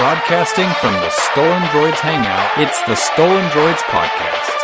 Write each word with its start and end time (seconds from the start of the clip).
Broadcasting 0.00 0.66
from 0.80 0.94
the 0.94 1.10
Stolen 1.10 1.60
Droids 1.64 1.98
Hangout, 1.98 2.50
it's 2.56 2.82
the 2.84 2.94
Stolen 2.94 3.44
Droids 3.50 3.82
Podcast. 3.82 4.56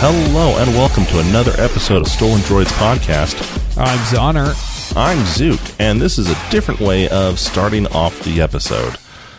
Hello 0.00 0.58
and 0.58 0.70
welcome 0.76 1.06
to 1.06 1.20
another 1.20 1.52
episode 1.52 2.02
of 2.02 2.08
Stolen 2.08 2.40
Droids 2.40 2.70
Podcast. 2.72 3.40
I'm 3.78 3.98
Zoner. 4.00 4.54
I'm 4.94 5.24
Zook, 5.24 5.58
and 5.78 5.98
this 5.98 6.18
is 6.18 6.30
a 6.30 6.50
different 6.50 6.78
way 6.78 7.08
of 7.08 7.38
starting 7.38 7.86
off 7.86 8.22
the 8.22 8.42
episode 8.42 8.98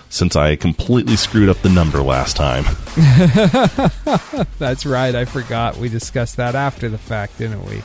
since 0.10 0.36
I 0.36 0.56
completely 0.56 1.18
screwed 1.18 1.50
up 1.50 1.58
the 1.58 1.70
number 1.70 2.02
last 2.02 2.36
time. 2.36 2.64
That's 4.58 4.88
right. 4.88 5.14
I 5.14 5.26
forgot. 5.26 5.78
We 5.78 5.90
discussed 5.90 6.38
that 6.38 6.56
after 6.56 6.90
the 6.90 6.98
fact, 6.98 7.38
didn't 7.38 7.64
we? 7.64 7.84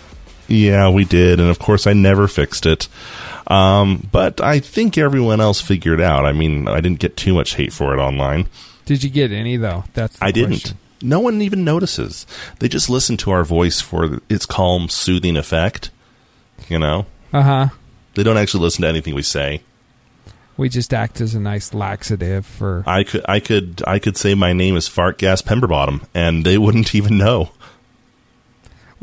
Yeah, 0.48 0.90
we 0.90 1.04
did, 1.04 1.40
and 1.40 1.48
of 1.48 1.58
course 1.58 1.86
I 1.86 1.92
never 1.92 2.28
fixed 2.28 2.66
it. 2.66 2.88
Um, 3.46 4.08
but 4.12 4.40
I 4.40 4.58
think 4.60 4.96
everyone 4.98 5.40
else 5.40 5.60
figured 5.60 6.00
out. 6.00 6.24
I 6.24 6.32
mean, 6.32 6.66
I 6.68 6.80
didn't 6.80 6.98
get 7.00 7.16
too 7.16 7.34
much 7.34 7.54
hate 7.56 7.72
for 7.72 7.94
it 7.94 8.00
online. 8.00 8.48
Did 8.86 9.02
you 9.02 9.10
get 9.10 9.32
any 9.32 9.56
though? 9.56 9.84
That's 9.94 10.16
I 10.20 10.30
didn't. 10.30 10.74
No 11.02 11.20
one 11.20 11.42
even 11.42 11.64
notices. 11.64 12.26
They 12.60 12.68
just 12.68 12.88
listen 12.88 13.16
to 13.18 13.30
our 13.30 13.44
voice 13.44 13.80
for 13.80 14.20
its 14.30 14.46
calm, 14.46 14.88
soothing 14.88 15.36
effect. 15.36 15.90
You 16.68 16.78
know, 16.78 17.06
Uh 17.32 17.42
huh. 17.42 17.68
they 18.14 18.22
don't 18.22 18.36
actually 18.38 18.62
listen 18.62 18.82
to 18.82 18.88
anything 18.88 19.14
we 19.14 19.22
say. 19.22 19.62
We 20.56 20.68
just 20.68 20.94
act 20.94 21.20
as 21.20 21.34
a 21.34 21.40
nice 21.40 21.74
laxative 21.74 22.46
for. 22.46 22.84
I 22.86 23.02
could, 23.02 23.24
I 23.28 23.40
could, 23.40 23.82
I 23.86 23.98
could 23.98 24.16
say 24.16 24.34
my 24.34 24.52
name 24.52 24.76
is 24.76 24.86
Fart 24.86 25.18
Gas 25.18 25.42
Pemberbottom, 25.42 26.06
and 26.14 26.44
they 26.44 26.56
wouldn't 26.58 26.94
even 26.94 27.18
know. 27.18 27.50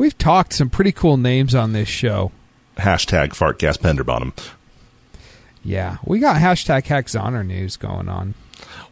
We've 0.01 0.17
talked 0.17 0.53
some 0.53 0.71
pretty 0.71 0.93
cool 0.93 1.15
names 1.15 1.53
on 1.53 1.73
this 1.73 1.87
show. 1.87 2.31
Hashtag 2.77 3.35
Fart 3.35 3.59
penderbottom. 3.59 4.33
Yeah, 5.63 5.97
we 6.03 6.17
got 6.17 6.41
hashtag 6.41 6.87
Hex 6.87 7.13
Honor 7.13 7.43
news 7.43 7.77
going 7.77 8.09
on. 8.09 8.33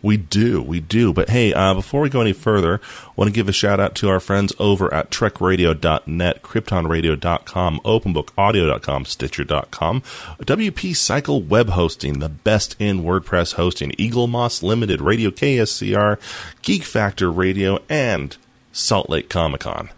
We 0.03 0.17
do, 0.17 0.61
we 0.61 0.79
do. 0.79 1.11
But 1.11 1.31
hey, 1.31 1.51
uh, 1.51 1.73
before 1.73 2.01
we 2.01 2.11
go 2.11 2.21
any 2.21 2.33
further, 2.33 2.79
I 3.07 3.11
want 3.15 3.27
to 3.27 3.33
give 3.33 3.49
a 3.49 3.51
shout 3.51 3.79
out 3.79 3.95
to 3.95 4.09
our 4.09 4.19
friends 4.19 4.53
over 4.59 4.93
at 4.93 5.09
TrekRadio.net, 5.09 6.43
KryptonRadio.com, 6.43 7.79
OpenBookAudio.com, 7.83 9.05
Stitcher.com, 9.05 10.01
WP 10.01 10.95
Cycle 10.95 11.41
Web 11.41 11.69
Hosting, 11.69 12.19
the 12.19 12.29
best 12.29 12.75
in 12.77 13.01
WordPress 13.01 13.53
hosting, 13.53 13.93
Eaglemoss 13.93 14.61
Limited, 14.61 15.01
Radio 15.01 15.31
KSCR, 15.31 16.19
Geek 16.61 16.83
Factor 16.83 17.31
Radio, 17.31 17.79
and 17.89 18.37
Salt 18.71 19.09
Lake 19.09 19.27
Comic 19.27 19.61
Con. 19.61 19.89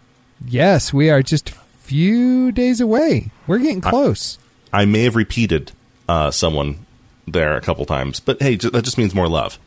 Yes, 0.46 0.92
we 0.92 1.10
are 1.10 1.22
just 1.22 1.50
a 1.50 1.54
few 1.80 2.52
days 2.52 2.80
away. 2.80 3.30
We're 3.46 3.58
getting 3.58 3.80
close. 3.80 4.38
I 4.72 4.84
may 4.84 5.02
have 5.04 5.16
repeated 5.16 5.72
uh, 6.08 6.30
someone 6.30 6.86
there 7.26 7.56
a 7.56 7.60
couple 7.60 7.84
times, 7.84 8.20
but 8.20 8.40
hey, 8.42 8.56
ju- 8.56 8.70
that 8.70 8.84
just 8.84 8.98
means 8.98 9.14
more 9.14 9.28
love. 9.28 9.58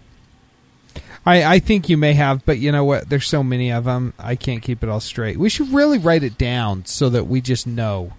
I, 1.25 1.55
I 1.55 1.59
think 1.59 1.89
you 1.89 1.97
may 1.97 2.13
have, 2.13 2.45
but 2.45 2.59
you 2.59 2.71
know 2.71 2.83
what? 2.83 3.09
There's 3.09 3.27
so 3.27 3.43
many 3.43 3.71
of 3.71 3.85
them. 3.85 4.13
I 4.19 4.35
can't 4.35 4.61
keep 4.61 4.83
it 4.83 4.89
all 4.89 4.99
straight. 4.99 5.37
We 5.37 5.49
should 5.49 5.69
really 5.73 5.97
write 5.97 6.23
it 6.23 6.37
down 6.37 6.85
so 6.85 7.09
that 7.09 7.25
we 7.25 7.41
just 7.41 7.65
know. 7.65 8.13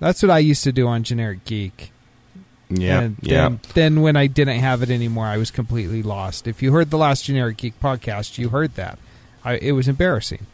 That's 0.00 0.22
what 0.22 0.30
I 0.30 0.38
used 0.38 0.64
to 0.64 0.72
do 0.72 0.86
on 0.86 1.02
Generic 1.02 1.44
Geek. 1.44 1.92
Yeah, 2.68 3.00
and 3.00 3.16
yeah. 3.20 3.48
Then, 3.48 3.60
then 3.74 4.02
when 4.02 4.16
I 4.16 4.26
didn't 4.26 4.58
have 4.58 4.82
it 4.82 4.90
anymore, 4.90 5.26
I 5.26 5.36
was 5.36 5.50
completely 5.50 6.02
lost. 6.02 6.46
If 6.46 6.62
you 6.62 6.72
heard 6.72 6.90
the 6.90 6.98
last 6.98 7.24
Generic 7.24 7.58
Geek 7.58 7.78
podcast, 7.80 8.38
you 8.38 8.48
heard 8.48 8.74
that. 8.74 8.98
I, 9.44 9.54
it 9.56 9.72
was 9.72 9.86
embarrassing. 9.86 10.46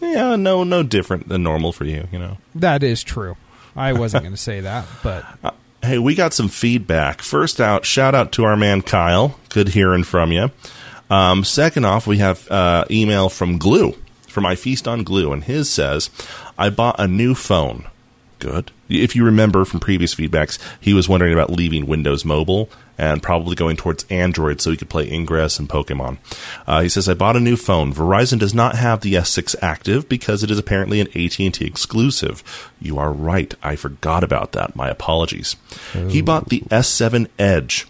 Yeah, 0.00 0.36
no, 0.36 0.64
no 0.64 0.82
different 0.82 1.28
than 1.28 1.42
normal 1.42 1.72
for 1.72 1.84
you, 1.84 2.08
you 2.10 2.18
know. 2.18 2.38
That 2.54 2.82
is 2.82 3.02
true. 3.02 3.36
I 3.76 3.92
wasn't 3.92 4.24
going 4.24 4.34
to 4.34 4.40
say 4.40 4.60
that, 4.60 4.86
but 5.02 5.24
Hey, 5.82 5.98
we 5.98 6.14
got 6.14 6.34
some 6.34 6.48
feedback. 6.48 7.22
First 7.22 7.58
out, 7.60 7.86
shout 7.86 8.14
out 8.14 8.32
to 8.32 8.44
our 8.44 8.56
man 8.56 8.82
Kyle. 8.82 9.38
Good 9.48 9.68
hearing 9.68 10.04
from 10.04 10.30
you. 10.30 10.50
Um, 11.08 11.42
second 11.42 11.86
off, 11.86 12.06
we 12.06 12.18
have 12.18 12.48
uh, 12.50 12.84
email 12.90 13.30
from 13.30 13.56
Glue, 13.56 13.96
from 14.28 14.44
I 14.44 14.56
Feast 14.56 14.86
on 14.86 15.04
Glue, 15.04 15.32
and 15.32 15.42
his 15.42 15.70
says, 15.70 16.10
I 16.58 16.68
bought 16.68 17.00
a 17.00 17.08
new 17.08 17.34
phone. 17.34 17.86
Good. 18.40 18.72
If 18.88 19.14
you 19.14 19.24
remember 19.24 19.64
from 19.64 19.80
previous 19.80 20.14
feedbacks, 20.14 20.58
he 20.80 20.94
was 20.94 21.08
wondering 21.08 21.32
about 21.32 21.50
leaving 21.50 21.86
Windows 21.86 22.24
Mobile 22.24 22.70
and 22.96 23.22
probably 23.22 23.54
going 23.54 23.76
towards 23.76 24.04
Android 24.10 24.60
so 24.60 24.70
he 24.70 24.78
could 24.78 24.88
play 24.88 25.08
Ingress 25.10 25.58
and 25.58 25.68
Pokemon. 25.68 26.16
Uh, 26.66 26.80
he 26.80 26.88
says, 26.88 27.08
I 27.08 27.14
bought 27.14 27.36
a 27.36 27.40
new 27.40 27.56
phone. 27.56 27.94
Verizon 27.94 28.38
does 28.38 28.54
not 28.54 28.76
have 28.76 29.00
the 29.02 29.14
S6 29.14 29.54
active 29.62 30.08
because 30.08 30.42
it 30.42 30.50
is 30.50 30.58
apparently 30.58 31.00
an 31.00 31.08
AT&T 31.08 31.64
exclusive. 31.64 32.72
You 32.80 32.98
are 32.98 33.12
right. 33.12 33.54
I 33.62 33.76
forgot 33.76 34.24
about 34.24 34.52
that. 34.52 34.74
My 34.74 34.88
apologies. 34.88 35.56
He 36.08 36.22
bought 36.22 36.48
the 36.48 36.60
S7 36.62 37.28
Edge. 37.38 37.86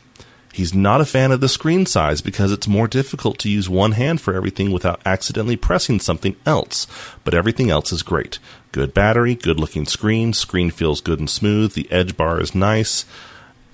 He's 0.52 0.74
not 0.74 1.00
a 1.00 1.04
fan 1.04 1.30
of 1.30 1.40
the 1.40 1.48
screen 1.48 1.86
size 1.86 2.20
because 2.20 2.50
it's 2.50 2.66
more 2.66 2.88
difficult 2.88 3.38
to 3.38 3.50
use 3.50 3.68
one 3.68 3.92
hand 3.92 4.20
for 4.20 4.34
everything 4.34 4.72
without 4.72 5.00
accidentally 5.06 5.56
pressing 5.56 6.00
something 6.00 6.34
else. 6.44 6.86
But 7.22 7.34
everything 7.34 7.70
else 7.70 7.92
is 7.92 8.02
great. 8.02 8.38
Good 8.72 8.92
battery, 8.92 9.34
good 9.34 9.60
looking 9.60 9.86
screen, 9.86 10.32
screen 10.32 10.70
feels 10.70 11.00
good 11.00 11.20
and 11.20 11.30
smooth, 11.30 11.74
the 11.74 11.90
edge 11.92 12.16
bar 12.16 12.40
is 12.40 12.54
nice. 12.54 13.04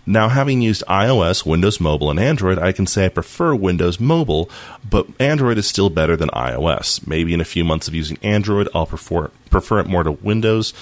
Now, 0.09 0.29
having 0.29 0.63
used 0.63 0.85
iOS, 0.87 1.45
Windows 1.45 1.81
Mobile, 1.81 2.11
and 2.11 2.21
Android, 2.21 2.61
I 2.61 2.71
can 2.71 2.87
say 2.87 3.07
I 3.07 3.09
prefer 3.09 3.57
Windows 3.57 3.99
Mobile, 3.99 4.49
but 4.89 5.09
Android 5.19 5.59
is 5.59 5.67
still 5.67 5.91
better 5.91 6.17
than 6.17 6.29
iOS. 6.29 7.05
Maybe 7.05 7.35
in 7.35 7.41
a 7.41 7.45
few 7.45 7.65
months 7.65 7.89
of 7.89 7.95
using 7.95 8.17
Android, 8.23 8.69
I'll 8.73 8.87
prefer, 8.87 9.33
prefer 9.51 9.81
it 9.81 9.89
more 9.89 10.05
to 10.05 10.13
Windows, 10.13 10.73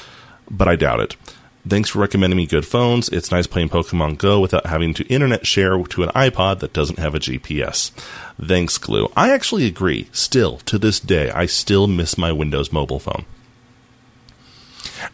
but 0.50 0.68
I 0.68 0.76
doubt 0.76 1.00
it. 1.00 1.16
Thanks 1.66 1.88
for 1.88 1.98
recommending 1.98 2.36
me 2.36 2.46
good 2.46 2.66
phones. 2.66 3.08
It's 3.08 3.30
nice 3.30 3.46
playing 3.46 3.70
Pokemon 3.70 4.18
Go 4.18 4.38
without 4.38 4.66
having 4.66 4.92
to 4.94 5.06
internet 5.06 5.46
share 5.46 5.82
to 5.82 6.02
an 6.02 6.10
iPod 6.10 6.58
that 6.58 6.74
doesn't 6.74 6.98
have 6.98 7.14
a 7.14 7.18
GPS. 7.18 7.90
Thanks, 8.42 8.76
Glue. 8.76 9.10
I 9.16 9.30
actually 9.32 9.66
agree. 9.66 10.08
Still, 10.12 10.58
to 10.58 10.78
this 10.78 11.00
day, 11.00 11.30
I 11.30 11.46
still 11.46 11.86
miss 11.86 12.18
my 12.18 12.32
Windows 12.32 12.70
Mobile 12.70 12.98
phone. 12.98 13.24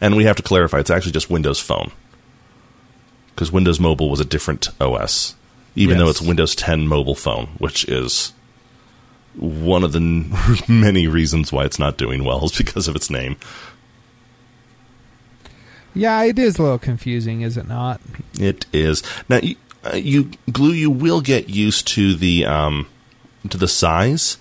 And 0.01 0.17
we 0.17 0.25
have 0.25 0.35
to 0.37 0.43
clarify, 0.43 0.79
it's 0.79 0.89
actually 0.89 1.13
just 1.13 1.29
Windows 1.29 1.59
Phone. 1.59 1.91
Because 3.33 3.51
Windows 3.51 3.79
Mobile 3.79 4.09
was 4.09 4.19
a 4.19 4.25
different 4.25 4.69
OS, 4.81 5.35
even 5.75 5.97
though 5.97 6.09
it's 6.09 6.21
Windows 6.21 6.53
10 6.55 6.85
mobile 6.87 7.15
phone, 7.15 7.47
which 7.59 7.87
is 7.87 8.33
one 9.35 9.83
of 9.83 9.93
the 9.93 9.99
n- 9.99 10.33
many 10.67 11.07
reasons 11.07 11.51
why 11.51 11.63
it's 11.63 11.79
not 11.79 11.97
doing 11.97 12.23
well 12.25 12.45
is 12.45 12.57
because 12.57 12.87
of 12.89 12.95
its 12.95 13.09
name. 13.09 13.37
Yeah, 15.93 16.23
it 16.23 16.39
is 16.39 16.57
a 16.57 16.63
little 16.63 16.79
confusing, 16.79 17.41
is 17.41 17.57
it 17.57 17.67
not? 17.67 18.01
It 18.39 18.65
is 18.73 19.03
now 19.29 19.37
you, 19.37 19.55
uh, 19.83 19.95
you 19.95 20.31
glue. 20.51 20.73
You 20.73 20.89
will 20.89 21.21
get 21.21 21.49
used 21.49 21.87
to 21.89 22.15
the 22.15 22.45
um, 22.45 22.87
to 23.49 23.57
the 23.57 23.67
size, 23.67 24.37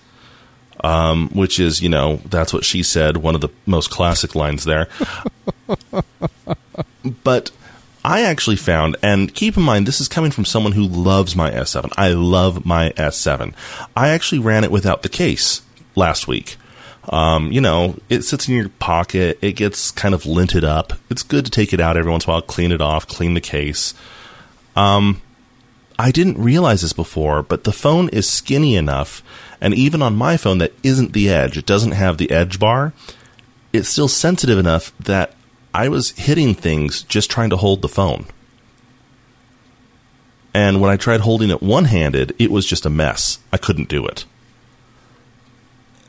um, 0.84 1.28
which 1.31 1.59
is 1.59 1.81
you 1.83 1.89
know 1.89 2.16
that's 2.27 2.53
what 2.53 2.65
she 2.65 2.83
said. 2.83 3.16
One 3.19 3.34
of 3.34 3.41
the 3.41 3.50
most 3.66 3.91
classic 3.91 4.34
lines 4.34 4.65
there. 4.65 4.89
but 7.25 7.50
I 8.05 8.22
actually 8.22 8.56
found, 8.56 8.97
and 9.03 9.34
keep 9.34 9.56
in 9.56 9.62
mind, 9.62 9.87
this 9.87 10.00
is 10.00 10.09
coming 10.09 10.31
from 10.31 10.44
someone 10.44 10.72
who 10.72 10.87
loves 10.87 11.37
my 11.37 11.50
S7. 11.50 11.93
I 11.97 12.12
love 12.12 12.65
my 12.65 12.91
S7. 12.91 13.55
I 13.94 14.09
actually 14.09 14.39
ran 14.39 14.65
it 14.65 14.71
without 14.71 15.03
the 15.03 15.09
case 15.09 15.62
last 15.94 16.27
week. 16.27 16.56
Um, 17.10 17.50
you 17.50 17.60
know, 17.60 17.97
it 18.09 18.22
sits 18.22 18.48
in 18.48 18.54
your 18.54 18.69
pocket. 18.69 19.38
It 19.43 19.53
gets 19.53 19.91
kind 19.91 20.15
of 20.15 20.22
linted 20.22 20.65
up. 20.65 20.93
It's 21.10 21.25
good 21.25 21.44
to 21.44 21.50
take 21.50 21.72
it 21.72 21.81
out 21.81 21.97
every 21.97 22.10
once 22.10 22.25
in 22.25 22.31
a 22.31 22.34
while, 22.34 22.43
clean 22.43 22.71
it 22.72 22.81
off, 22.81 23.09
clean 23.09 23.34
the 23.34 23.41
case. 23.41 23.94
Um, 24.76 25.21
I 25.98 26.12
didn't 26.12 26.38
realize 26.38 26.82
this 26.82 26.93
before, 26.93 27.43
but 27.43 27.65
the 27.65 27.72
phone 27.72 28.09
is 28.09 28.26
skinny 28.31 28.75
enough, 28.75 29.22
and 29.60 29.75
even 29.75 30.00
on 30.00 30.16
my 30.16 30.38
phone 30.38 30.59
that 30.59 30.72
isn't 30.82 31.12
the 31.12 31.28
edge, 31.28 31.59
it 31.59 31.66
doesn't 31.66 31.93
have 31.93 32.16
the 32.16 32.31
edge 32.31 32.59
bar. 32.59 32.94
It's 33.72 33.88
still 33.88 34.09
sensitive 34.09 34.59
enough 34.59 34.97
that 34.98 35.34
I 35.75 35.88
was 35.88 36.12
hitting 36.12 36.54
things 36.54 37.03
just 37.03 37.31
trying 37.31 37.50
to 37.50 37.56
hold 37.56 37.82
the 37.82 37.88
phone. 37.88 38.27
And 40.54 40.80
when 40.80 40.91
I 40.91 40.97
tried 40.97 41.21
holding 41.21 41.51
it 41.51 41.63
one 41.63 41.84
handed, 41.84 42.34
it 42.39 42.51
was 42.51 42.66
just 42.66 42.86
a 42.86 42.91
mess. 42.91 43.39
I 43.53 43.56
couldn't 43.56 43.89
do 43.89 44.06
it. 44.06 44.24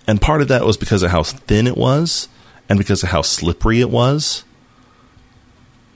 And 0.07 0.21
part 0.21 0.41
of 0.41 0.47
that 0.47 0.65
was 0.65 0.77
because 0.77 1.03
of 1.03 1.11
how 1.11 1.23
thin 1.23 1.67
it 1.67 1.77
was 1.77 2.27
and 2.67 2.77
because 2.77 3.03
of 3.03 3.09
how 3.09 3.21
slippery 3.21 3.81
it 3.81 3.89
was. 3.89 4.43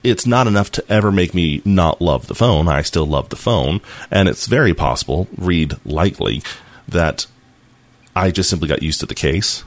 It's 0.04 0.26
not 0.26 0.46
enough 0.46 0.70
to 0.72 0.84
ever 0.88 1.10
make 1.10 1.34
me 1.34 1.62
not 1.64 2.00
love 2.00 2.28
the 2.28 2.34
phone. 2.34 2.68
I 2.68 2.82
still 2.82 3.06
love 3.06 3.28
the 3.28 3.36
phone. 3.36 3.80
And 4.10 4.28
it's 4.28 4.46
very 4.46 4.72
possible, 4.72 5.26
read 5.36 5.74
lightly, 5.84 6.42
that 6.86 7.26
I 8.14 8.30
just 8.30 8.48
simply 8.48 8.68
got 8.68 8.82
used 8.82 9.00
to 9.00 9.06
the 9.06 9.14
case. 9.14 9.64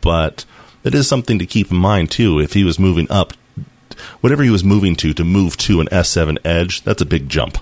But 0.00 0.44
it 0.84 0.94
is 0.94 1.08
something 1.08 1.38
to 1.38 1.46
keep 1.46 1.70
in 1.70 1.78
mind, 1.78 2.10
too. 2.10 2.38
If 2.38 2.52
he 2.52 2.64
was 2.64 2.78
moving 2.78 3.10
up, 3.10 3.32
whatever 4.20 4.42
he 4.42 4.50
was 4.50 4.62
moving 4.62 4.94
to, 4.96 5.14
to 5.14 5.24
move 5.24 5.56
to 5.58 5.80
an 5.80 5.88
S7 5.88 6.38
Edge, 6.44 6.82
that's 6.82 7.02
a 7.02 7.06
big 7.06 7.28
jump. 7.28 7.58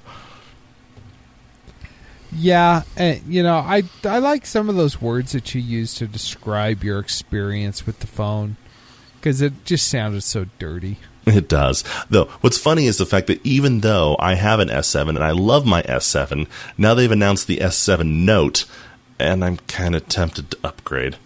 Yeah, 2.38 2.82
and, 2.96 3.22
you 3.26 3.42
know, 3.42 3.56
I 3.56 3.84
I 4.04 4.18
like 4.18 4.44
some 4.46 4.68
of 4.68 4.76
those 4.76 5.00
words 5.00 5.32
that 5.32 5.54
you 5.54 5.60
use 5.60 5.94
to 5.94 6.06
describe 6.06 6.84
your 6.84 6.98
experience 6.98 7.86
with 7.86 8.00
the 8.00 8.06
phone 8.06 8.56
because 9.16 9.40
it 9.40 9.64
just 9.64 9.88
sounded 9.88 10.22
so 10.22 10.46
dirty. 10.58 10.98
It 11.24 11.48
does. 11.48 11.82
Though, 12.08 12.26
what's 12.40 12.58
funny 12.58 12.86
is 12.86 12.98
the 12.98 13.06
fact 13.06 13.26
that 13.26 13.44
even 13.44 13.80
though 13.80 14.16
I 14.20 14.34
have 14.34 14.60
an 14.60 14.68
S7 14.68 15.08
and 15.08 15.18
I 15.18 15.32
love 15.32 15.66
my 15.66 15.82
S7, 15.82 16.46
now 16.78 16.94
they've 16.94 17.10
announced 17.10 17.48
the 17.48 17.56
S7 17.58 18.06
Note, 18.06 18.64
and 19.18 19.44
I'm 19.44 19.56
kind 19.66 19.96
of 19.96 20.08
tempted 20.08 20.52
to 20.52 20.58
upgrade. 20.62 21.16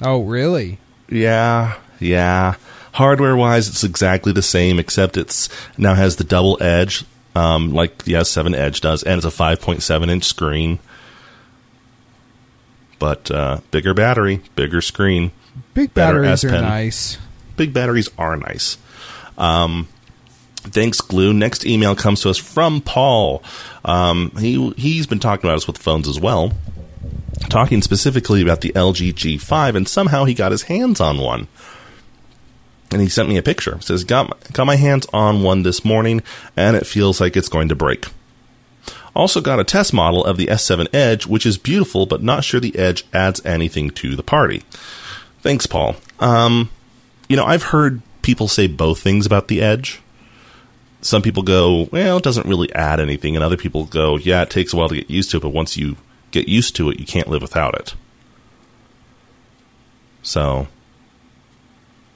Oh, 0.00 0.22
really? 0.22 0.78
Yeah, 1.10 1.76
yeah. 1.98 2.54
Hardware 2.92 3.36
wise, 3.36 3.68
it's 3.68 3.84
exactly 3.84 4.32
the 4.32 4.42
same, 4.42 4.78
except 4.78 5.18
it's 5.18 5.50
now 5.76 5.94
has 5.94 6.16
the 6.16 6.24
double 6.24 6.56
edge, 6.62 7.04
um, 7.34 7.72
like 7.72 8.04
the 8.04 8.14
S7 8.14 8.54
Edge 8.54 8.80
does, 8.80 9.02
and 9.02 9.18
it's 9.18 9.26
a 9.26 9.30
5.7 9.30 10.10
inch 10.10 10.24
screen. 10.24 10.78
But 12.98 13.30
uh, 13.30 13.60
bigger 13.70 13.94
battery, 13.94 14.42
bigger 14.56 14.80
screen. 14.80 15.32
Big 15.74 15.94
batteries 15.94 16.44
are 16.44 16.50
nice. 16.50 17.18
Big 17.56 17.72
batteries 17.72 18.10
are 18.18 18.36
nice. 18.36 18.76
Um, 19.38 19.88
thanks, 20.56 21.00
Glue. 21.00 21.32
Next 21.32 21.64
email 21.64 21.94
comes 21.96 22.20
to 22.22 22.30
us 22.30 22.36
from 22.36 22.80
Paul. 22.80 23.42
Um, 23.84 24.32
he 24.38 24.70
he's 24.76 25.06
been 25.06 25.18
talking 25.18 25.48
about 25.48 25.56
us 25.56 25.66
with 25.66 25.78
phones 25.78 26.08
as 26.08 26.20
well, 26.20 26.52
talking 27.48 27.80
specifically 27.80 28.42
about 28.42 28.60
the 28.60 28.72
LG 28.72 29.14
G5, 29.14 29.76
and 29.76 29.88
somehow 29.88 30.24
he 30.24 30.34
got 30.34 30.52
his 30.52 30.62
hands 30.62 31.00
on 31.00 31.18
one. 31.18 31.48
And 32.92 33.00
he 33.00 33.08
sent 33.08 33.28
me 33.28 33.36
a 33.36 33.42
picture. 33.42 33.76
It 33.76 33.84
says, 33.84 34.04
got 34.04 34.28
my, 34.28 34.36
got 34.52 34.64
my 34.64 34.76
hands 34.76 35.06
on 35.12 35.42
one 35.42 35.62
this 35.62 35.84
morning, 35.84 36.22
and 36.56 36.76
it 36.76 36.86
feels 36.86 37.20
like 37.20 37.36
it's 37.36 37.48
going 37.48 37.68
to 37.68 37.76
break. 37.76 38.06
Also 39.14 39.40
got 39.40 39.60
a 39.60 39.64
test 39.64 39.92
model 39.92 40.24
of 40.24 40.36
the 40.36 40.46
S7 40.46 40.92
Edge, 40.94 41.26
which 41.26 41.46
is 41.46 41.58
beautiful, 41.58 42.06
but 42.06 42.22
not 42.22 42.44
sure 42.44 42.60
the 42.60 42.76
Edge 42.76 43.04
adds 43.12 43.44
anything 43.44 43.90
to 43.90 44.16
the 44.16 44.22
party. 44.22 44.62
Thanks, 45.40 45.66
Paul. 45.66 45.96
Um, 46.18 46.70
you 47.28 47.36
know, 47.36 47.44
I've 47.44 47.64
heard 47.64 48.02
people 48.22 48.48
say 48.48 48.66
both 48.66 49.00
things 49.00 49.26
about 49.26 49.48
the 49.48 49.62
Edge. 49.62 50.00
Some 51.00 51.22
people 51.22 51.42
go, 51.42 51.88
well, 51.90 52.18
it 52.18 52.22
doesn't 52.22 52.46
really 52.46 52.72
add 52.74 53.00
anything, 53.00 53.34
and 53.34 53.44
other 53.44 53.56
people 53.56 53.84
go, 53.84 54.16
yeah, 54.16 54.42
it 54.42 54.50
takes 54.50 54.72
a 54.72 54.76
while 54.76 54.88
to 54.88 54.96
get 54.96 55.10
used 55.10 55.30
to 55.30 55.38
it, 55.38 55.42
but 55.42 55.50
once 55.50 55.76
you 55.76 55.96
get 56.30 56.46
used 56.46 56.76
to 56.76 56.90
it, 56.90 57.00
you 57.00 57.06
can't 57.06 57.28
live 57.28 57.42
without 57.42 57.74
it. 57.74 57.94
So, 60.22 60.68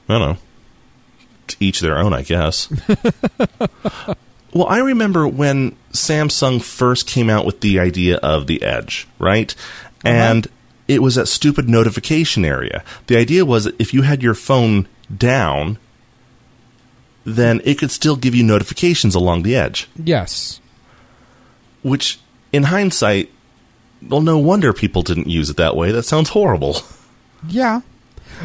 I 0.07 0.17
don't 0.17 0.21
know. 0.21 0.37
Each 1.59 1.79
their 1.79 1.97
own, 1.97 2.13
I 2.13 2.21
guess. 2.21 2.69
well, 4.53 4.67
I 4.67 4.79
remember 4.79 5.27
when 5.27 5.75
Samsung 5.91 6.61
first 6.61 7.07
came 7.07 7.29
out 7.29 7.45
with 7.45 7.61
the 7.61 7.79
idea 7.79 8.17
of 8.17 8.47
the 8.47 8.61
Edge, 8.63 9.07
right? 9.19 9.53
Uh-huh. 10.03 10.09
And 10.09 10.47
it 10.87 11.01
was 11.01 11.15
that 11.15 11.27
stupid 11.27 11.67
notification 11.67 12.45
area. 12.45 12.83
The 13.07 13.17
idea 13.17 13.45
was 13.45 13.63
that 13.63 13.79
if 13.79 13.93
you 13.93 14.03
had 14.03 14.21
your 14.21 14.35
phone 14.35 14.87
down, 15.15 15.77
then 17.23 17.61
it 17.65 17.79
could 17.79 17.91
still 17.91 18.15
give 18.15 18.35
you 18.35 18.43
notifications 18.43 19.15
along 19.15 19.43
the 19.43 19.55
edge. 19.55 19.89
Yes. 19.95 20.59
Which, 21.81 22.19
in 22.53 22.63
hindsight, 22.63 23.31
well, 24.07 24.21
no 24.21 24.37
wonder 24.37 24.73
people 24.73 25.01
didn't 25.01 25.27
use 25.27 25.49
it 25.49 25.57
that 25.57 25.75
way. 25.75 25.91
That 25.91 26.03
sounds 26.03 26.29
horrible. 26.29 26.77
Yeah. 27.47 27.81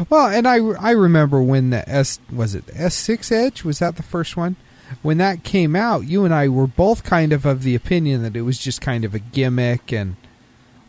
Well, 0.09 0.27
and 0.27 0.47
I 0.47 0.57
I 0.57 0.91
remember 0.91 1.41
when 1.41 1.69
the 1.69 1.87
S 1.89 2.19
was 2.31 2.55
it 2.55 2.65
S6 2.67 3.31
Edge 3.31 3.63
was 3.63 3.79
that 3.79 3.95
the 3.95 4.03
first 4.03 4.37
one? 4.37 4.55
When 5.01 5.17
that 5.19 5.43
came 5.43 5.75
out, 5.75 6.05
you 6.05 6.25
and 6.25 6.33
I 6.33 6.49
were 6.49 6.67
both 6.67 7.03
kind 7.03 7.31
of 7.31 7.45
of 7.45 7.63
the 7.63 7.75
opinion 7.75 8.23
that 8.23 8.35
it 8.35 8.41
was 8.41 8.57
just 8.57 8.81
kind 8.81 9.05
of 9.05 9.15
a 9.15 9.19
gimmick 9.19 9.93
and 9.93 10.17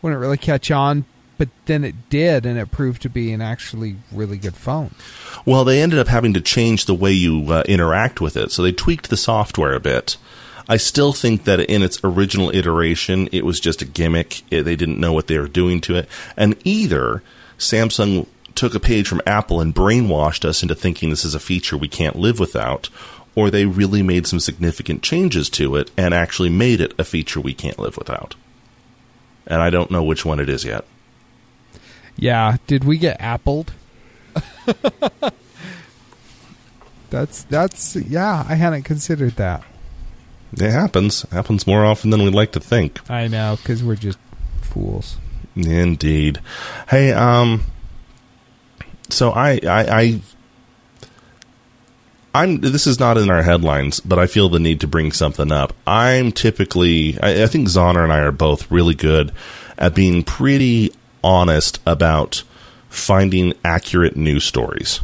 wouldn't 0.01 0.19
really 0.19 0.37
catch 0.37 0.69
on, 0.71 1.05
but 1.37 1.47
then 1.65 1.85
it 1.85 2.09
did 2.09 2.45
and 2.45 2.59
it 2.59 2.71
proved 2.71 3.01
to 3.03 3.09
be 3.09 3.31
an 3.31 3.41
actually 3.41 3.95
really 4.11 4.37
good 4.37 4.55
phone. 4.55 4.93
Well, 5.45 5.63
they 5.63 5.81
ended 5.81 5.99
up 5.99 6.07
having 6.07 6.33
to 6.33 6.41
change 6.41 6.85
the 6.85 6.93
way 6.93 7.13
you 7.13 7.51
uh, 7.51 7.63
interact 7.65 8.19
with 8.19 8.35
it, 8.35 8.51
so 8.51 8.61
they 8.61 8.73
tweaked 8.73 9.09
the 9.09 9.17
software 9.17 9.73
a 9.73 9.79
bit. 9.79 10.17
I 10.67 10.77
still 10.77 11.13
think 11.13 11.43
that 11.43 11.59
in 11.59 11.83
its 11.83 11.99
original 12.03 12.49
iteration, 12.55 13.27
it 13.31 13.45
was 13.45 13.59
just 13.59 13.81
a 13.81 13.85
gimmick. 13.85 14.43
It, 14.51 14.63
they 14.63 14.75
didn't 14.75 14.99
know 14.99 15.13
what 15.13 15.27
they 15.27 15.37
were 15.37 15.47
doing 15.47 15.81
to 15.81 15.95
it. 15.95 16.09
And 16.37 16.55
either 16.63 17.21
Samsung 17.57 18.27
took 18.55 18.75
a 18.75 18.79
page 18.79 19.07
from 19.07 19.21
Apple 19.25 19.59
and 19.59 19.73
brainwashed 19.73 20.45
us 20.45 20.61
into 20.61 20.75
thinking 20.75 21.09
this 21.09 21.25
is 21.25 21.35
a 21.35 21.39
feature 21.39 21.77
we 21.77 21.87
can't 21.87 22.15
live 22.15 22.39
without, 22.39 22.89
or 23.35 23.49
they 23.49 23.65
really 23.65 24.03
made 24.03 24.27
some 24.27 24.39
significant 24.39 25.01
changes 25.01 25.49
to 25.51 25.75
it 25.75 25.91
and 25.97 26.13
actually 26.13 26.49
made 26.49 26.79
it 26.79 26.93
a 26.99 27.03
feature 27.03 27.41
we 27.41 27.53
can't 27.53 27.79
live 27.79 27.97
without. 27.97 28.35
And 29.47 29.61
I 29.61 29.69
don't 29.69 29.91
know 29.91 30.03
which 30.03 30.25
one 30.25 30.39
it 30.39 30.49
is 30.49 30.63
yet. 30.63 30.85
Yeah, 32.15 32.57
did 32.67 32.83
we 32.83 32.97
get 32.97 33.19
appled? 33.19 33.69
that's 37.09 37.43
that's 37.43 37.95
yeah, 37.95 38.45
I 38.47 38.55
hadn't 38.55 38.83
considered 38.83 39.35
that. 39.35 39.63
It 40.53 40.71
happens. 40.71 41.23
It 41.23 41.31
happens 41.31 41.65
more 41.65 41.83
often 41.83 42.11
than 42.11 42.23
we'd 42.23 42.33
like 42.33 42.51
to 42.53 42.59
think. 42.59 43.09
I 43.09 43.27
know 43.27 43.57
cuz 43.63 43.83
we're 43.83 43.95
just 43.95 44.19
fools. 44.61 45.17
Indeed. 45.55 46.39
Hey, 46.89 47.11
um, 47.11 47.63
so 49.13 49.31
I, 49.31 49.59
I, 49.63 50.01
I, 50.01 50.21
I'm. 52.35 52.61
This 52.61 52.87
is 52.87 52.99
not 52.99 53.17
in 53.17 53.29
our 53.29 53.43
headlines, 53.43 53.99
but 53.99 54.19
I 54.19 54.27
feel 54.27 54.49
the 54.49 54.59
need 54.59 54.81
to 54.81 54.87
bring 54.87 55.11
something 55.11 55.51
up. 55.51 55.73
I'm 55.85 56.31
typically, 56.31 57.19
I, 57.21 57.43
I 57.43 57.47
think 57.47 57.67
Zoner 57.67 58.03
and 58.03 58.11
I 58.11 58.19
are 58.19 58.31
both 58.31 58.69
really 58.71 58.95
good 58.95 59.31
at 59.77 59.95
being 59.95 60.23
pretty 60.23 60.93
honest 61.23 61.79
about 61.85 62.43
finding 62.89 63.53
accurate 63.63 64.15
news 64.15 64.43
stories. 64.43 64.99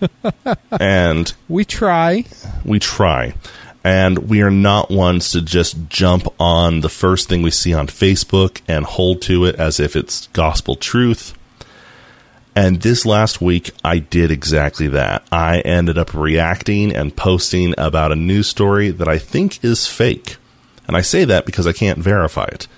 and 0.80 1.32
We 1.48 1.64
try. 1.64 2.24
we 2.64 2.78
try. 2.78 3.34
And 3.82 4.30
we 4.30 4.40
are 4.40 4.50
not 4.50 4.90
ones 4.90 5.30
to 5.32 5.42
just 5.42 5.90
jump 5.90 6.26
on 6.40 6.80
the 6.80 6.88
first 6.88 7.28
thing 7.28 7.42
we 7.42 7.50
see 7.50 7.74
on 7.74 7.86
Facebook 7.86 8.62
and 8.66 8.86
hold 8.86 9.20
to 9.22 9.44
it 9.44 9.56
as 9.56 9.78
if 9.78 9.94
it's 9.94 10.28
gospel 10.28 10.74
truth. 10.74 11.34
And 12.56 12.82
this 12.82 13.04
last 13.04 13.40
week, 13.40 13.72
I 13.82 13.98
did 13.98 14.30
exactly 14.30 14.86
that. 14.88 15.26
I 15.32 15.60
ended 15.60 15.98
up 15.98 16.14
reacting 16.14 16.94
and 16.94 17.16
posting 17.16 17.74
about 17.76 18.12
a 18.12 18.16
news 18.16 18.48
story 18.48 18.90
that 18.90 19.08
I 19.08 19.18
think 19.18 19.64
is 19.64 19.88
fake. 19.88 20.36
And 20.86 20.96
I 20.96 21.00
say 21.00 21.24
that 21.24 21.46
because 21.46 21.66
I 21.66 21.72
can't 21.72 21.98
verify 21.98 22.44
it. 22.44 22.68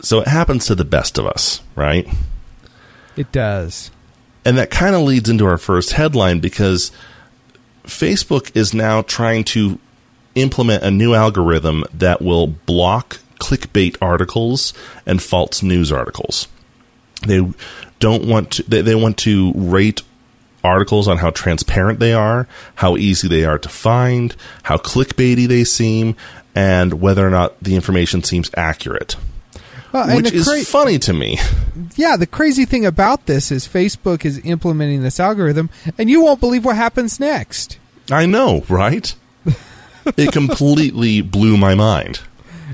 So 0.00 0.20
it 0.20 0.28
happens 0.28 0.66
to 0.66 0.74
the 0.74 0.84
best 0.84 1.18
of 1.18 1.26
us, 1.26 1.62
right? 1.74 2.06
It 3.16 3.32
does. 3.32 3.90
And 4.44 4.56
that 4.58 4.70
kind 4.70 4.94
of 4.94 5.02
leads 5.02 5.28
into 5.28 5.46
our 5.46 5.58
first 5.58 5.92
headline 5.92 6.40
because 6.40 6.92
Facebook 7.84 8.54
is 8.56 8.74
now 8.74 9.02
trying 9.02 9.44
to 9.44 9.78
implement 10.34 10.82
a 10.82 10.90
new 10.90 11.14
algorithm 11.14 11.84
that 11.92 12.22
will 12.22 12.46
block 12.46 13.18
clickbait 13.38 13.96
articles 14.00 14.72
and 15.06 15.22
false 15.22 15.62
news 15.62 15.90
articles. 15.92 16.48
They 17.26 17.52
don't 18.02 18.24
want 18.26 18.50
to, 18.52 18.62
they, 18.64 18.82
they 18.82 18.94
want 18.94 19.16
to 19.18 19.52
rate 19.54 20.02
articles 20.64 21.08
on 21.08 21.18
how 21.18 21.30
transparent 21.30 21.98
they 22.00 22.12
are, 22.12 22.46
how 22.76 22.96
easy 22.96 23.28
they 23.28 23.44
are 23.44 23.58
to 23.58 23.68
find, 23.68 24.34
how 24.64 24.76
clickbaity 24.76 25.46
they 25.48 25.64
seem, 25.64 26.14
and 26.54 27.00
whether 27.00 27.26
or 27.26 27.30
not 27.30 27.58
the 27.62 27.74
information 27.74 28.22
seems 28.22 28.50
accurate. 28.56 29.16
Well, 29.92 30.16
Which 30.16 30.32
is 30.32 30.48
cra- 30.48 30.62
funny 30.62 30.98
to 31.00 31.12
me. 31.12 31.38
yeah, 31.96 32.16
the 32.16 32.26
crazy 32.26 32.64
thing 32.64 32.84
about 32.86 33.26
this 33.26 33.50
is 33.50 33.68
Facebook 33.68 34.24
is 34.24 34.40
implementing 34.44 35.02
this 35.02 35.20
algorithm, 35.20 35.70
and 35.98 36.08
you 36.10 36.22
won't 36.22 36.40
believe 36.40 36.64
what 36.64 36.76
happens 36.76 37.20
next. 37.20 37.78
I 38.10 38.26
know, 38.26 38.64
right? 38.68 39.14
it 40.16 40.32
completely 40.32 41.20
blew 41.22 41.56
my 41.56 41.74
mind. 41.74 42.20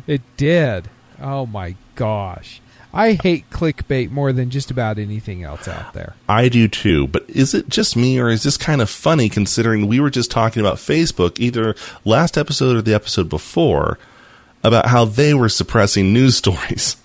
It 0.06 0.22
did. 0.38 0.88
Oh 1.20 1.44
my 1.44 1.74
gosh. 1.96 2.60
I 2.92 3.12
hate 3.12 3.48
clickbait 3.50 4.10
more 4.10 4.32
than 4.32 4.48
just 4.50 4.70
about 4.70 4.98
anything 4.98 5.42
else 5.42 5.68
out 5.68 5.92
there. 5.92 6.14
I 6.28 6.48
do 6.48 6.68
too, 6.68 7.06
but 7.06 7.28
is 7.28 7.52
it 7.54 7.68
just 7.68 7.96
me 7.96 8.18
or 8.18 8.30
is 8.30 8.42
this 8.42 8.56
kind 8.56 8.80
of 8.80 8.88
funny 8.88 9.28
considering 9.28 9.86
we 9.86 10.00
were 10.00 10.10
just 10.10 10.30
talking 10.30 10.60
about 10.60 10.76
Facebook 10.76 11.38
either 11.38 11.74
last 12.04 12.38
episode 12.38 12.76
or 12.76 12.82
the 12.82 12.94
episode 12.94 13.28
before 13.28 13.98
about 14.64 14.86
how 14.86 15.04
they 15.04 15.34
were 15.34 15.48
suppressing 15.48 16.12
news 16.12 16.36
stories 16.42 16.96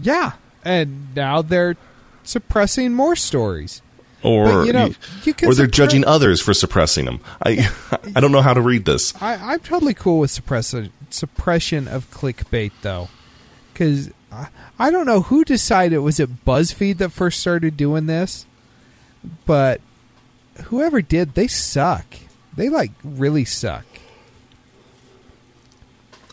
Yeah, 0.00 0.32
and 0.64 1.14
now 1.14 1.42
they're 1.42 1.76
suppressing 2.24 2.92
more 2.94 3.14
stories. 3.14 3.82
or 4.22 4.44
But, 4.46 4.66
you 4.66 4.72
know, 4.72 4.86
you 5.24 5.34
or 5.44 5.54
they're 5.54 5.66
suppre- 5.66 5.70
judging 5.70 6.04
others 6.06 6.40
for 6.40 6.54
suppressing 6.54 7.04
them. 7.04 7.20
I 7.44 7.68
I 8.16 8.20
don't 8.20 8.32
know 8.32 8.42
how 8.42 8.54
to 8.54 8.60
read 8.62 8.84
this. 8.86 9.14
I, 9.22 9.34
I'm 9.52 9.60
totally 9.60 9.94
cool 9.94 10.18
with 10.20 10.30
suppression 10.30 10.92
suppression 11.10 11.86
of 11.86 12.10
clickbait 12.10 12.72
though, 12.82 13.08
because 13.72 14.10
I, 14.36 14.48
I 14.78 14.90
don't 14.90 15.06
know 15.06 15.22
who 15.22 15.44
decided 15.44 15.98
was 15.98 16.20
it 16.20 16.44
BuzzFeed 16.44 16.98
that 16.98 17.10
first 17.10 17.40
started 17.40 17.76
doing 17.76 18.06
this, 18.06 18.46
but 19.46 19.80
whoever 20.64 21.00
did, 21.00 21.34
they 21.34 21.46
suck. 21.46 22.04
They 22.56 22.68
like 22.68 22.92
really 23.02 23.44
suck. 23.44 23.84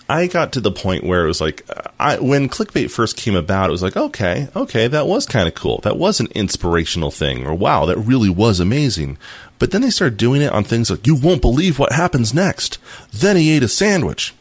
I 0.09 0.27
got 0.27 0.51
to 0.53 0.59
the 0.59 0.71
point 0.71 1.05
where 1.05 1.23
it 1.23 1.27
was 1.27 1.39
like, 1.39 1.67
I, 1.97 2.19
when 2.19 2.49
clickbait 2.49 2.91
first 2.91 3.15
came 3.15 3.35
about, 3.35 3.69
it 3.69 3.71
was 3.71 3.81
like, 3.81 3.95
okay, 3.95 4.49
okay, 4.53 4.87
that 4.87 5.07
was 5.07 5.25
kind 5.25 5.47
of 5.47 5.55
cool. 5.55 5.79
That 5.79 5.97
was 5.97 6.19
an 6.19 6.27
inspirational 6.35 7.09
thing, 7.09 7.47
or 7.47 7.53
wow, 7.53 7.85
that 7.85 7.97
really 7.97 8.29
was 8.29 8.59
amazing. 8.59 9.17
But 9.59 9.71
then 9.71 9.81
they 9.81 9.89
started 9.89 10.17
doing 10.17 10.41
it 10.41 10.51
on 10.51 10.65
things 10.65 10.91
like, 10.91 11.07
you 11.07 11.15
won't 11.15 11.41
believe 11.41 11.79
what 11.79 11.93
happens 11.93 12.33
next. 12.33 12.79
Then 13.13 13.37
he 13.37 13.55
ate 13.55 13.63
a 13.63 13.69
sandwich. 13.69 14.35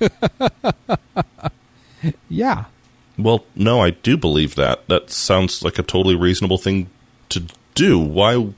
Yeah. 2.28 2.64
Well, 3.16 3.44
no, 3.54 3.80
I 3.80 3.90
do 3.90 4.16
believe 4.16 4.54
that. 4.56 4.86
That 4.88 5.10
sounds 5.10 5.62
like 5.62 5.78
a 5.78 5.82
totally 5.82 6.16
reasonable 6.16 6.58
thing 6.58 6.90
to 7.28 7.44
do. 7.74 7.98
Why, 7.98 8.52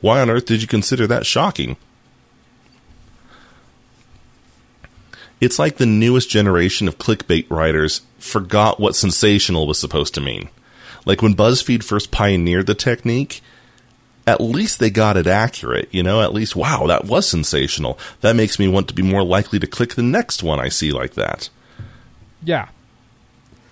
why 0.00 0.20
on 0.20 0.30
earth 0.30 0.46
did 0.46 0.62
you 0.62 0.68
consider 0.68 1.06
that 1.06 1.26
shocking? 1.26 1.76
It's 5.40 5.58
like 5.58 5.76
the 5.76 5.86
newest 5.86 6.30
generation 6.30 6.88
of 6.88 6.98
clickbait 6.98 7.48
writers 7.48 8.02
forgot 8.18 8.80
what 8.80 8.96
sensational 8.96 9.66
was 9.66 9.78
supposed 9.78 10.14
to 10.14 10.20
mean. 10.20 10.48
Like 11.04 11.22
when 11.22 11.36
BuzzFeed 11.36 11.84
first 11.84 12.10
pioneered 12.10 12.66
the 12.66 12.74
technique, 12.74 13.40
at 14.26 14.40
least 14.40 14.78
they 14.78 14.90
got 14.90 15.16
it 15.16 15.26
accurate, 15.26 15.88
you 15.92 16.02
know, 16.02 16.20
at 16.20 16.34
least, 16.34 16.56
wow, 16.56 16.86
that 16.86 17.04
was 17.04 17.26
sensational. 17.28 17.98
That 18.20 18.36
makes 18.36 18.58
me 18.58 18.68
want 18.68 18.88
to 18.88 18.94
be 18.94 19.02
more 19.02 19.22
likely 19.22 19.58
to 19.58 19.66
click 19.66 19.94
the 19.94 20.02
next 20.02 20.42
one 20.42 20.58
I 20.58 20.68
see 20.68 20.92
like 20.92 21.14
that. 21.14 21.48
Yeah. 22.42 22.68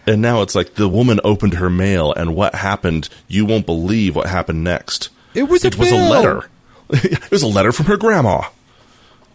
And 0.07 0.23
now 0.23 0.43
it's 0.43 0.55
like 0.55 0.75
the 0.75 0.89
woman 0.89 1.21
opened 1.25 1.55
her 1.55 1.69
mail, 1.69 2.13
and 2.13 2.35
what 2.35 2.55
happened? 2.55 3.09
You 3.27 3.45
won't 3.45 3.67
believe 3.67 4.15
what 4.15 4.29
happened 4.29 4.63
next. 4.63 5.09
It 5.35 5.45
was 5.45 5.65
a 5.65 5.69
it 5.69 5.79
was 5.79 5.91
bill. 5.91 5.99
a 5.99 6.09
letter. 6.09 6.51
it 6.91 7.31
was 7.31 7.43
a 7.43 7.49
letter 7.49 7.73
from 7.73 7.87
her 7.87 7.97
grandma. 7.97 8.43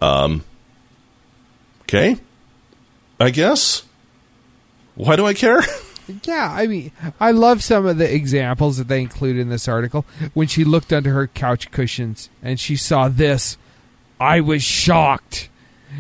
Um. 0.01 0.44
Okay. 1.84 2.18
I 3.20 3.30
guess. 3.30 3.84
Why 4.96 5.16
do 5.16 5.25
I 5.25 5.34
care? 5.34 5.62
Yeah, 6.25 6.51
I 6.51 6.68
mean, 6.68 6.92
I 7.22 7.32
love 7.32 7.63
some 7.63 7.86
of 7.86 7.98
the 7.98 8.13
examples 8.13 8.78
that 8.78 8.88
they 8.90 9.00
include 9.00 9.38
in 9.38 9.50
this 9.50 9.68
article. 9.68 10.06
When 10.34 10.48
she 10.48 10.66
looked 10.66 10.92
under 10.92 11.13
her 11.13 11.28
couch 11.28 11.72
cushions 11.72 12.30
and 12.44 12.60
she 12.60 12.75
saw 12.75 13.08
this, 13.08 13.56
I 14.20 14.42
was 14.42 14.63
shocked. 14.63 15.48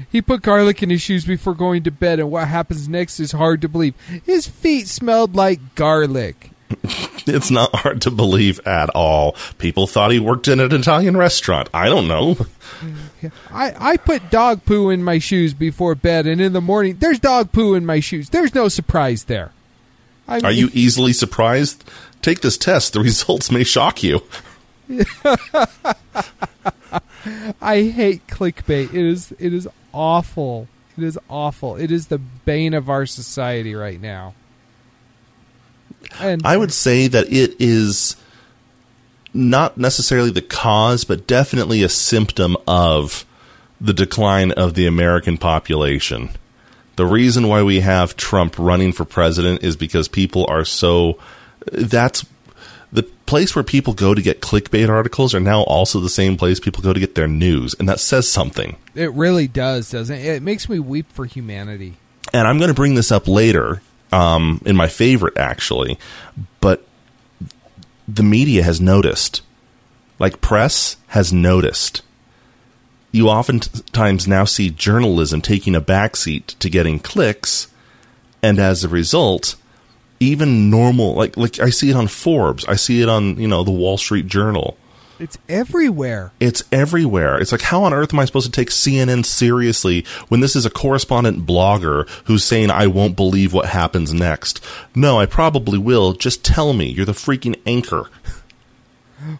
He 0.09 0.21
put 0.21 0.41
garlic 0.41 0.81
in 0.83 0.89
his 0.89 1.01
shoes 1.01 1.25
before 1.25 1.53
going 1.53 1.83
to 1.83 1.91
bed, 1.91 2.19
and 2.19 2.31
what 2.31 2.47
happens 2.47 2.87
next 2.87 3.19
is 3.19 3.31
hard 3.31 3.61
to 3.61 3.69
believe. 3.69 3.95
His 4.25 4.47
feet 4.47 4.87
smelled 4.87 5.35
like 5.35 5.75
garlic. 5.75 6.51
it's 7.27 7.51
not 7.51 7.73
hard 7.75 8.01
to 8.01 8.11
believe 8.11 8.59
at 8.65 8.89
all. 8.91 9.35
People 9.57 9.87
thought 9.87 10.11
he 10.11 10.19
worked 10.19 10.47
in 10.47 10.59
an 10.59 10.73
Italian 10.73 11.17
restaurant. 11.17 11.69
I 11.73 11.89
don't 11.89 12.07
know. 12.07 12.37
I, 13.51 13.91
I 13.93 13.97
put 13.97 14.29
dog 14.29 14.65
poo 14.65 14.89
in 14.89 15.03
my 15.03 15.19
shoes 15.19 15.53
before 15.53 15.95
bed, 15.95 16.27
and 16.27 16.41
in 16.41 16.53
the 16.53 16.61
morning, 16.61 16.97
there's 16.99 17.19
dog 17.19 17.51
poo 17.51 17.73
in 17.73 17.85
my 17.85 17.99
shoes. 17.99 18.29
There's 18.29 18.55
no 18.55 18.69
surprise 18.69 19.25
there. 19.25 19.51
I 20.27 20.39
Are 20.39 20.51
you 20.51 20.69
easily 20.73 21.13
surprised? 21.13 21.83
Take 22.21 22.41
this 22.41 22.57
test. 22.57 22.93
The 22.93 22.99
results 22.99 23.51
may 23.51 23.63
shock 23.63 24.03
you. 24.03 24.21
I 27.61 27.83
hate 27.83 28.27
clickbait. 28.27 28.93
It 28.93 29.05
is 29.05 29.33
it 29.39 29.53
is 29.53 29.67
awful. 29.93 30.67
It 30.97 31.03
is 31.03 31.17
awful. 31.29 31.75
It 31.75 31.91
is 31.91 32.07
the 32.07 32.17
bane 32.17 32.73
of 32.73 32.89
our 32.89 33.05
society 33.05 33.75
right 33.75 33.99
now. 33.99 34.33
And 36.19 36.41
I 36.45 36.57
would 36.57 36.73
say 36.73 37.07
that 37.07 37.31
it 37.31 37.55
is 37.59 38.15
not 39.33 39.77
necessarily 39.77 40.31
the 40.31 40.41
cause, 40.41 41.03
but 41.03 41.27
definitely 41.27 41.83
a 41.83 41.89
symptom 41.89 42.57
of 42.67 43.25
the 43.79 43.93
decline 43.93 44.51
of 44.51 44.73
the 44.73 44.85
American 44.85 45.37
population. 45.37 46.29
The 46.97 47.05
reason 47.05 47.47
why 47.47 47.63
we 47.63 47.79
have 47.79 48.17
Trump 48.17 48.55
running 48.59 48.91
for 48.91 49.05
president 49.05 49.63
is 49.63 49.75
because 49.75 50.07
people 50.07 50.45
are 50.49 50.65
so. 50.65 51.17
That's 51.71 52.25
place 53.31 53.55
where 53.55 53.63
people 53.63 53.93
go 53.93 54.13
to 54.13 54.21
get 54.21 54.41
clickbait 54.41 54.89
articles 54.89 55.33
are 55.33 55.39
now 55.39 55.61
also 55.61 56.01
the 56.01 56.09
same 56.09 56.35
place 56.35 56.59
people 56.59 56.83
go 56.83 56.91
to 56.91 56.99
get 56.99 57.15
their 57.15 57.29
news, 57.29 57.73
and 57.79 57.87
that 57.87 58.01
says 58.01 58.29
something. 58.29 58.75
it 58.93 59.09
really 59.13 59.47
does, 59.47 59.89
doesn't 59.89 60.17
it? 60.17 60.25
It 60.25 60.43
makes 60.43 60.67
me 60.67 60.79
weep 60.79 61.09
for 61.13 61.23
humanity. 61.23 61.93
and 62.33 62.45
I'm 62.45 62.57
going 62.57 62.67
to 62.67 62.73
bring 62.73 62.95
this 62.95 63.09
up 63.09 63.29
later 63.29 63.81
um, 64.11 64.61
in 64.65 64.75
my 64.75 64.89
favorite, 64.89 65.37
actually, 65.37 65.97
but 66.59 66.85
the 68.05 68.21
media 68.21 68.63
has 68.63 68.81
noticed, 68.81 69.43
like 70.19 70.41
press 70.41 70.97
has 71.07 71.31
noticed. 71.31 72.01
You 73.13 73.29
oftentimes 73.29 74.27
now 74.27 74.43
see 74.43 74.69
journalism 74.69 75.41
taking 75.41 75.73
a 75.73 75.81
backseat 75.81 76.59
to 76.59 76.69
getting 76.69 76.99
clicks, 76.99 77.69
and 78.43 78.59
as 78.59 78.83
a 78.83 78.89
result, 78.89 79.55
even 80.21 80.69
normal 80.69 81.15
like 81.15 81.35
like 81.35 81.59
I 81.59 81.69
see 81.69 81.89
it 81.89 81.95
on 81.95 82.07
Forbes, 82.07 82.63
I 82.65 82.75
see 82.75 83.01
it 83.01 83.09
on 83.09 83.37
you 83.37 83.47
know 83.47 83.63
the 83.63 83.71
Wall 83.71 83.97
Street 83.97 84.27
Journal. 84.27 84.77
It's 85.19 85.37
everywhere. 85.47 86.31
It's 86.39 86.63
everywhere. 86.71 87.39
It's 87.39 87.51
like, 87.51 87.61
how 87.61 87.83
on 87.83 87.93
earth 87.93 88.11
am 88.11 88.19
I 88.19 88.25
supposed 88.25 88.47
to 88.47 88.51
take 88.51 88.71
CNN 88.71 89.23
seriously 89.23 90.03
when 90.29 90.39
this 90.39 90.55
is 90.55 90.65
a 90.65 90.71
correspondent 90.71 91.45
blogger 91.45 92.09
who's 92.25 92.43
saying, 92.43 92.71
I 92.71 92.87
won't 92.87 93.15
believe 93.15 93.53
what 93.53 93.67
happens 93.67 94.11
next? 94.11 94.65
No, 94.95 95.19
I 95.19 95.27
probably 95.27 95.77
will. 95.77 96.13
Just 96.13 96.43
tell 96.43 96.73
me. 96.73 96.89
You're 96.89 97.05
the 97.05 97.11
freaking 97.11 97.55
anchor. 97.67 98.09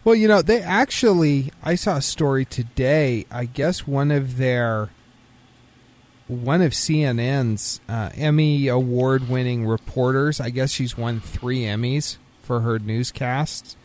Well, 0.04 0.14
you 0.14 0.28
know, 0.28 0.44
they 0.44 0.62
actually 0.62 1.52
I 1.64 1.74
saw 1.74 1.98
a 1.98 2.02
story 2.04 2.46
today. 2.46 3.26
I 3.32 3.46
guess 3.46 3.88
one 3.88 4.12
of 4.12 4.38
their 4.38 4.90
one 6.32 6.62
of 6.62 6.72
CNN's 6.72 7.82
uh, 7.90 8.10
Emmy 8.16 8.68
award 8.68 9.28
winning 9.28 9.68
reporters, 9.68 10.40
I 10.40 10.50
guess 10.50 10.72
she's 10.72 10.98
won 10.98 11.20
3 11.20 11.64
Emmys 11.64 12.18
for 12.42 12.62
her 12.62 12.80
newscasts. 12.80 13.76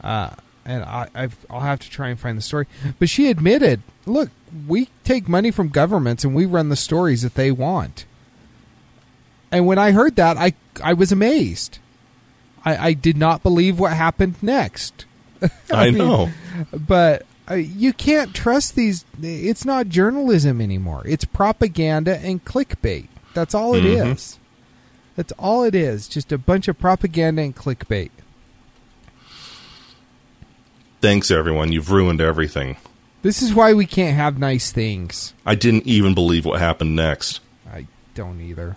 Uh, 0.00 0.30
and 0.64 0.84
I, 0.84 1.08
I've, 1.14 1.36
I'll 1.50 1.60
have 1.60 1.80
to 1.80 1.90
try 1.90 2.08
and 2.08 2.18
find 2.18 2.38
the 2.38 2.42
story. 2.42 2.66
But 2.98 3.08
she 3.08 3.28
admitted, 3.28 3.82
look, 4.06 4.30
we 4.66 4.88
take 5.04 5.28
money 5.28 5.50
from 5.50 5.68
governments 5.68 6.24
and 6.24 6.34
we 6.34 6.46
run 6.46 6.68
the 6.68 6.76
stories 6.76 7.22
that 7.22 7.34
they 7.34 7.50
want. 7.50 8.04
And 9.50 9.66
when 9.66 9.78
I 9.78 9.90
heard 9.90 10.16
that, 10.16 10.36
I 10.36 10.54
I 10.82 10.92
was 10.92 11.10
amazed. 11.10 11.78
I, 12.64 12.88
I 12.88 12.92
did 12.92 13.16
not 13.16 13.42
believe 13.42 13.80
what 13.80 13.92
happened 13.92 14.36
next. 14.42 15.06
I, 15.72 15.86
mean, 15.86 15.98
know. 15.98 16.30
But 16.72 17.26
uh, 17.48 17.54
you 17.54 17.92
can't 17.92 18.34
trust 18.34 18.74
these. 18.74 19.04
It's 19.22 19.64
not 19.64 19.88
journalism 19.88 20.60
anymore. 20.60 21.02
It's 21.06 21.24
propaganda 21.24 22.18
and 22.18 22.44
clickbait. 22.44 23.06
That's 23.34 23.54
all 23.54 23.74
it 23.74 23.84
is. 23.84 24.02
Mhm. 24.04 24.36
That's 25.16 25.32
all 25.38 25.62
it 25.64 25.74
is. 25.74 26.08
Just 26.08 26.32
a 26.32 26.38
bunch 26.38 26.66
of 26.68 26.78
propaganda 26.78 27.42
and 27.42 27.54
clickbait. 27.54 28.10
Thanks, 31.00 31.30
everyone. 31.30 31.72
You've 31.72 31.90
ruined 31.90 32.20
everything. 32.20 32.76
This 33.22 33.42
is 33.42 33.54
why 33.54 33.72
we 33.74 33.86
can't 33.86 34.16
have 34.16 34.38
nice 34.38 34.72
things. 34.72 35.34
I 35.44 35.54
didn't 35.54 35.86
even 35.86 36.14
believe 36.14 36.44
what 36.44 36.60
happened 36.60 36.96
next. 36.96 37.40
I 37.70 37.86
don't 38.14 38.40
either. 38.40 38.76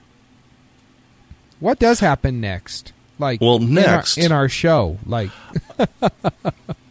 What 1.59 1.79
does 1.79 1.99
happen 1.99 2.41
next? 2.41 2.91
Like 3.19 3.39
Well, 3.41 3.57
in 3.57 3.77
our- 3.77 3.83
next- 3.85 4.17
in 4.17 4.31
our, 4.31 4.49
show, 4.49 4.97
like 5.05 5.29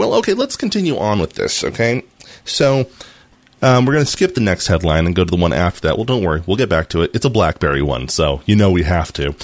Well, 0.00 0.14
okay, 0.14 0.32
let's 0.32 0.56
continue 0.56 0.96
on 0.96 1.18
with 1.18 1.34
this, 1.34 1.62
okay? 1.62 2.02
So, 2.46 2.88
um, 3.60 3.84
we're 3.84 3.92
going 3.92 4.06
to 4.06 4.10
skip 4.10 4.34
the 4.34 4.40
next 4.40 4.68
headline 4.68 5.04
and 5.04 5.14
go 5.14 5.26
to 5.26 5.30
the 5.30 5.36
one 5.36 5.52
after 5.52 5.82
that. 5.82 5.98
Well, 5.98 6.06
don't 6.06 6.24
worry. 6.24 6.42
We'll 6.46 6.56
get 6.56 6.70
back 6.70 6.88
to 6.88 7.02
it. 7.02 7.10
It's 7.12 7.26
a 7.26 7.28
Blackberry 7.28 7.82
one, 7.82 8.08
so 8.08 8.40
you 8.46 8.56
know 8.56 8.70
we 8.70 8.84
have 8.84 9.12
to. 9.12 9.34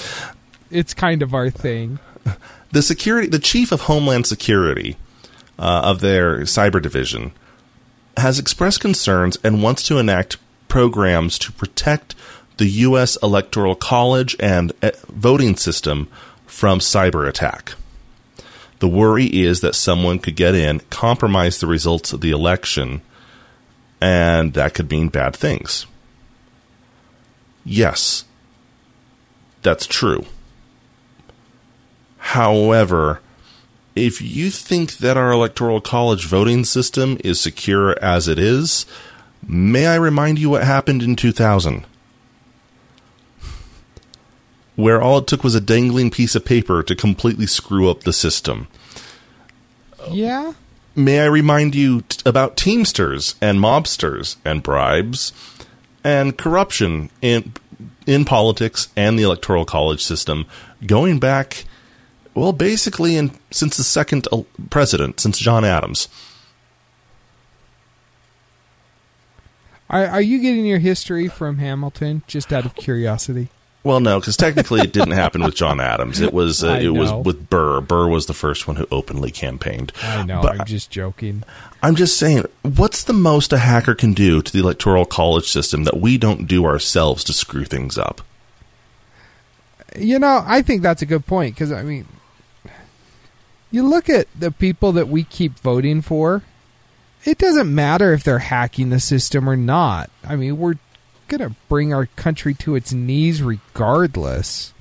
it's 0.71 0.95
kind 0.95 1.21
of 1.21 1.35
our 1.35 1.51
thing. 1.51 1.99
the 2.73 2.81
security 2.81 3.29
the 3.29 3.39
chief 3.39 3.71
of 3.71 3.83
homeland 3.83 4.27
security 4.27 4.97
uh, 5.59 5.83
of 5.85 6.01
their 6.01 6.39
cyber 6.45 6.81
division 6.81 7.33
has 8.17 8.39
expressed 8.39 8.81
concerns 8.81 9.37
and 9.45 9.63
wants 9.63 9.83
to 9.83 9.99
enact 9.99 10.39
programs 10.69 11.39
to 11.41 11.53
protect 11.53 12.15
the 12.57 12.69
U.S. 12.89 13.19
Electoral 13.23 13.75
College 13.75 14.35
and 14.41 14.73
uh, 14.83 14.93
voting 15.09 15.55
system 15.55 16.09
from 16.47 16.79
cyber 16.79 17.29
attack. 17.29 17.75
The 18.79 18.89
worry 18.89 19.27
is 19.27 19.61
that 19.61 19.75
someone 19.75 20.19
could 20.19 20.37
get 20.37 20.55
in, 20.55 20.81
compromise 20.91 21.59
the 21.59 21.67
results 21.67 22.13
of 22.13 22.21
the 22.21 22.31
election, 22.31 23.01
and 24.01 24.53
that 24.55 24.75
could 24.75 24.91
mean 24.91 25.09
bad 25.09 25.35
things. 25.35 25.87
Yes, 27.65 28.25
that's 29.63 29.87
true. 29.87 30.27
However, 32.19 33.21
if 33.95 34.21
you 34.21 34.51
think 34.51 34.99
that 34.99 35.17
our 35.17 35.33
electoral 35.33 35.81
college 35.81 36.27
voting 36.27 36.65
system 36.65 37.17
is 37.25 37.41
secure 37.41 37.99
as 38.03 38.29
it 38.29 38.39
is, 38.39 38.85
may 39.47 39.87
I 39.87 39.95
remind 39.95 40.39
you 40.39 40.51
what 40.51 40.65
happened 40.65 41.03
in 41.03 41.17
2000? 41.17 41.87
Where 44.77 45.03
all 45.03 45.19
it 45.19 45.27
took 45.27 45.43
was 45.43 45.55
a 45.55 45.61
dangling 45.61 46.11
piece 46.11 46.35
of 46.35 46.45
paper 46.45 46.83
to 46.83 46.95
completely 46.95 47.47
screw 47.47 47.91
up 47.91 48.03
the 48.03 48.13
system. 48.13 48.69
Yeah. 50.11 50.53
May 50.95 51.21
I 51.21 51.27
remind 51.27 51.75
you 51.75 52.03
t- 52.03 52.23
about 52.25 52.57
Teamsters 52.57 53.35
and 53.41 53.59
mobsters 53.59 54.37
and 54.45 54.63
bribes 54.63 55.33
and 56.05 56.39
corruption 56.39 57.11
in 57.21 57.53
in 58.07 58.25
politics 58.25 58.89
and 58.97 59.19
the 59.19 59.25
electoral 59.25 59.65
college 59.65 60.03
system 60.03 60.47
going 60.87 61.19
back, 61.19 61.65
well, 62.35 62.53
basically 62.53 63.17
in 63.17 63.33
since 63.51 63.77
the 63.77 63.83
second 63.83 64.29
president, 64.71 65.21
since 65.21 65.39
John 65.39 65.65
Adams. 65.65 66.09
Are, 69.89 70.07
are 70.07 70.23
you 70.23 70.41
getting 70.41 70.67
your 70.67 70.79
history 70.79 71.29
from 71.29 71.59
Hamilton? 71.59 72.23
Just 72.27 72.53
out 72.53 72.67
of 72.67 72.75
curiosity. 72.75 73.49
Well, 73.87 74.01
no, 74.01 74.19
because 74.19 74.37
technically 74.37 74.81
it 74.81 74.93
didn't 74.93 75.13
happen 75.13 75.45
with 75.45 75.55
John 75.55 75.79
Adams. 75.79 76.19
It 76.19 76.33
was 76.33 76.65
uh, 76.65 76.77
it 76.83 76.89
was 76.89 77.13
with 77.25 77.49
Burr. 77.49 77.81
Burr 77.81 78.09
was 78.09 78.27
the 78.27 78.35
first 78.35 78.67
one 78.67 78.75
who 78.75 78.87
openly 78.91 79.31
campaigned. 79.31 79.93
I 80.03 80.25
know. 80.25 80.43
But 80.43 80.59
I'm 80.59 80.67
just 80.67 80.91
joking. 80.91 81.45
I'm 81.85 81.95
just 81.95 82.19
saying, 82.19 82.47
what's 82.63 83.05
the 83.05 83.13
most 83.13 83.53
a 83.53 83.59
hacker 83.59 83.95
can 83.95 84.13
do 84.13 84.43
to 84.43 84.53
the 84.53 84.59
electoral 84.59 85.05
college 85.05 85.49
system 85.49 85.85
that 85.85 86.01
we 86.01 86.19
don't 86.19 86.49
do 86.49 86.65
ourselves 86.65 87.23
to 87.25 87.33
screw 87.33 87.65
things 87.65 87.97
up? 87.97 88.23
You 89.97 90.19
know, 90.19 90.43
I 90.45 90.63
think 90.63 90.83
that's 90.83 91.03
a 91.03 91.07
good 91.07 91.25
point 91.25 91.55
because 91.55 91.71
I 91.71 91.85
mean, 91.85 92.07
you 93.71 93.87
look 93.87 94.09
at 94.09 94.27
the 94.37 94.51
people 94.51 94.91
that 94.93 95.07
we 95.07 95.23
keep 95.23 95.61
voting 95.61 96.03
for. 96.03 96.43
It 97.25 97.39
doesn't 97.39 97.73
matter 97.73 98.13
if 98.13 98.25
they're 98.25 98.41
hacking 98.41 98.91
the 98.91 99.01
system 99.01 99.49
or 99.49 99.57
not. 99.57 100.11
I 100.25 100.35
mean, 100.35 100.59
we're 100.59 100.75
gonna 101.29 101.55
bring 101.69 101.93
our 101.93 102.07
country 102.17 102.55
to 102.55 102.75
its 102.75 102.93
knees 102.93 103.43
regardless. 103.43 104.73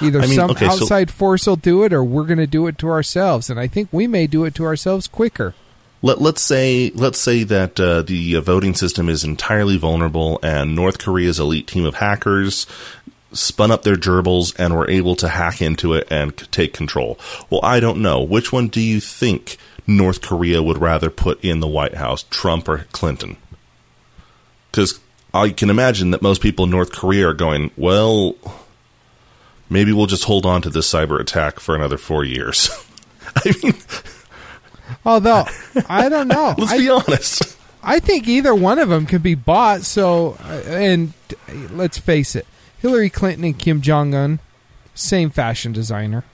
Either 0.00 0.20
I 0.20 0.26
mean, 0.26 0.36
some 0.36 0.50
okay, 0.50 0.66
so- 0.66 0.72
outside 0.72 1.10
force 1.10 1.46
will 1.46 1.56
do 1.56 1.84
it, 1.84 1.92
or 1.92 2.04
we're 2.04 2.24
gonna 2.24 2.46
do 2.46 2.66
it 2.66 2.78
to 2.78 2.88
ourselves. 2.88 3.50
And 3.50 3.58
I 3.58 3.66
think 3.66 3.88
we 3.92 4.06
may 4.06 4.26
do 4.26 4.44
it 4.44 4.54
to 4.56 4.64
ourselves 4.64 5.06
quicker. 5.06 5.54
Let, 6.02 6.20
let's 6.20 6.40
say 6.40 6.90
let's 6.94 7.18
say 7.18 7.42
that 7.44 7.78
uh, 7.78 8.02
the 8.02 8.36
uh, 8.36 8.40
voting 8.40 8.74
system 8.74 9.08
is 9.08 9.22
entirely 9.22 9.76
vulnerable, 9.76 10.38
and 10.42 10.74
North 10.74 10.98
Korea's 10.98 11.38
elite 11.38 11.66
team 11.66 11.84
of 11.84 11.96
hackers 11.96 12.66
spun 13.32 13.70
up 13.70 13.82
their 13.82 13.96
gerbils 13.96 14.54
and 14.58 14.74
were 14.74 14.90
able 14.90 15.14
to 15.16 15.28
hack 15.28 15.62
into 15.62 15.92
it 15.92 16.06
and 16.10 16.36
take 16.50 16.72
control. 16.72 17.18
Well, 17.48 17.60
I 17.62 17.80
don't 17.80 18.02
know. 18.02 18.22
Which 18.22 18.52
one 18.52 18.68
do 18.68 18.80
you 18.80 18.98
think 19.00 19.56
North 19.86 20.20
Korea 20.20 20.62
would 20.62 20.78
rather 20.78 21.10
put 21.10 21.42
in 21.44 21.60
the 21.60 21.68
White 21.68 21.94
House, 21.94 22.24
Trump 22.24 22.68
or 22.68 22.86
Clinton? 22.92 23.36
Because 24.70 25.00
I 25.32 25.50
can 25.50 25.70
imagine 25.70 26.10
that 26.10 26.22
most 26.22 26.42
people 26.42 26.64
in 26.64 26.70
North 26.70 26.92
Korea 26.92 27.28
are 27.28 27.34
going, 27.34 27.70
well, 27.76 28.34
maybe 29.68 29.92
we'll 29.92 30.06
just 30.06 30.24
hold 30.24 30.44
on 30.46 30.62
to 30.62 30.70
this 30.70 30.92
cyber 30.92 31.20
attack 31.20 31.60
for 31.60 31.74
another 31.74 31.96
four 31.98 32.24
years. 32.24 32.70
I 33.36 33.54
mean, 33.62 33.74
Although 35.06 35.44
I 35.88 36.08
don't 36.08 36.28
know. 36.28 36.54
let's 36.58 36.72
I- 36.72 36.78
be 36.78 36.88
honest. 36.90 37.56
I 37.82 37.98
think 37.98 38.28
either 38.28 38.54
one 38.54 38.78
of 38.78 38.90
them 38.90 39.06
could 39.06 39.22
be 39.22 39.34
bought. 39.34 39.82
So, 39.82 40.36
uh, 40.44 40.62
and 40.66 41.14
let's 41.70 41.96
face 41.96 42.36
it, 42.36 42.46
Hillary 42.78 43.08
Clinton 43.08 43.44
and 43.44 43.58
Kim 43.58 43.80
Jong 43.80 44.14
Un, 44.14 44.38
same 44.94 45.30
fashion 45.30 45.72
designer. 45.72 46.24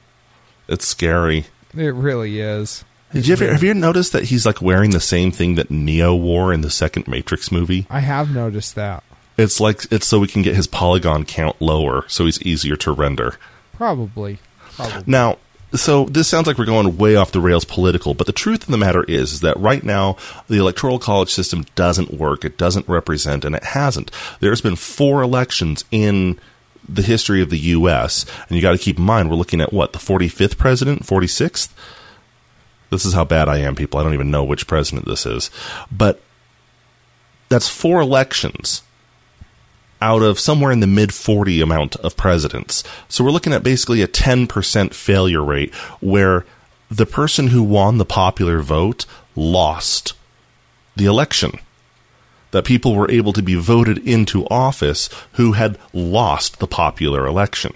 It's 0.66 0.86
scary. 0.88 1.46
It 1.76 1.94
really 1.94 2.40
is. 2.40 2.84
Did 3.12 3.26
you 3.26 3.32
ever 3.32 3.52
have 3.52 3.62
you 3.62 3.70
ever 3.70 3.78
noticed 3.78 4.12
that 4.12 4.24
he's 4.24 4.44
like 4.44 4.60
wearing 4.60 4.90
the 4.90 5.00
same 5.00 5.30
thing 5.30 5.54
that 5.54 5.70
Neo 5.70 6.14
wore 6.14 6.52
in 6.52 6.60
the 6.60 6.70
second 6.70 7.06
Matrix 7.06 7.52
movie? 7.52 7.86
I 7.88 8.00
have 8.00 8.34
noticed 8.34 8.74
that. 8.74 9.04
It's 9.38 9.60
like 9.60 9.90
it's 9.90 10.06
so 10.06 10.18
we 10.18 10.28
can 10.28 10.42
get 10.42 10.56
his 10.56 10.66
polygon 10.66 11.24
count 11.24 11.60
lower, 11.60 12.04
so 12.08 12.24
he's 12.24 12.42
easier 12.42 12.76
to 12.76 12.92
render. 12.92 13.38
Probably. 13.74 14.38
Probably. 14.76 15.04
Now, 15.06 15.38
so 15.74 16.04
this 16.06 16.28
sounds 16.28 16.46
like 16.46 16.58
we're 16.58 16.64
going 16.64 16.96
way 16.96 17.16
off 17.16 17.32
the 17.32 17.40
rails 17.40 17.64
political, 17.64 18.14
but 18.14 18.26
the 18.26 18.32
truth 18.32 18.62
of 18.62 18.70
the 18.70 18.78
matter 18.78 19.04
is, 19.04 19.34
is 19.34 19.40
that 19.40 19.58
right 19.58 19.82
now 19.82 20.16
the 20.48 20.56
electoral 20.56 20.98
college 20.98 21.30
system 21.30 21.64
doesn't 21.74 22.14
work. 22.14 22.44
It 22.44 22.56
doesn't 22.56 22.88
represent, 22.88 23.44
and 23.44 23.54
it 23.54 23.64
hasn't. 23.64 24.10
There's 24.40 24.60
been 24.60 24.76
four 24.76 25.22
elections 25.22 25.84
in 25.90 26.38
the 26.88 27.02
history 27.02 27.42
of 27.42 27.50
the 27.50 27.58
U.S., 27.58 28.24
and 28.48 28.56
you 28.56 28.62
got 28.62 28.72
to 28.72 28.78
keep 28.78 28.98
in 28.98 29.04
mind 29.04 29.28
we're 29.28 29.36
looking 29.36 29.60
at 29.60 29.72
what 29.72 29.92
the 29.92 29.98
45th 29.98 30.56
president, 30.56 31.02
46th. 31.02 31.68
This 32.90 33.04
is 33.04 33.14
how 33.14 33.24
bad 33.24 33.48
I 33.48 33.58
am, 33.58 33.74
people. 33.74 33.98
I 33.98 34.02
don't 34.02 34.14
even 34.14 34.30
know 34.30 34.44
which 34.44 34.66
president 34.66 35.06
this 35.06 35.26
is, 35.26 35.50
but 35.90 36.20
that's 37.48 37.68
four 37.68 38.00
elections 38.00 38.82
out 40.00 40.22
of 40.22 40.38
somewhere 40.38 40.72
in 40.72 40.80
the 40.80 40.86
mid 40.86 41.12
40 41.12 41.60
amount 41.60 41.96
of 41.96 42.16
presidents. 42.16 42.84
So 43.08 43.24
we're 43.24 43.30
looking 43.30 43.52
at 43.52 43.62
basically 43.62 44.02
a 44.02 44.08
10% 44.08 44.92
failure 44.92 45.42
rate 45.42 45.74
where 46.00 46.44
the 46.90 47.06
person 47.06 47.48
who 47.48 47.62
won 47.62 47.98
the 47.98 48.04
popular 48.04 48.60
vote 48.60 49.06
lost 49.34 50.14
the 50.94 51.06
election. 51.06 51.58
That 52.52 52.64
people 52.64 52.94
were 52.94 53.10
able 53.10 53.32
to 53.32 53.42
be 53.42 53.54
voted 53.54 53.98
into 53.98 54.46
office 54.46 55.10
who 55.32 55.52
had 55.52 55.78
lost 55.92 56.58
the 56.58 56.66
popular 56.66 57.26
election. 57.26 57.74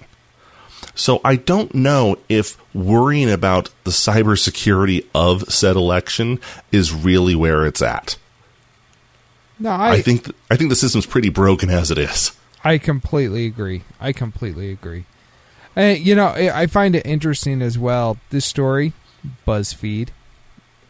So 1.01 1.19
I 1.25 1.35
don't 1.35 1.73
know 1.73 2.17
if 2.29 2.55
worrying 2.75 3.31
about 3.31 3.71
the 3.85 3.89
cybersecurity 3.89 5.07
of 5.15 5.51
said 5.51 5.75
election 5.75 6.39
is 6.71 6.93
really 6.93 7.33
where 7.33 7.65
it's 7.65 7.81
at. 7.81 8.19
No, 9.57 9.71
I, 9.71 9.93
I 9.93 10.01
think 10.03 10.31
I 10.51 10.55
think 10.55 10.69
the 10.69 10.75
system's 10.75 11.07
pretty 11.07 11.29
broken 11.29 11.71
as 11.71 11.89
it 11.89 11.97
is. 11.97 12.33
I 12.63 12.77
completely 12.77 13.47
agree. 13.47 13.81
I 13.99 14.11
completely 14.11 14.71
agree. 14.71 15.05
And 15.75 15.97
you 15.97 16.13
know, 16.13 16.27
I 16.27 16.61
I 16.61 16.67
find 16.67 16.95
it 16.95 17.03
interesting 17.03 17.63
as 17.63 17.79
well. 17.79 18.17
This 18.29 18.45
story, 18.45 18.93
BuzzFeed. 19.47 20.09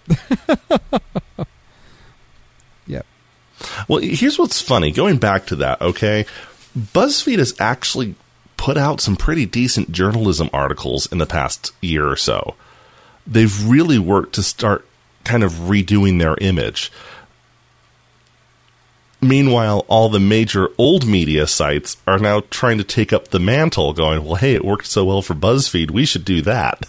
yep. 2.85 3.05
Well, 3.87 4.01
here's 4.01 4.37
what's 4.37 4.61
funny. 4.61 4.91
Going 4.91 5.19
back 5.19 5.45
to 5.45 5.55
that, 5.57 5.79
okay, 5.81 6.25
BuzzFeed 6.77 7.39
has 7.39 7.55
actually 7.61 8.15
put 8.61 8.77
out 8.77 9.01
some 9.01 9.15
pretty 9.15 9.43
decent 9.43 9.91
journalism 9.91 10.47
articles 10.53 11.11
in 11.11 11.17
the 11.17 11.25
past 11.25 11.73
year 11.81 12.07
or 12.07 12.15
so. 12.15 12.53
They've 13.25 13.67
really 13.67 13.97
worked 13.97 14.35
to 14.35 14.43
start 14.43 14.85
kind 15.23 15.43
of 15.43 15.51
redoing 15.53 16.19
their 16.19 16.37
image. 16.39 16.91
Meanwhile, 19.19 19.83
all 19.87 20.09
the 20.09 20.19
major 20.19 20.69
old 20.77 21.07
media 21.07 21.47
sites 21.47 21.97
are 22.05 22.19
now 22.19 22.43
trying 22.51 22.77
to 22.77 22.83
take 22.83 23.11
up 23.11 23.29
the 23.29 23.39
mantle, 23.39 23.93
going, 23.93 24.23
well, 24.23 24.35
hey, 24.35 24.53
it 24.53 24.63
worked 24.63 24.85
so 24.85 25.05
well 25.05 25.23
for 25.23 25.33
BuzzFeed, 25.33 25.89
we 25.89 26.05
should 26.05 26.23
do 26.23 26.43
that. 26.43 26.87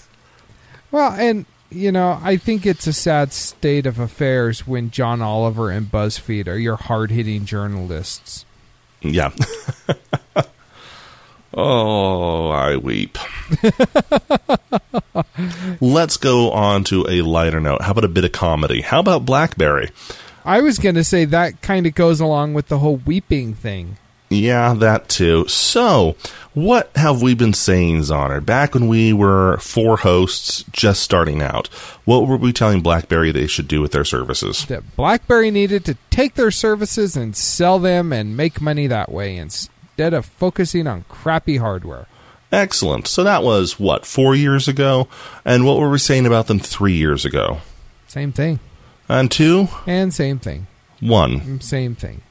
Well, 0.91 1.13
and 1.13 1.47
you 1.71 1.91
know, 1.91 2.21
I 2.23 2.37
think 2.37 2.67
it's 2.67 2.87
a 2.87 2.93
sad 2.93 3.33
state 3.33 3.87
of 3.87 3.99
affairs 3.99 4.67
when 4.67 4.91
John 4.91 5.23
Oliver 5.23 5.71
and 5.71 5.91
BuzzFeed 5.91 6.49
are 6.49 6.59
your 6.59 6.77
hard-hitting 6.77 7.47
journalists. 7.47 8.45
Yeah. 9.01 9.31
oh, 11.55 12.51
I 12.51 12.77
weep. 12.77 13.19
Let's 15.81 16.17
go 16.17 16.51
on 16.51 16.85
to 16.85 17.07
a 17.09 17.23
lighter 17.23 17.61
note. 17.61 17.83
How 17.83 17.93
about 17.93 18.05
a 18.05 18.09
bit 18.09 18.25
of 18.25 18.33
comedy? 18.33 18.81
How 18.81 19.01
about 19.01 19.25
Blackberry? 19.25 19.91
I 20.45 20.61
was 20.61 20.79
going 20.79 20.97
to 20.97 21.05
say 21.05 21.25
that 21.27 21.63
kind 21.63 21.87
of 21.87 21.95
goes 21.95 22.21
along 22.21 22.55
with 22.55 22.69
the 22.69 22.79
whole 22.79 22.97
weeping 22.97 23.55
thing. 23.55 23.97
Yeah, 24.33 24.75
that 24.75 25.09
too. 25.09 25.47
So, 25.47 26.17
what 26.55 26.91
have 26.97 27.21
we 27.21 27.35
been 27.35 27.53
saying, 27.53 28.01
Zoner? 28.01 28.45
Back 28.45 28.75
when 28.75 28.89
we 28.89 29.13
were 29.13 29.59
four 29.59 29.99
hosts 29.99 30.65
just 30.73 31.03
starting 31.03 31.43
out, 31.43 31.69
what 32.07 32.27
were 32.27 32.39
we 32.39 32.53
telling 32.53 32.81
BlackBerry 32.81 33.31
they 33.31 33.47
should 33.47 33.69
do 33.69 33.83
with 33.83 33.93
their 33.93 34.05
services? 34.05 34.65
That 34.67 34.97
BlackBerry 34.97 35.51
needed 35.51 35.85
to 35.85 35.99
take 36.09 36.35
their 36.35 36.51
services 36.51 37.17
and 37.17 37.37
sell 37.37 37.79
them 37.79 38.13
and 38.13 38.37
make 38.37 38.61
money 38.61 38.87
that 38.87 39.13
way 39.13 39.37
instead 39.93 40.15
of 40.15 40.25
focusing 40.25 40.87
on 40.87 41.05
crappy 41.09 41.59
hardware. 41.59 42.07
Excellent. 42.51 43.07
So 43.07 43.23
that 43.25 43.43
was 43.43 43.79
what 43.79 44.05
four 44.07 44.35
years 44.35 44.69
ago, 44.69 45.09
and 45.45 45.65
what 45.65 45.79
were 45.79 45.91
we 45.91 45.99
saying 45.99 46.27
about 46.27 46.47
them 46.47 46.59
three 46.59 46.95
years 46.95 47.25
ago? 47.25 47.59
Same 48.07 48.33
thing. 48.33 48.59
And 49.09 49.31
two, 49.31 49.69
And 49.87 50.13
same 50.13 50.39
thing. 50.39 50.67
one. 51.01 51.41
Mm, 51.41 51.63
same 51.63 51.95
thing. 51.95 52.23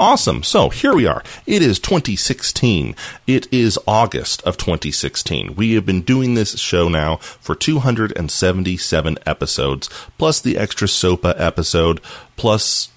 Awesome. 0.00 0.44
So 0.44 0.68
here 0.68 0.94
we 0.94 1.06
are. 1.06 1.24
It 1.44 1.60
is 1.60 1.80
2016. 1.80 2.94
It 3.26 3.52
is 3.52 3.76
August 3.86 4.42
of 4.42 4.56
2016. 4.56 5.56
We 5.56 5.74
have 5.74 5.84
been 5.84 6.02
doing 6.02 6.34
this 6.34 6.56
show 6.58 6.88
now 6.88 7.16
for 7.16 7.56
277 7.56 9.18
episodes, 9.26 9.88
plus 10.16 10.40
the 10.40 10.56
extra 10.56 10.86
SOPA 10.86 11.34
episode, 11.36 12.00
plus 12.36 12.90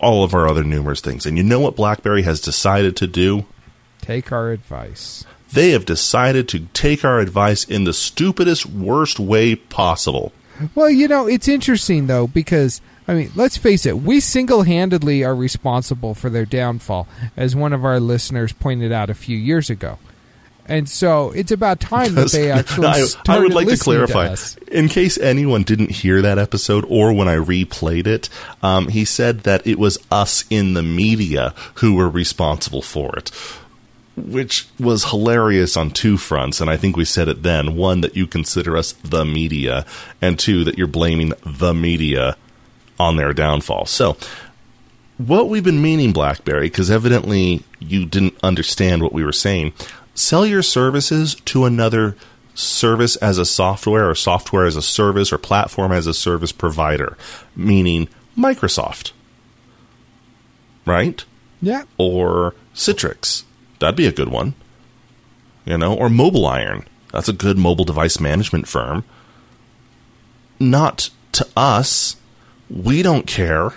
all 0.00 0.24
of 0.24 0.32
our 0.32 0.48
other 0.48 0.64
numerous 0.64 1.02
things. 1.02 1.26
And 1.26 1.36
you 1.36 1.42
know 1.44 1.60
what 1.60 1.76
BlackBerry 1.76 2.22
has 2.22 2.40
decided 2.40 2.96
to 2.96 3.06
do? 3.06 3.44
Take 4.08 4.32
our 4.32 4.52
advice. 4.52 5.26
They 5.52 5.72
have 5.72 5.84
decided 5.84 6.48
to 6.48 6.60
take 6.72 7.04
our 7.04 7.20
advice 7.20 7.64
in 7.64 7.84
the 7.84 7.92
stupidest, 7.92 8.64
worst 8.64 9.20
way 9.20 9.54
possible. 9.54 10.32
Well, 10.74 10.88
you 10.88 11.08
know, 11.08 11.26
it's 11.26 11.46
interesting 11.46 12.06
though 12.06 12.26
because 12.26 12.80
I 13.06 13.12
mean, 13.12 13.30
let's 13.34 13.58
face 13.58 13.84
it, 13.84 13.98
we 13.98 14.20
single-handedly 14.20 15.24
are 15.24 15.34
responsible 15.34 16.14
for 16.14 16.30
their 16.30 16.46
downfall, 16.46 17.06
as 17.36 17.54
one 17.54 17.74
of 17.74 17.84
our 17.84 18.00
listeners 18.00 18.54
pointed 18.54 18.92
out 18.92 19.10
a 19.10 19.14
few 19.14 19.36
years 19.36 19.68
ago. 19.68 19.98
And 20.64 20.88
so 20.88 21.30
it's 21.32 21.52
about 21.52 21.78
time 21.78 22.14
that 22.14 22.32
they 22.32 22.50
actually 22.50 22.86
I, 22.86 23.04
I 23.26 23.38
would 23.40 23.52
like 23.52 23.68
to 23.68 23.76
clarify, 23.76 24.28
us. 24.28 24.56
in 24.68 24.88
case 24.88 25.18
anyone 25.18 25.64
didn't 25.64 25.90
hear 25.90 26.22
that 26.22 26.38
episode 26.38 26.86
or 26.88 27.12
when 27.12 27.28
I 27.28 27.36
replayed 27.36 28.06
it, 28.06 28.30
um, 28.62 28.88
he 28.88 29.04
said 29.04 29.40
that 29.40 29.66
it 29.66 29.78
was 29.78 29.98
us 30.10 30.46
in 30.48 30.72
the 30.72 30.82
media 30.82 31.52
who 31.74 31.94
were 31.94 32.08
responsible 32.08 32.80
for 32.80 33.14
it. 33.18 33.30
Which 34.26 34.66
was 34.78 35.04
hilarious 35.04 35.76
on 35.76 35.90
two 35.90 36.16
fronts. 36.16 36.60
And 36.60 36.68
I 36.68 36.76
think 36.76 36.96
we 36.96 37.04
said 37.04 37.28
it 37.28 37.42
then 37.42 37.76
one, 37.76 38.00
that 38.00 38.16
you 38.16 38.26
consider 38.26 38.76
us 38.76 38.92
the 38.92 39.24
media, 39.24 39.86
and 40.20 40.38
two, 40.38 40.64
that 40.64 40.78
you're 40.78 40.86
blaming 40.86 41.32
the 41.44 41.72
media 41.72 42.36
on 42.98 43.16
their 43.16 43.32
downfall. 43.32 43.86
So, 43.86 44.16
what 45.18 45.48
we've 45.48 45.64
been 45.64 45.82
meaning, 45.82 46.12
Blackberry, 46.12 46.66
because 46.66 46.90
evidently 46.90 47.64
you 47.80 48.06
didn't 48.06 48.36
understand 48.42 49.02
what 49.02 49.12
we 49.12 49.24
were 49.24 49.32
saying, 49.32 49.72
sell 50.14 50.46
your 50.46 50.62
services 50.62 51.34
to 51.46 51.64
another 51.64 52.16
service 52.54 53.16
as 53.16 53.38
a 53.38 53.44
software 53.44 54.08
or 54.08 54.14
software 54.14 54.66
as 54.66 54.76
a 54.76 54.82
service 54.82 55.32
or 55.32 55.38
platform 55.38 55.92
as 55.92 56.06
a 56.06 56.14
service 56.14 56.52
provider, 56.52 57.16
meaning 57.54 58.08
Microsoft. 58.36 59.12
Right? 60.84 61.24
Yeah. 61.60 61.84
Or 61.98 62.54
Citrix. 62.74 63.42
That'd 63.78 63.96
be 63.96 64.06
a 64.06 64.12
good 64.12 64.28
one. 64.28 64.54
You 65.64 65.78
know, 65.78 65.94
or 65.94 66.08
MobileIron. 66.08 66.86
That's 67.12 67.28
a 67.28 67.32
good 67.32 67.58
mobile 67.58 67.84
device 67.84 68.20
management 68.20 68.68
firm. 68.68 69.04
Not 70.58 71.10
to 71.32 71.46
us. 71.56 72.16
We 72.68 73.02
don't 73.02 73.26
care. 73.26 73.74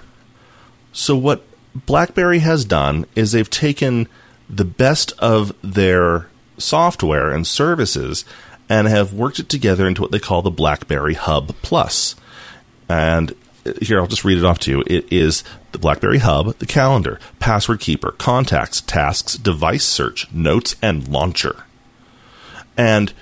So 0.91 1.15
what 1.15 1.45
BlackBerry 1.73 2.39
has 2.39 2.65
done 2.65 3.05
is 3.15 3.31
they've 3.31 3.49
taken 3.49 4.07
the 4.49 4.65
best 4.65 5.13
of 5.19 5.53
their 5.61 6.27
software 6.57 7.31
and 7.31 7.47
services 7.47 8.25
and 8.69 8.87
have 8.87 9.13
worked 9.13 9.39
it 9.39 9.49
together 9.49 9.87
into 9.87 10.01
what 10.01 10.11
they 10.11 10.19
call 10.19 10.41
the 10.41 10.51
BlackBerry 10.51 11.13
Hub 11.13 11.55
Plus. 11.61 12.15
And 12.89 13.33
here, 13.81 13.99
I'll 13.99 14.07
just 14.07 14.25
read 14.25 14.37
it 14.37 14.45
off 14.45 14.59
to 14.59 14.71
you. 14.71 14.83
It 14.87 15.11
is 15.11 15.43
the 15.71 15.77
BlackBerry 15.77 16.19
Hub, 16.19 16.57
the 16.57 16.65
calendar, 16.65 17.19
password 17.39 17.79
keeper, 17.79 18.11
contacts, 18.11 18.81
tasks, 18.81 19.35
device 19.35 19.85
search, 19.85 20.31
notes, 20.31 20.75
and 20.81 21.07
launcher. 21.07 21.63
And 22.77 23.13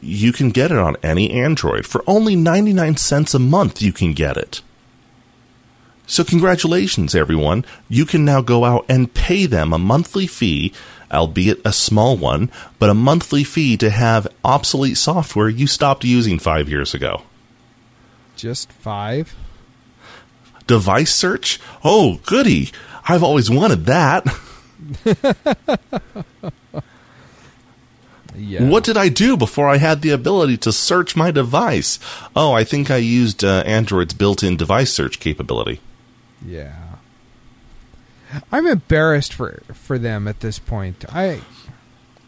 you 0.00 0.32
can 0.32 0.50
get 0.50 0.70
it 0.70 0.78
on 0.78 0.96
any 1.02 1.30
Android. 1.30 1.86
For 1.86 2.04
only 2.06 2.36
99 2.36 2.96
cents 2.96 3.34
a 3.34 3.38
month, 3.38 3.82
you 3.82 3.92
can 3.92 4.12
get 4.12 4.36
it. 4.36 4.62
So, 6.06 6.22
congratulations, 6.22 7.14
everyone. 7.14 7.64
You 7.88 8.04
can 8.04 8.24
now 8.24 8.42
go 8.42 8.64
out 8.64 8.84
and 8.88 9.12
pay 9.14 9.46
them 9.46 9.72
a 9.72 9.78
monthly 9.78 10.26
fee, 10.26 10.72
albeit 11.10 11.60
a 11.64 11.72
small 11.72 12.16
one, 12.16 12.50
but 12.78 12.90
a 12.90 12.94
monthly 12.94 13.42
fee 13.42 13.76
to 13.78 13.88
have 13.90 14.28
obsolete 14.44 14.98
software 14.98 15.48
you 15.48 15.66
stopped 15.66 16.04
using 16.04 16.38
five 16.38 16.68
years 16.68 16.92
ago. 16.92 17.22
Just 18.36 18.72
five? 18.72 19.34
Device 20.66 21.14
search? 21.14 21.60
Oh, 21.82 22.20
goody. 22.26 22.70
I've 23.08 23.22
always 23.22 23.50
wanted 23.50 23.86
that. 23.86 24.26
Yeah. 28.36 28.64
What 28.68 28.84
did 28.84 28.96
I 28.96 29.08
do 29.08 29.36
before 29.36 29.68
I 29.68 29.76
had 29.76 30.02
the 30.02 30.10
ability 30.10 30.56
to 30.58 30.72
search 30.72 31.14
my 31.14 31.30
device? 31.30 31.98
Oh, 32.34 32.52
I 32.52 32.64
think 32.64 32.90
I 32.90 32.96
used 32.96 33.44
uh, 33.44 33.62
Android's 33.64 34.14
built 34.14 34.42
in 34.42 34.56
device 34.56 34.92
search 34.92 35.20
capability. 35.20 35.80
Yeah. 36.44 36.74
I'm 38.50 38.66
embarrassed 38.66 39.32
for 39.32 39.62
for 39.72 39.98
them 39.98 40.26
at 40.26 40.40
this 40.40 40.58
point. 40.58 41.04
I 41.14 41.42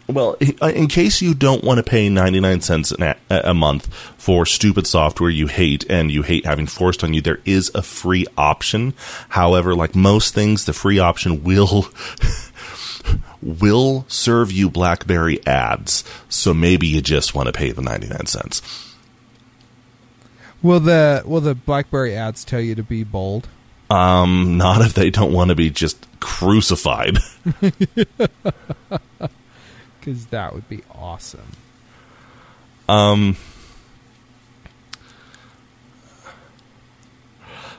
Well, 0.08 0.34
in 0.34 0.86
case 0.86 1.20
you 1.20 1.34
don't 1.34 1.64
want 1.64 1.78
to 1.78 1.82
pay 1.82 2.08
99 2.08 2.60
cents 2.60 2.92
a, 2.92 3.16
a 3.28 3.54
month 3.54 3.92
for 4.16 4.46
stupid 4.46 4.86
software 4.86 5.30
you 5.30 5.48
hate 5.48 5.84
and 5.90 6.12
you 6.12 6.22
hate 6.22 6.46
having 6.46 6.66
forced 6.66 7.02
on 7.02 7.12
you, 7.12 7.20
there 7.20 7.40
is 7.44 7.72
a 7.74 7.82
free 7.82 8.24
option. 8.38 8.94
However, 9.30 9.74
like 9.74 9.96
most 9.96 10.32
things, 10.32 10.64
the 10.64 10.72
free 10.72 11.00
option 11.00 11.42
will 11.42 11.88
will 13.42 14.04
serve 14.06 14.52
you 14.52 14.70
BlackBerry 14.70 15.44
ads. 15.44 16.04
So 16.28 16.54
maybe 16.54 16.86
you 16.86 17.00
just 17.00 17.34
want 17.34 17.48
to 17.48 17.52
pay 17.52 17.72
the 17.72 17.82
99 17.82 18.26
cents. 18.26 18.62
will 20.62 20.80
the 20.80 21.22
will 21.26 21.40
the 21.40 21.56
BlackBerry 21.56 22.14
ads 22.14 22.44
tell 22.44 22.60
you 22.60 22.76
to 22.76 22.82
be 22.84 23.02
bold? 23.02 23.48
Um, 23.90 24.56
not 24.56 24.82
if 24.82 24.94
they 24.94 25.10
don't 25.10 25.32
want 25.32 25.48
to 25.50 25.56
be 25.56 25.70
just 25.70 26.06
crucified. 26.20 27.18
Because 30.06 30.26
that 30.26 30.54
would 30.54 30.68
be 30.68 30.84
awesome. 30.94 31.48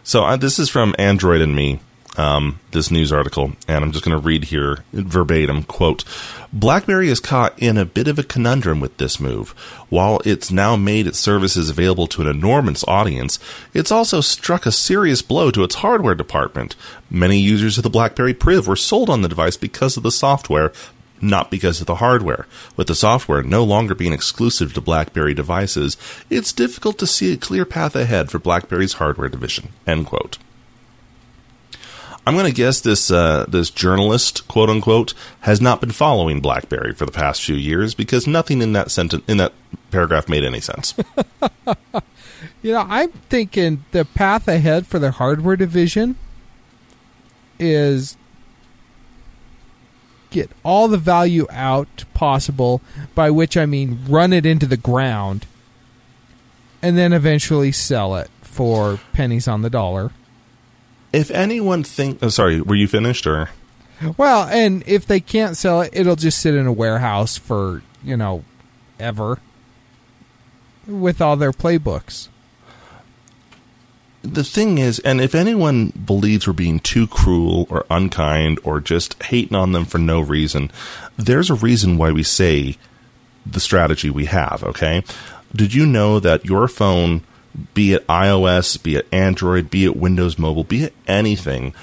So 0.03 0.25
uh, 0.25 0.35
this 0.35 0.59
is 0.59 0.69
from 0.69 0.93
Android 0.99 1.39
and 1.39 1.55
Me, 1.55 1.79
um, 2.17 2.59
this 2.71 2.91
news 2.91 3.13
article, 3.13 3.53
and 3.65 3.85
I'm 3.85 3.93
just 3.93 4.03
going 4.03 4.19
to 4.19 4.21
read 4.25 4.45
here 4.45 4.83
verbatim. 4.91 5.63
Quote: 5.63 6.03
BlackBerry 6.51 7.07
is 7.07 7.21
caught 7.21 7.57
in 7.57 7.77
a 7.77 7.85
bit 7.85 8.09
of 8.09 8.19
a 8.19 8.23
conundrum 8.23 8.81
with 8.81 8.97
this 8.97 9.21
move. 9.21 9.51
While 9.87 10.19
it's 10.25 10.51
now 10.51 10.75
made 10.75 11.07
its 11.07 11.19
services 11.19 11.69
available 11.69 12.07
to 12.07 12.21
an 12.21 12.27
enormous 12.27 12.83
audience, 12.89 13.39
it's 13.73 13.91
also 13.91 14.19
struck 14.19 14.65
a 14.65 14.71
serious 14.73 15.21
blow 15.21 15.49
to 15.51 15.63
its 15.63 15.75
hardware 15.75 16.15
department. 16.15 16.75
Many 17.09 17.37
users 17.37 17.77
of 17.77 17.83
the 17.83 17.89
BlackBerry 17.89 18.33
Priv 18.33 18.67
were 18.67 18.75
sold 18.75 19.09
on 19.09 19.21
the 19.21 19.29
device 19.29 19.55
because 19.55 19.95
of 19.95 20.03
the 20.03 20.11
software, 20.11 20.73
not 21.21 21.51
because 21.51 21.79
of 21.79 21.87
the 21.87 21.95
hardware. 21.95 22.47
With 22.75 22.87
the 22.87 22.95
software 22.95 23.43
no 23.43 23.63
longer 23.63 23.95
being 23.95 24.13
exclusive 24.13 24.73
to 24.73 24.81
BlackBerry 24.81 25.33
devices, 25.33 25.97
it's 26.29 26.53
difficult 26.53 26.97
to 26.99 27.07
see 27.07 27.33
a 27.33 27.37
clear 27.37 27.65
path 27.65 27.95
ahead 27.95 28.31
for 28.31 28.39
BlackBerry's 28.39 28.93
hardware 28.93 29.29
division. 29.29 29.69
End 29.85 30.05
quote. 30.05 30.37
I'm 32.25 32.33
going 32.33 32.45
to 32.45 32.51
guess 32.51 32.81
this 32.81 33.09
uh, 33.09 33.45
this 33.47 33.69
journalist, 33.69 34.47
quote 34.49 34.69
unquote, 34.69 35.13
has 35.41 35.61
not 35.61 35.79
been 35.79 35.91
following 35.91 36.41
BlackBerry 36.41 36.93
for 36.93 37.05
the 37.05 37.11
past 37.11 37.41
few 37.41 37.55
years 37.55 37.93
because 37.93 38.27
nothing 38.27 38.61
in 38.61 38.73
that 38.73 38.91
sentence 38.91 39.23
in 39.29 39.37
that 39.37 39.53
paragraph 39.91 40.27
made 40.27 40.43
any 40.43 40.59
sense. 40.59 40.93
You 42.61 42.73
know, 42.73 42.85
I'm 42.87 43.11
thinking 43.11 43.85
the 43.91 44.05
path 44.05 44.47
ahead 44.47 44.87
for 44.87 44.99
the 44.99 45.11
hardware 45.11 45.55
division 45.55 46.17
is 47.59 48.16
get 50.29 50.51
all 50.63 50.87
the 50.87 50.97
value 50.97 51.47
out 51.49 52.05
possible, 52.13 52.81
by 53.15 53.31
which 53.31 53.55
I 53.57 53.65
mean 53.65 53.99
run 54.07 54.33
it 54.33 54.45
into 54.45 54.65
the 54.65 54.77
ground 54.77 55.45
and 56.81 56.97
then 56.97 57.13
eventually 57.13 57.71
sell 57.71 58.15
it 58.15 58.29
for 58.41 58.99
pennies 59.13 59.47
on 59.47 59.61
the 59.61 59.69
dollar. 59.69 60.11
if 61.13 61.31
anyone 61.31 61.83
think, 61.83 62.19
oh, 62.21 62.29
sorry, 62.29 62.61
were 62.61 62.75
you 62.75 62.87
finished 62.87 63.25
or? 63.25 63.49
Well, 64.17 64.47
and 64.47 64.83
if 64.85 65.07
they 65.07 65.19
can't 65.19 65.57
sell 65.57 65.81
it, 65.81 65.89
it'll 65.93 66.15
just 66.15 66.39
sit 66.39 66.53
in 66.53 66.67
a 66.67 66.71
warehouse 66.71 67.37
for, 67.37 67.81
you 68.03 68.15
know, 68.15 68.43
ever 68.99 69.39
with 70.85 71.21
all 71.21 71.35
their 71.35 71.51
playbooks. 71.51 72.27
The 74.33 74.43
thing 74.43 74.77
is, 74.77 74.99
and 74.99 75.21
if 75.21 75.33
anyone 75.33 75.91
believes 76.05 76.47
we're 76.47 76.53
being 76.53 76.79
too 76.79 77.07
cruel 77.07 77.67
or 77.69 77.85
unkind 77.89 78.59
or 78.63 78.79
just 78.79 79.21
hating 79.23 79.55
on 79.55 79.71
them 79.71 79.85
for 79.85 79.97
no 79.97 80.19
reason, 80.19 80.71
there's 81.17 81.49
a 81.49 81.55
reason 81.55 81.97
why 81.97 82.11
we 82.11 82.23
say 82.23 82.77
the 83.45 83.59
strategy 83.59 84.09
we 84.09 84.25
have, 84.25 84.63
okay? 84.63 85.03
Did 85.55 85.73
you 85.73 85.85
know 85.85 86.19
that 86.19 86.45
your 86.45 86.67
phone, 86.67 87.21
be 87.73 87.93
it 87.93 88.05
iOS, 88.07 88.81
be 88.81 88.95
it 88.95 89.07
Android, 89.11 89.69
be 89.69 89.85
it 89.85 89.95
Windows 89.95 90.37
Mobile, 90.37 90.63
be 90.63 90.83
it 90.83 90.93
anything, 91.07 91.73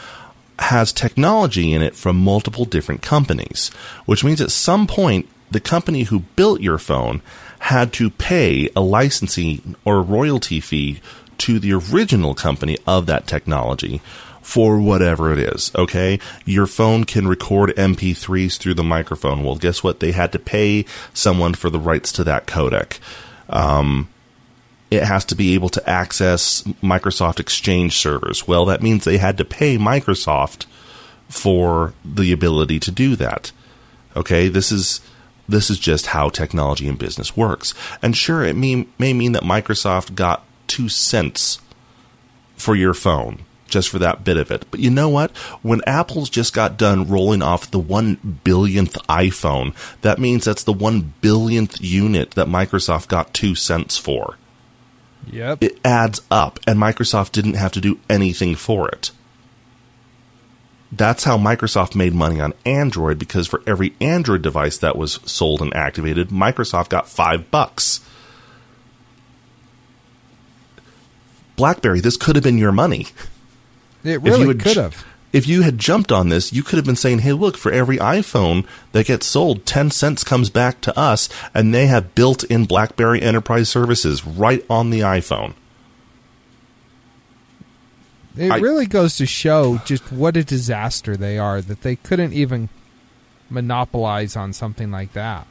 has 0.59 0.93
technology 0.93 1.73
in 1.73 1.83
it 1.83 1.97
from 1.97 2.17
multiple 2.17 2.65
different 2.65 3.03
companies, 3.03 3.69
which 4.07 4.23
means 4.23 4.41
at 4.41 4.51
some 4.51 4.87
point, 4.87 5.29
the 5.51 5.61
company 5.61 6.05
who 6.05 6.21
built 6.21 6.61
your 6.61 6.79
phone 6.79 7.23
had 7.61 7.93
to 7.95 8.11
pay 8.11 8.69
a 8.77 8.81
licensing 8.81 9.75
or 9.85 10.03
royalty 10.03 10.61
fee 10.61 11.01
to 11.39 11.59
the 11.59 11.73
original 11.73 12.35
company 12.35 12.77
of 12.87 13.07
that 13.07 13.27
technology 13.27 14.01
for 14.43 14.79
whatever 14.79 15.33
it 15.33 15.39
is. 15.39 15.73
Okay. 15.75 16.19
Your 16.45 16.67
phone 16.67 17.05
can 17.05 17.27
record 17.27 17.71
MP3s 17.77 18.59
through 18.59 18.75
the 18.75 18.85
microphone. 18.85 19.43
Well, 19.43 19.57
guess 19.57 19.83
what? 19.83 20.01
They 20.01 20.13
had 20.13 20.33
to 20.33 20.39
pay 20.39 20.85
someone 21.15 21.55
for 21.55 21.71
the 21.71 21.81
rights 21.81 22.13
to 22.13 22.25
that 22.25 22.47
codec. 22.47 22.99
Um, 23.49 24.09
it 24.91 25.03
has 25.03 25.25
to 25.27 25.35
be 25.35 25.55
able 25.55 25.71
to 25.71 25.89
access 25.89 26.63
Microsoft 26.83 27.41
Exchange 27.41 27.97
servers. 27.97 28.47
Well, 28.47 28.67
that 28.67 28.83
means 28.83 29.05
they 29.05 29.19
had 29.19 29.39
to 29.39 29.45
pay 29.45 29.79
Microsoft 29.79 30.67
for 31.29 31.95
the 32.05 32.31
ability 32.31 32.79
to 32.81 32.91
do 32.91 33.17
that. 33.17 33.51
Okay, 34.15 34.49
this 34.49 34.71
is 34.71 35.01
this 35.49 35.71
is 35.71 35.79
just 35.79 36.07
how 36.07 36.29
technology 36.29 36.89
and 36.89 36.99
business 36.99 37.37
works. 37.37 37.75
And 38.03 38.17
sure, 38.17 38.45
it 38.45 38.57
may, 38.57 38.87
may 38.99 39.13
mean 39.13 39.33
that 39.33 39.43
Microsoft 39.43 40.15
got 40.15 40.43
two 40.75 40.89
cents 40.89 41.61
for 42.57 42.75
your 42.75 42.95
phone 42.95 43.39
just 43.69 43.89
for 43.89 43.99
that 43.99 44.25
bit 44.25 44.37
of 44.37 44.51
it. 44.51 44.65
But 44.71 44.81
you 44.81 44.91
know 44.91 45.09
what? 45.09 45.31
When 45.63 45.81
Apple's 45.87 46.31
just 46.31 46.53
got 46.53 46.77
done 46.77 47.09
rolling 47.09 47.43
off 47.43 47.71
the 47.71 47.79
one 47.79 48.41
billionth 48.45 48.95
iPhone, 49.09 49.75
that 50.03 50.19
means 50.19 50.45
that's 50.45 50.65
the 50.65 50.73
one 50.73 51.15
billionth 51.21 51.81
unit 51.81 52.33
that 52.33 52.47
Microsoft 52.47 53.09
got 53.09 53.35
two 53.35 53.55
cents 53.55 53.97
for 53.99 54.37
Yep. 55.31 55.63
it 55.65 55.79
adds 55.85 56.21
up, 56.31 56.61
and 56.67 56.79
Microsoft 56.79 57.33
didn't 57.33 57.55
have 57.55 57.73
to 57.73 57.81
do 57.81 57.99
anything 58.11 58.55
for 58.55 58.89
it. 58.89 59.11
that's 60.93 61.25
how 61.25 61.37
Microsoft 61.37 61.97
made 61.97 62.15
money 62.15 62.41
on 62.41 62.55
Android 62.65 63.19
because 63.19 63.49
for 63.49 63.63
every 63.67 63.95
Android 64.01 64.43
device 64.43 64.79
that 64.79 64.97
was 64.97 65.19
sold 65.25 65.61
and 65.61 65.75
activated, 65.75 66.29
Microsoft 66.29 66.89
got 66.89 67.09
five 67.09 67.51
bucks. 67.51 68.01
BlackBerry, 71.57 72.01
this 72.01 72.17
could 72.17 72.37
have 72.37 72.43
been 72.43 72.59
your 72.59 72.73
money. 72.73 73.09
It 74.03 74.21
really 74.21 74.55
could 74.55 74.77
have. 74.77 75.05
If 75.33 75.49
you 75.49 75.63
had 75.63 75.79
jumped 75.79 76.13
on 76.13 76.29
this, 76.29 76.53
you 76.53 76.63
could 76.63 76.77
have 76.77 76.85
been 76.85 76.95
saying, 76.95 77.21
hey, 77.21 77.33
look, 77.33 77.57
for 77.57 77.73
every 77.73 77.97
iPhone 77.97 78.67
that 78.93 79.07
gets 79.07 79.27
sold, 79.27 79.67
10 79.67 79.91
cents 79.91 80.23
comes 80.23 80.49
back 80.49 80.81
to 80.83 80.97
us, 80.97 81.29
and 81.53 81.75
they 81.75 81.87
have 81.87 82.15
built 82.15 82.45
in 82.45 82.67
BlackBerry 82.67 83.21
Enterprise 83.21 83.69
Services 83.69 84.25
right 84.25 84.65
on 84.71 84.91
the 84.91 85.01
iPhone. 85.01 85.55
It 88.37 88.51
I- 88.51 88.59
really 88.59 88.87
goes 88.87 89.17
to 89.17 89.27
show 89.27 89.81
just 89.85 90.13
what 90.13 90.37
a 90.37 90.45
disaster 90.45 91.17
they 91.17 91.37
are 91.39 91.61
that 91.61 91.83
they 91.83 91.97
couldn't 91.97 92.33
even 92.33 92.69
monopolize 93.51 94.37
on 94.37 94.53
something 94.53 94.91
like 94.91 95.13
that. 95.15 95.47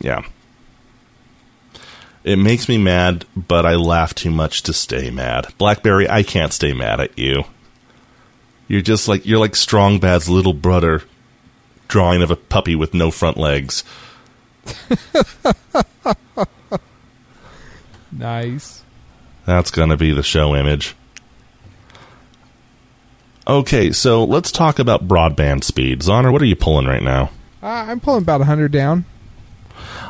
Yeah. 0.00 0.24
It 2.24 2.36
makes 2.36 2.68
me 2.68 2.78
mad, 2.78 3.24
but 3.36 3.66
I 3.66 3.74
laugh 3.74 4.14
too 4.14 4.30
much 4.30 4.62
to 4.64 4.72
stay 4.72 5.10
mad. 5.10 5.48
Blackberry, 5.58 6.08
I 6.08 6.22
can't 6.22 6.52
stay 6.52 6.72
mad 6.72 7.00
at 7.00 7.18
you. 7.18 7.44
You're 8.68 8.80
just 8.80 9.08
like 9.08 9.26
you're 9.26 9.40
like 9.40 9.56
Strong 9.56 9.98
Bad's 9.98 10.28
little 10.28 10.54
brother 10.54 11.02
drawing 11.88 12.22
of 12.22 12.30
a 12.30 12.36
puppy 12.36 12.74
with 12.76 12.94
no 12.94 13.10
front 13.10 13.36
legs. 13.36 13.82
Nice. 18.12 18.82
That's 19.46 19.70
going 19.70 19.88
to 19.88 19.96
be 19.96 20.12
the 20.12 20.22
show 20.22 20.54
image. 20.54 20.94
Okay, 23.48 23.90
so 23.90 24.22
let's 24.22 24.52
talk 24.52 24.78
about 24.78 25.08
broadband 25.08 25.64
speed. 25.64 26.00
Zoner, 26.00 26.30
what 26.30 26.42
are 26.42 26.46
you 26.46 26.54
pulling 26.54 26.86
right 26.86 27.02
now? 27.02 27.30
Uh, 27.62 27.86
I'm 27.88 27.98
pulling 27.98 28.22
about 28.22 28.40
100 28.40 28.70
down. 28.70 29.04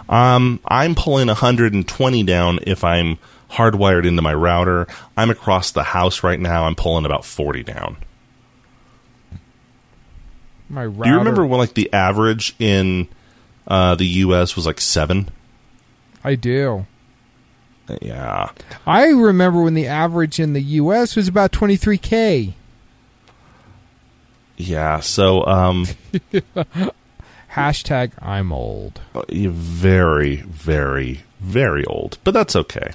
Um, 0.08 0.60
I'm 0.66 0.94
pulling 0.94 1.28
120 1.28 2.22
down 2.24 2.58
if 2.66 2.84
I'm 2.84 3.18
hardwired 3.50 4.06
into 4.06 4.22
my 4.22 4.34
router. 4.34 4.86
I'm 5.16 5.30
across 5.30 5.70
the 5.70 5.82
house 5.82 6.22
right 6.22 6.40
now. 6.40 6.64
I'm 6.64 6.74
pulling 6.74 7.04
about 7.04 7.24
40 7.24 7.62
down. 7.62 7.96
My 10.68 10.84
router. 10.86 11.04
Do 11.04 11.10
you 11.10 11.16
remember 11.18 11.46
when 11.46 11.58
like 11.58 11.74
the 11.74 11.92
average 11.92 12.54
in 12.58 13.08
uh, 13.66 13.94
the 13.94 14.06
U.S. 14.06 14.56
was 14.56 14.66
like 14.66 14.80
seven? 14.80 15.28
I 16.24 16.34
do. 16.34 16.86
Yeah, 18.00 18.50
I 18.86 19.08
remember 19.08 19.60
when 19.62 19.74
the 19.74 19.86
average 19.86 20.40
in 20.40 20.52
the 20.54 20.62
U.S. 20.62 21.14
was 21.16 21.28
about 21.28 21.52
23k. 21.52 22.54
yeah. 24.56 25.00
So 25.00 25.44
um, 25.44 25.86
Hashtag 27.52 28.12
I'm 28.20 28.50
old. 28.50 29.00
Oh, 29.14 29.24
you're 29.28 29.50
very, 29.52 30.36
very, 30.36 31.22
very 31.38 31.84
old, 31.84 32.16
but 32.24 32.32
that's 32.32 32.56
okay. 32.56 32.92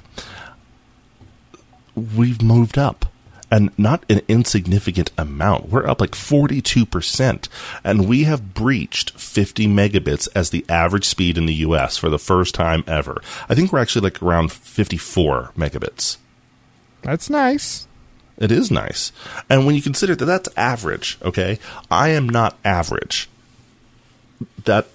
We've 1.94 2.42
moved 2.42 2.76
up, 2.76 3.06
and 3.52 3.70
not 3.78 4.04
an 4.10 4.20
insignificant 4.26 5.12
amount. 5.16 5.68
We're 5.68 5.86
up 5.86 6.00
like 6.00 6.10
42%, 6.10 7.48
and 7.84 8.08
we 8.08 8.24
have 8.24 8.52
breached 8.52 9.10
50 9.18 9.68
megabits 9.68 10.28
as 10.34 10.50
the 10.50 10.64
average 10.68 11.04
speed 11.04 11.38
in 11.38 11.46
the 11.46 11.54
US 11.54 11.96
for 11.96 12.08
the 12.08 12.18
first 12.18 12.52
time 12.54 12.82
ever. 12.88 13.22
I 13.48 13.54
think 13.54 13.72
we're 13.72 13.78
actually 13.78 14.10
like 14.10 14.20
around 14.20 14.50
54 14.50 15.52
megabits. 15.56 16.16
That's 17.02 17.30
nice. 17.30 17.86
It 18.36 18.50
is 18.50 18.72
nice. 18.72 19.12
And 19.48 19.66
when 19.66 19.76
you 19.76 19.82
consider 19.82 20.16
that 20.16 20.24
that's 20.24 20.48
average, 20.56 21.16
okay? 21.22 21.60
I 21.90 22.08
am 22.10 22.28
not 22.28 22.56
average. 22.64 23.28
That 24.64 24.88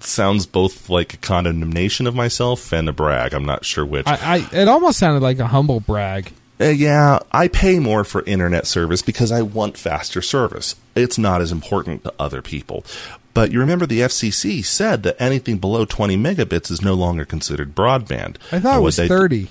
sounds 0.00 0.46
both 0.46 0.88
like 0.88 1.14
a 1.14 1.16
condemnation 1.18 2.06
of 2.06 2.14
myself 2.14 2.72
and 2.72 2.88
a 2.88 2.92
brag. 2.92 3.34
I'm 3.34 3.44
not 3.44 3.64
sure 3.64 3.84
which. 3.84 4.06
I, 4.06 4.18
I 4.52 4.56
it 4.56 4.68
almost 4.68 4.98
sounded 4.98 5.22
like 5.22 5.38
a 5.38 5.46
humble 5.46 5.80
brag. 5.80 6.32
Uh, 6.60 6.66
yeah, 6.66 7.20
I 7.30 7.46
pay 7.48 7.78
more 7.78 8.02
for 8.02 8.22
internet 8.24 8.66
service 8.66 9.00
because 9.00 9.30
I 9.30 9.42
want 9.42 9.76
faster 9.76 10.20
service. 10.20 10.74
It's 10.96 11.16
not 11.16 11.40
as 11.40 11.52
important 11.52 12.02
to 12.04 12.12
other 12.18 12.42
people. 12.42 12.84
But 13.32 13.52
you 13.52 13.60
remember 13.60 13.86
the 13.86 14.00
FCC 14.00 14.64
said 14.64 15.04
that 15.04 15.14
anything 15.20 15.58
below 15.58 15.84
20 15.84 16.16
megabits 16.16 16.72
is 16.72 16.82
no 16.82 16.94
longer 16.94 17.24
considered 17.24 17.76
broadband. 17.76 18.36
I 18.50 18.58
thought 18.58 18.78
it 18.78 18.82
was 18.82 18.96
they- 18.96 19.06
30. 19.06 19.48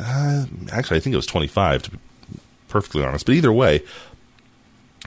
actually, 0.00 0.96
I 0.96 1.00
think 1.00 1.12
it 1.12 1.16
was 1.16 1.26
25 1.26 1.82
to 1.84 1.90
be 1.92 1.98
perfectly 2.68 3.04
honest. 3.04 3.26
But 3.26 3.36
either 3.36 3.52
way, 3.52 3.82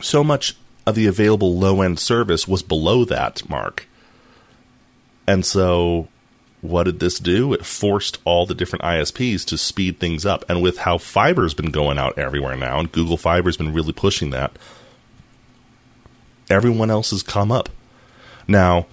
so 0.01 0.23
much 0.23 0.55
of 0.85 0.95
the 0.95 1.07
available 1.07 1.57
low 1.57 1.81
end 1.81 1.99
service 1.99 2.47
was 2.47 2.63
below 2.63 3.05
that 3.05 3.47
mark. 3.49 3.87
And 5.25 5.45
so, 5.45 6.09
what 6.61 6.83
did 6.83 6.99
this 6.99 7.19
do? 7.19 7.53
It 7.53 7.65
forced 7.65 8.19
all 8.25 8.45
the 8.45 8.55
different 8.55 8.83
ISPs 8.83 9.45
to 9.45 9.57
speed 9.57 9.99
things 9.99 10.25
up. 10.25 10.45
And 10.49 10.61
with 10.61 10.79
how 10.79 10.97
fiber's 10.97 11.53
been 11.53 11.71
going 11.71 11.97
out 11.97 12.17
everywhere 12.17 12.55
now, 12.55 12.79
and 12.79 12.91
Google 12.91 13.17
Fiber's 13.17 13.57
been 13.57 13.73
really 13.73 13.93
pushing 13.93 14.31
that, 14.31 14.51
everyone 16.49 16.91
else 16.91 17.11
has 17.11 17.23
come 17.23 17.51
up. 17.51 17.69
Now, 18.47 18.87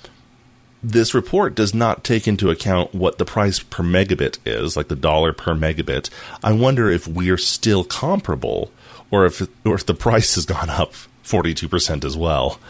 this 0.83 1.15
report 1.15 1.55
does 1.55 1.75
not 1.75 2.05
take 2.05 2.27
into 2.27 2.51
account 2.51 2.95
what 2.95 3.19
the 3.19 3.25
price 3.25 3.59
per 3.61 3.83
megabit 3.83 4.39
is, 4.47 4.77
like 4.77 4.89
the 4.89 4.97
dollar 4.97 5.33
per 5.33 5.55
megabit. 5.55 6.09
I 6.43 6.53
wonder 6.53 6.89
if 6.89 7.07
we're 7.07 7.37
still 7.37 7.85
comparable, 7.85 8.71
or 9.11 9.27
if 9.27 9.43
or 9.65 9.75
if 9.75 9.85
the 9.85 9.95
price 10.07 10.37
has 10.37 10.47
gone 10.47 10.71
up 10.71 10.95
forty 11.31 11.55
two 11.55 11.69
percent 11.69 12.05
as 12.05 12.17
well. 12.17 12.61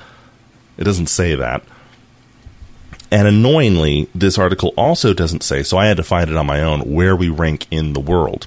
It 0.76 0.84
doesn't 0.84 1.08
say 1.08 1.34
that. 1.34 1.62
And 3.10 3.26
annoyingly, 3.26 4.08
this 4.14 4.38
article 4.38 4.72
also 4.76 5.12
doesn't 5.12 5.42
say, 5.42 5.64
so 5.64 5.76
I 5.76 5.86
had 5.86 5.96
to 5.96 6.04
find 6.04 6.30
it 6.30 6.36
on 6.36 6.46
my 6.46 6.62
own, 6.62 6.82
where 6.82 7.16
we 7.16 7.28
rank 7.28 7.66
in 7.70 7.92
the 7.92 8.00
world. 8.00 8.46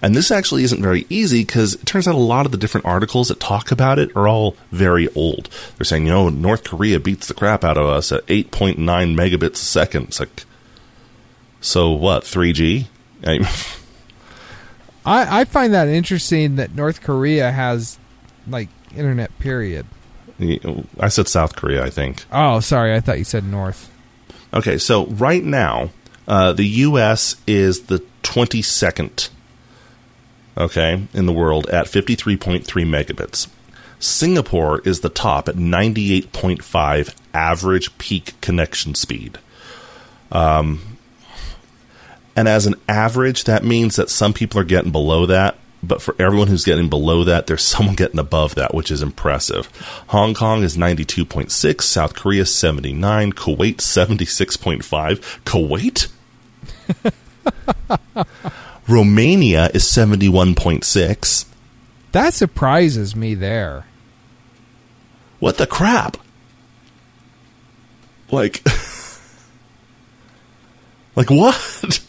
And 0.00 0.14
this 0.14 0.30
actually 0.30 0.64
isn't 0.64 0.80
very 0.80 1.06
easy 1.10 1.42
because 1.42 1.74
it 1.74 1.84
turns 1.84 2.08
out 2.08 2.14
a 2.14 2.18
lot 2.18 2.46
of 2.46 2.52
the 2.52 2.58
different 2.58 2.86
articles 2.86 3.28
that 3.28 3.40
talk 3.40 3.70
about 3.70 3.98
it 3.98 4.14
are 4.16 4.28
all 4.28 4.56
very 4.70 5.08
old. 5.14 5.50
They're 5.76 5.84
saying, 5.84 6.06
you 6.06 6.12
know, 6.12 6.28
North 6.28 6.64
Korea 6.64 7.00
beats 7.00 7.26
the 7.26 7.34
crap 7.34 7.64
out 7.64 7.76
of 7.76 7.86
us 7.86 8.12
at 8.12 8.24
8.9 8.26 8.76
megabits 8.78 9.54
a 9.54 9.56
second. 9.56 10.04
It's 10.04 10.20
like, 10.20 10.44
so 11.60 11.90
what, 11.90 12.22
3G? 12.22 12.86
I, 13.26 13.38
I, 15.04 15.40
I 15.40 15.44
find 15.44 15.74
that 15.74 15.88
interesting 15.88 16.56
that 16.56 16.74
North 16.74 17.02
Korea 17.02 17.50
has 17.50 17.98
like 18.46 18.68
internet 18.96 19.36
period. 19.38 19.86
I 21.00 21.08
said 21.08 21.28
South 21.28 21.56
Korea, 21.56 21.84
I 21.84 21.90
think. 21.90 22.24
Oh, 22.30 22.60
sorry, 22.60 22.94
I 22.94 23.00
thought 23.00 23.18
you 23.18 23.24
said 23.24 23.44
North. 23.44 23.90
Okay, 24.54 24.78
so 24.78 25.06
right 25.06 25.42
now, 25.42 25.90
uh, 26.26 26.52
the 26.52 26.66
U.S. 26.66 27.36
is 27.46 27.82
the 27.82 28.02
22nd, 28.22 29.30
okay, 30.56 31.02
in 31.12 31.26
the 31.26 31.32
world 31.32 31.68
at 31.70 31.86
53.3 31.86 32.64
megabits. 32.64 33.48
Singapore 33.98 34.80
is 34.80 35.00
the 35.00 35.08
top 35.08 35.48
at 35.48 35.56
98.5 35.56 37.14
average 37.34 37.98
peak 37.98 38.40
connection 38.40 38.94
speed. 38.94 39.38
Um, 40.30 40.98
and 42.36 42.46
as 42.46 42.66
an 42.66 42.76
average, 42.88 43.44
that 43.44 43.64
means 43.64 43.96
that 43.96 44.10
some 44.10 44.32
people 44.32 44.60
are 44.60 44.64
getting 44.64 44.92
below 44.92 45.26
that, 45.26 45.56
but 45.82 46.00
for 46.02 46.14
everyone 46.18 46.48
who's 46.48 46.64
getting 46.64 46.88
below 46.88 47.24
that, 47.24 47.46
there's 47.46 47.62
someone 47.64 47.94
getting 47.94 48.18
above 48.18 48.54
that, 48.56 48.74
which 48.74 48.90
is 48.90 49.02
impressive. 49.02 49.66
Hong 50.08 50.34
Kong 50.34 50.62
is 50.62 50.76
92.6, 50.76 51.82
South 51.82 52.14
Korea 52.14 52.46
79, 52.46 53.32
Kuwait 53.32 53.76
76.5. 53.76 55.18
Kuwait? 55.44 56.08
Romania 58.88 59.70
is 59.74 59.84
71.6. 59.84 61.44
That 62.12 62.32
surprises 62.32 63.14
me 63.14 63.34
there. 63.34 63.84
What 65.38 65.58
the 65.58 65.66
crap? 65.66 66.16
Like, 68.30 68.62
like 71.16 71.30
what? 71.30 72.00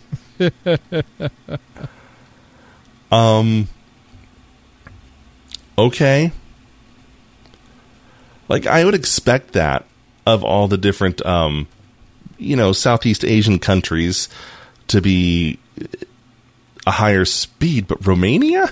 Um. 3.11 3.67
Okay. 5.77 6.31
Like 8.47 8.67
I 8.67 8.83
would 8.83 8.95
expect 8.95 9.53
that 9.53 9.85
of 10.25 10.43
all 10.43 10.67
the 10.67 10.77
different, 10.77 11.25
um, 11.25 11.67
you 12.37 12.55
know, 12.55 12.73
Southeast 12.73 13.23
Asian 13.23 13.59
countries 13.59 14.27
to 14.87 15.01
be 15.01 15.59
a 16.85 16.91
higher 16.91 17.25
speed, 17.25 17.87
but 17.87 18.05
Romania. 18.05 18.71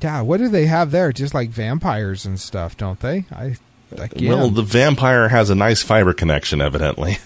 Yeah, 0.00 0.22
what 0.22 0.38
do 0.38 0.48
they 0.48 0.66
have 0.66 0.90
there? 0.90 1.12
Just 1.12 1.34
like 1.34 1.50
vampires 1.50 2.24
and 2.26 2.40
stuff, 2.40 2.76
don't 2.76 2.98
they? 3.00 3.24
I 3.30 3.56
again, 3.96 4.28
Well, 4.28 4.50
the 4.50 4.62
vampire 4.62 5.28
has 5.28 5.50
a 5.50 5.54
nice 5.54 5.82
fiber 5.82 6.12
connection, 6.12 6.60
evidently. 6.60 7.18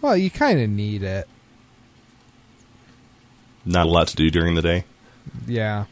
well, 0.00 0.16
you 0.16 0.30
kind 0.30 0.60
of 0.60 0.68
need 0.70 1.02
it. 1.02 1.28
Not 3.66 3.86
a 3.86 3.90
lot 3.90 4.08
to 4.08 4.16
do 4.16 4.30
during 4.30 4.54
the 4.54 4.62
day. 4.62 4.84
Yeah. 5.46 5.84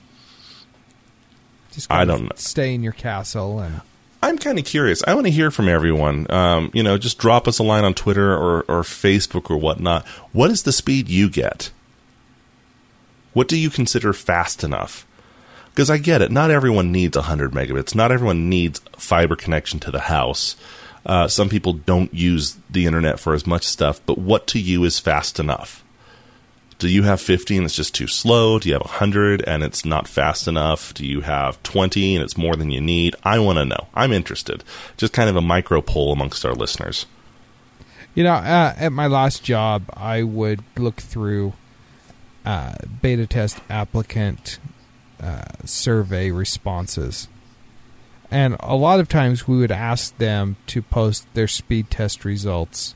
Just 1.72 1.90
I 1.90 2.04
don't 2.04 2.22
know. 2.22 2.30
Stay 2.36 2.72
in 2.72 2.82
your 2.82 2.92
castle 2.92 3.58
and 3.58 3.80
I'm 4.24 4.38
kind 4.38 4.58
of 4.58 4.64
curious. 4.64 5.02
I 5.06 5.12
want 5.12 5.26
to 5.26 5.32
hear 5.32 5.50
from 5.50 5.68
everyone. 5.68 6.30
Um, 6.30 6.70
you 6.72 6.82
know, 6.82 6.96
just 6.96 7.18
drop 7.18 7.46
us 7.46 7.58
a 7.58 7.62
line 7.62 7.84
on 7.84 7.92
Twitter 7.92 8.32
or, 8.32 8.62
or 8.62 8.82
Facebook 8.82 9.50
or 9.50 9.58
whatnot. 9.58 10.06
What 10.32 10.50
is 10.50 10.62
the 10.62 10.72
speed 10.72 11.10
you 11.10 11.28
get? 11.28 11.72
What 13.34 13.48
do 13.48 13.58
you 13.58 13.68
consider 13.68 14.14
fast 14.14 14.64
enough? 14.64 15.06
Because 15.66 15.90
I 15.90 15.98
get 15.98 16.22
it. 16.22 16.30
Not 16.30 16.50
everyone 16.50 16.90
needs 16.90 17.18
100 17.18 17.50
megabits. 17.50 17.94
Not 17.94 18.12
everyone 18.12 18.48
needs 18.48 18.80
fiber 18.96 19.36
connection 19.36 19.78
to 19.80 19.90
the 19.90 20.00
house. 20.00 20.56
Uh, 21.04 21.28
some 21.28 21.50
people 21.50 21.74
don't 21.74 22.14
use 22.14 22.56
the 22.70 22.86
internet 22.86 23.20
for 23.20 23.34
as 23.34 23.46
much 23.46 23.66
stuff. 23.66 24.00
But 24.06 24.16
what 24.16 24.46
to 24.48 24.58
you 24.58 24.84
is 24.84 24.98
fast 24.98 25.38
enough? 25.38 25.83
Do 26.78 26.88
you 26.88 27.04
have 27.04 27.20
50 27.20 27.56
and 27.56 27.64
it's 27.64 27.76
just 27.76 27.94
too 27.94 28.06
slow? 28.06 28.58
Do 28.58 28.68
you 28.68 28.74
have 28.74 28.82
100 28.82 29.42
and 29.46 29.62
it's 29.62 29.84
not 29.84 30.08
fast 30.08 30.48
enough? 30.48 30.92
Do 30.94 31.06
you 31.06 31.20
have 31.20 31.62
20 31.62 32.16
and 32.16 32.24
it's 32.24 32.36
more 32.36 32.56
than 32.56 32.70
you 32.70 32.80
need? 32.80 33.14
I 33.22 33.38
want 33.38 33.58
to 33.58 33.64
know. 33.64 33.86
I'm 33.94 34.12
interested. 34.12 34.64
Just 34.96 35.12
kind 35.12 35.30
of 35.30 35.36
a 35.36 35.40
micro 35.40 35.80
poll 35.80 36.12
amongst 36.12 36.44
our 36.44 36.54
listeners. 36.54 37.06
You 38.14 38.24
know, 38.24 38.34
uh, 38.34 38.74
at 38.76 38.92
my 38.92 39.06
last 39.06 39.42
job, 39.42 39.84
I 39.94 40.22
would 40.22 40.62
look 40.76 40.96
through 40.96 41.54
uh, 42.44 42.74
beta 43.02 43.26
test 43.26 43.60
applicant 43.70 44.58
uh, 45.20 45.44
survey 45.64 46.30
responses. 46.30 47.28
And 48.30 48.56
a 48.60 48.74
lot 48.74 49.00
of 49.00 49.08
times 49.08 49.46
we 49.46 49.58
would 49.58 49.72
ask 49.72 50.16
them 50.18 50.56
to 50.68 50.82
post 50.82 51.26
their 51.34 51.48
speed 51.48 51.90
test 51.90 52.24
results 52.24 52.94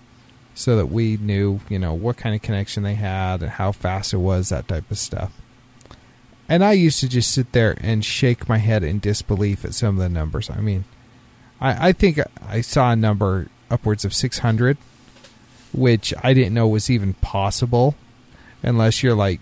so 0.59 0.75
that 0.75 0.87
we 0.87 1.17
knew, 1.19 1.61
you 1.69 1.79
know, 1.79 1.95
what 1.95 2.17
kind 2.17 2.35
of 2.35 2.43
connection 2.43 2.83
they 2.83 2.97
had 2.97 3.43
and 3.43 3.51
how 3.53 3.71
fast 3.71 4.13
it 4.13 4.17
was, 4.17 4.49
that 4.49 4.67
type 4.67 4.91
of 4.91 4.99
stuff. 4.99 5.33
And 6.49 6.65
I 6.65 6.73
used 6.73 6.99
to 6.99 7.09
just 7.09 7.31
sit 7.31 7.53
there 7.53 7.79
and 7.81 8.05
shake 8.05 8.49
my 8.49 8.59
head 8.59 8.83
in 8.83 8.99
disbelief 8.99 9.65
at 9.65 9.73
some 9.73 9.97
of 9.97 10.03
the 10.03 10.09
numbers. 10.09 10.51
I 10.51 10.61
mean, 10.61 10.83
I, 11.61 11.91
I 11.91 11.93
think 11.93 12.19
I 12.45 12.61
saw 12.61 12.91
a 12.91 12.97
number 12.97 13.47
upwards 13.71 14.05
of 14.05 14.13
600, 14.13 14.79
which 15.73 16.13
I 16.25 16.35
didn't 16.35 16.55
know 16.55 16.67
was 16.67 16.91
even 16.91 17.15
possible 17.15 17.95
unless 18.61 19.01
you're 19.01 19.15
like, 19.15 19.41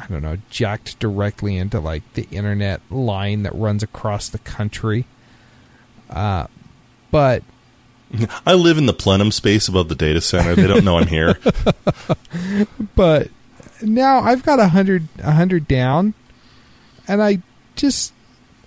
I 0.00 0.06
don't 0.06 0.22
know, 0.22 0.38
jacked 0.50 1.00
directly 1.00 1.56
into 1.56 1.80
like 1.80 2.04
the 2.12 2.28
internet 2.30 2.80
line 2.92 3.42
that 3.42 3.56
runs 3.56 3.82
across 3.82 4.28
the 4.28 4.38
country. 4.38 5.06
Uh, 6.08 6.46
but 7.10 7.42
I 8.46 8.54
live 8.54 8.78
in 8.78 8.86
the 8.86 8.92
plenum 8.92 9.30
space 9.30 9.68
above 9.68 9.88
the 9.88 9.94
data 9.94 10.20
center. 10.20 10.54
They 10.54 10.66
don't 10.66 10.84
know 10.84 10.98
I'm 10.98 11.06
here. 11.06 11.38
but 12.96 13.28
now 13.82 14.20
I've 14.20 14.42
got 14.42 14.60
a 14.60 14.68
hundred 14.68 15.08
a 15.18 15.32
hundred 15.32 15.68
down, 15.68 16.14
and 17.08 17.22
I 17.22 17.42
just 17.76 18.12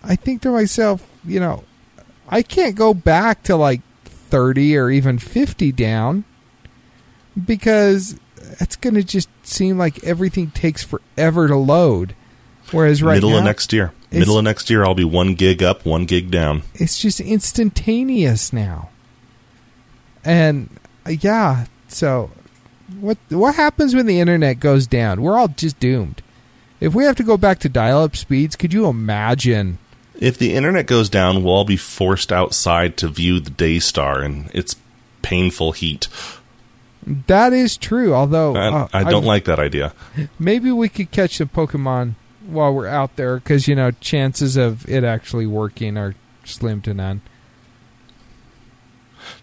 I 0.03 0.15
think 0.15 0.41
to 0.43 0.51
myself, 0.51 1.07
you 1.23 1.39
know, 1.39 1.63
I 2.29 2.41
can't 2.41 2.75
go 2.75 2.93
back 2.93 3.43
to 3.43 3.55
like 3.55 3.81
thirty 4.05 4.77
or 4.77 4.89
even 4.89 5.19
fifty 5.19 5.71
down 5.71 6.23
because 7.45 8.19
it's 8.59 8.75
going 8.75 8.95
to 8.95 9.03
just 9.03 9.29
seem 9.43 9.77
like 9.77 10.03
everything 10.03 10.51
takes 10.51 10.83
forever 10.83 11.47
to 11.47 11.55
load. 11.55 12.15
Whereas 12.71 13.01
right 13.01 13.15
Middle 13.15 13.31
now, 13.31 13.39
of 13.39 13.43
next 13.45 13.71
year. 13.71 13.93
Middle 14.11 14.37
of 14.37 14.43
next 14.43 14.69
year, 14.69 14.83
I'll 14.83 14.95
be 14.95 15.03
one 15.03 15.35
gig 15.35 15.63
up, 15.63 15.85
one 15.85 16.05
gig 16.05 16.31
down. 16.31 16.63
it's 16.73 16.99
just 16.99 17.19
instantaneous 17.19 18.51
now. 18.51 18.89
And 20.23 20.69
uh, 21.05 21.11
yeah, 21.11 21.65
so 21.87 22.31
what 22.99 23.17
what 23.29 23.55
happens 23.55 23.95
when 23.95 24.05
the 24.05 24.19
internet 24.19 24.59
goes 24.59 24.87
down? 24.87 25.21
We're 25.21 25.37
all 25.37 25.47
just 25.49 25.79
doomed. 25.79 26.21
If 26.79 26.93
we 26.93 27.05
have 27.05 27.15
to 27.15 27.23
go 27.23 27.37
back 27.37 27.59
to 27.59 27.69
dial-up 27.69 28.15
speeds, 28.15 28.55
could 28.55 28.71
you 28.71 28.85
imagine? 28.87 29.79
If 30.19 30.37
the 30.37 30.53
internet 30.53 30.85
goes 30.85 31.09
down, 31.09 31.43
we'll 31.43 31.53
all 31.53 31.65
be 31.65 31.77
forced 31.77 32.31
outside 32.31 32.97
to 32.97 33.07
view 33.07 33.39
the 33.39 33.49
day 33.49 33.79
star 33.79 34.21
and 34.21 34.49
its 34.53 34.75
painful 35.21 35.71
heat. 35.71 36.07
That 37.05 37.53
is 37.53 37.77
true. 37.77 38.13
Although 38.13 38.55
I, 38.55 38.67
uh, 38.67 38.87
I 38.93 39.03
don't 39.03 39.21
I've- 39.21 39.27
like 39.27 39.45
that 39.45 39.59
idea. 39.59 39.93
Maybe 40.37 40.71
we 40.71 40.89
could 40.89 41.11
catch 41.11 41.37
some 41.37 41.49
Pokemon 41.49 42.13
while 42.45 42.73
we're 42.73 42.87
out 42.87 43.15
there, 43.15 43.35
because 43.35 43.67
you 43.67 43.75
know 43.75 43.91
chances 43.91 44.55
of 44.55 44.87
it 44.89 45.03
actually 45.03 45.47
working 45.47 45.97
are 45.97 46.15
slim 46.45 46.81
to 46.81 46.93
none. 46.93 47.21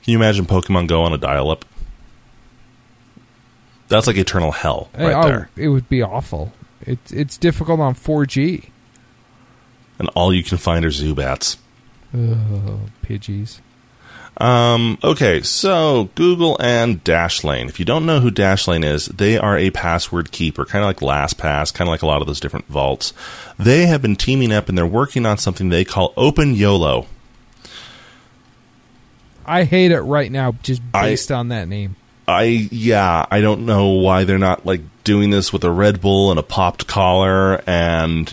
Can 0.03 0.13
you 0.13 0.19
imagine 0.19 0.47
Pokemon 0.47 0.89
Go 0.89 1.03
on 1.03 1.13
a 1.13 1.19
dial 1.19 1.51
up? 1.51 1.65
That's 3.89 4.07
like 4.07 4.17
eternal 4.17 4.51
hell 4.51 4.89
right 4.99 5.15
oh, 5.15 5.29
there. 5.29 5.51
it 5.57 5.69
would 5.69 5.89
be 5.89 6.03
awful. 6.03 6.53
It's 6.81 7.13
it's 7.13 7.37
difficult 7.37 7.81
on 7.81 7.95
4G. 7.95 8.71
And 9.99 10.09
all 10.15 10.33
you 10.33 10.43
can 10.43 10.59
find 10.59 10.85
are 10.85 10.89
Zubats. 10.89 11.57
Oh, 12.15 12.81
Pidgeys. 13.03 13.61
Um, 14.37 14.99
okay, 15.05 15.43
so 15.43 16.11
Google 16.17 16.57
and 16.61 17.03
Dashlane. 17.05 17.69
If 17.69 17.79
you 17.79 17.85
don't 17.85 18.07
know 18.07 18.21
who 18.21 18.31
Dashlane 18.31 18.85
is, 18.85 19.07
they 19.07 19.39
are 19.39 19.57
a 19.57 19.71
password 19.71 20.33
keeper, 20.33 20.65
kind 20.65 20.83
of 20.83 20.89
like 20.89 20.99
LastPass, 20.99 21.73
kind 21.73 21.89
of 21.89 21.93
like 21.93 22.03
a 22.03 22.07
lot 22.07 22.21
of 22.21 22.27
those 22.27 22.41
different 22.41 22.67
vaults. 22.67 23.13
They 23.59 23.87
have 23.87 24.03
been 24.03 24.17
teaming 24.17 24.53
up 24.53 24.69
and 24.69 24.77
they're 24.77 24.87
working 24.87 25.25
on 25.25 25.39
something 25.39 25.69
they 25.69 25.85
call 25.85 26.13
Open 26.17 26.55
YOLO. 26.55 27.07
I 29.47 29.65
hate 29.65 29.93
it 29.93 30.01
right 30.01 30.31
now 30.31 30.53
just 30.63 30.83
I- 30.93 31.03
based 31.03 31.31
on 31.33 31.49
that 31.49 31.69
name. 31.69 31.97
I 32.27 32.69
yeah, 32.71 33.27
I 33.31 33.43
don't 33.43 33.67
know 33.67 33.89
why 33.89 34.25
they're 34.25 34.39
not 34.39 34.65
like 34.65 34.81
doing 35.05 35.29
this 35.29 35.53
with 35.53 35.63
a 35.63 35.71
Red 35.71 36.01
Bull 36.01 36.31
and 36.31 36.39
a 36.39 36.43
popped 36.43 36.87
collar 36.87 37.63
and 37.67 38.33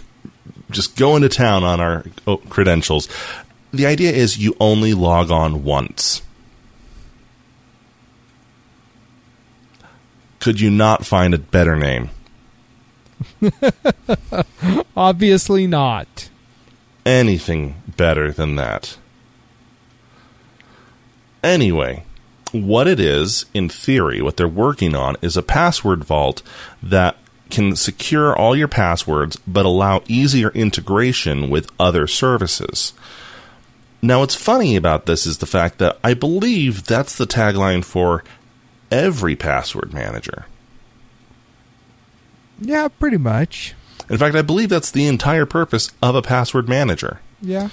just 0.70 0.96
going 0.96 1.22
to 1.24 1.30
town 1.30 1.64
on 1.66 1.82
our 1.82 2.06
oh, 2.26 2.38
credentials. 2.38 3.10
The 3.74 3.86
idea 3.86 4.12
is 4.12 4.38
you 4.38 4.56
only 4.60 4.94
log 4.94 5.30
on 5.30 5.64
once. 5.64 6.22
Could 10.40 10.60
you 10.60 10.72
not 10.72 11.06
find 11.06 11.34
a 11.34 11.38
better 11.38 11.76
name? 11.76 12.10
Obviously 14.98 15.68
not. 15.68 16.30
Anything 17.06 17.76
better 17.96 18.32
than 18.32 18.56
that. 18.56 18.98
Anyway, 21.44 22.04
what 22.52 22.88
it 22.88 23.00
is, 23.00 23.46
in 23.54 23.70
theory, 23.70 24.22
what 24.22 24.38
they're 24.38 24.48
working 24.48 24.96
on 24.96 25.16
is 25.22 25.38
a 25.38 25.42
password 25.42 26.04
vault 26.04 26.42
that 26.84 27.18
can 27.50 27.76
secure 27.76 28.36
all 28.36 28.56
your 28.56 28.68
passwords 28.68 29.38
but 29.48 29.66
allow 29.66 30.02
easier 30.08 30.50
integration 30.52 31.50
with 31.50 31.70
other 31.80 32.08
services. 32.08 32.94
Now, 34.02 34.20
what's 34.22 34.36
funny 34.36 34.76
about 34.76 35.06
this 35.06 35.28
is 35.28 35.38
the 35.38 35.46
fact 35.46 35.78
that 35.78 36.00
I 36.04 36.14
believe 36.14 36.86
that's 36.86 37.16
the 37.16 37.28
tagline 37.28 37.86
for 37.86 38.24
every 38.90 39.36
password 39.36 39.94
manager. 39.94 40.46
Yeah, 42.60 42.88
pretty 42.88 43.18
much. 43.18 43.76
In 44.10 44.18
fact, 44.18 44.36
I 44.36 44.42
believe 44.42 44.70
that's 44.70 44.92
the 44.92 45.08
entire 45.08 45.46
purpose 45.46 45.92
of 46.02 46.16
a 46.16 46.22
password 46.22 46.68
manager. 46.68 47.20
Yeah. 47.42 47.70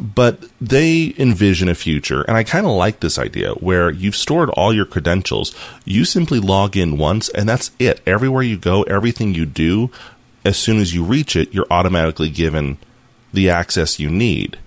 But 0.00 0.48
they 0.60 1.14
envision 1.18 1.68
a 1.68 1.74
future, 1.74 2.22
and 2.22 2.34
I 2.34 2.42
kind 2.42 2.64
of 2.64 2.72
like 2.72 3.00
this 3.00 3.18
idea 3.18 3.52
where 3.52 3.90
you've 3.90 4.16
stored 4.16 4.48
all 4.50 4.72
your 4.72 4.86
credentials. 4.86 5.54
You 5.84 6.06
simply 6.06 6.40
log 6.40 6.74
in 6.74 6.96
once, 6.96 7.28
and 7.28 7.46
that's 7.46 7.70
it. 7.78 8.00
Everywhere 8.06 8.42
you 8.42 8.56
go, 8.56 8.82
everything 8.84 9.34
you 9.34 9.44
do, 9.44 9.90
as 10.42 10.56
soon 10.56 10.78
as 10.78 10.94
you 10.94 11.04
reach 11.04 11.36
it, 11.36 11.52
you're 11.52 11.66
automatically 11.70 12.30
given 12.30 12.78
the 13.32 13.50
access 13.50 14.00
you 14.00 14.08
need. 14.08 14.58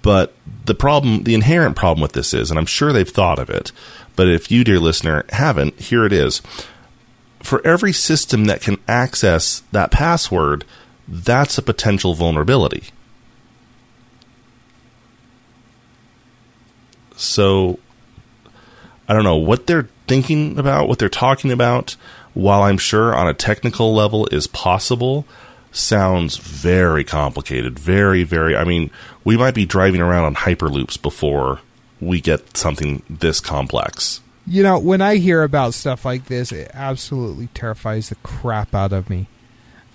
But 0.00 0.34
the 0.64 0.74
problem, 0.74 1.24
the 1.24 1.34
inherent 1.34 1.76
problem 1.76 2.00
with 2.00 2.12
this 2.12 2.32
is, 2.32 2.50
and 2.50 2.58
I'm 2.58 2.66
sure 2.66 2.92
they've 2.92 3.08
thought 3.08 3.38
of 3.38 3.50
it, 3.50 3.70
but 4.16 4.28
if 4.28 4.50
you, 4.50 4.64
dear 4.64 4.80
listener, 4.80 5.24
haven't, 5.30 5.78
here 5.78 6.06
it 6.06 6.12
is. 6.12 6.40
For 7.42 7.66
every 7.66 7.92
system 7.92 8.46
that 8.46 8.62
can 8.62 8.78
access 8.88 9.62
that 9.72 9.90
password, 9.90 10.64
that's 11.06 11.58
a 11.58 11.62
potential 11.62 12.14
vulnerability. 12.14 12.84
So, 17.16 17.78
I 19.08 19.12
don't 19.12 19.24
know 19.24 19.36
what 19.36 19.66
they're 19.66 19.88
thinking 20.06 20.58
about, 20.58 20.88
what 20.88 20.98
they're 20.98 21.08
talking 21.08 21.52
about, 21.52 21.96
while 22.34 22.62
I'm 22.62 22.78
sure 22.78 23.14
on 23.14 23.28
a 23.28 23.34
technical 23.34 23.94
level 23.94 24.26
is 24.32 24.46
possible, 24.46 25.24
sounds 25.70 26.36
very 26.36 27.04
complicated. 27.04 27.78
Very, 27.78 28.24
very. 28.24 28.56
I 28.56 28.64
mean, 28.64 28.90
we 29.24 29.36
might 29.36 29.54
be 29.54 29.66
driving 29.66 30.00
around 30.00 30.24
on 30.24 30.34
hyperloops 30.34 31.00
before 31.00 31.60
we 32.00 32.20
get 32.20 32.56
something 32.56 33.02
this 33.08 33.40
complex. 33.40 34.20
You 34.46 34.62
know, 34.62 34.78
when 34.78 35.00
I 35.00 35.16
hear 35.16 35.42
about 35.42 35.74
stuff 35.74 36.04
like 36.04 36.26
this, 36.26 36.52
it 36.52 36.70
absolutely 36.74 37.48
terrifies 37.54 38.10
the 38.10 38.16
crap 38.16 38.74
out 38.74 38.92
of 38.92 39.08
me. 39.08 39.26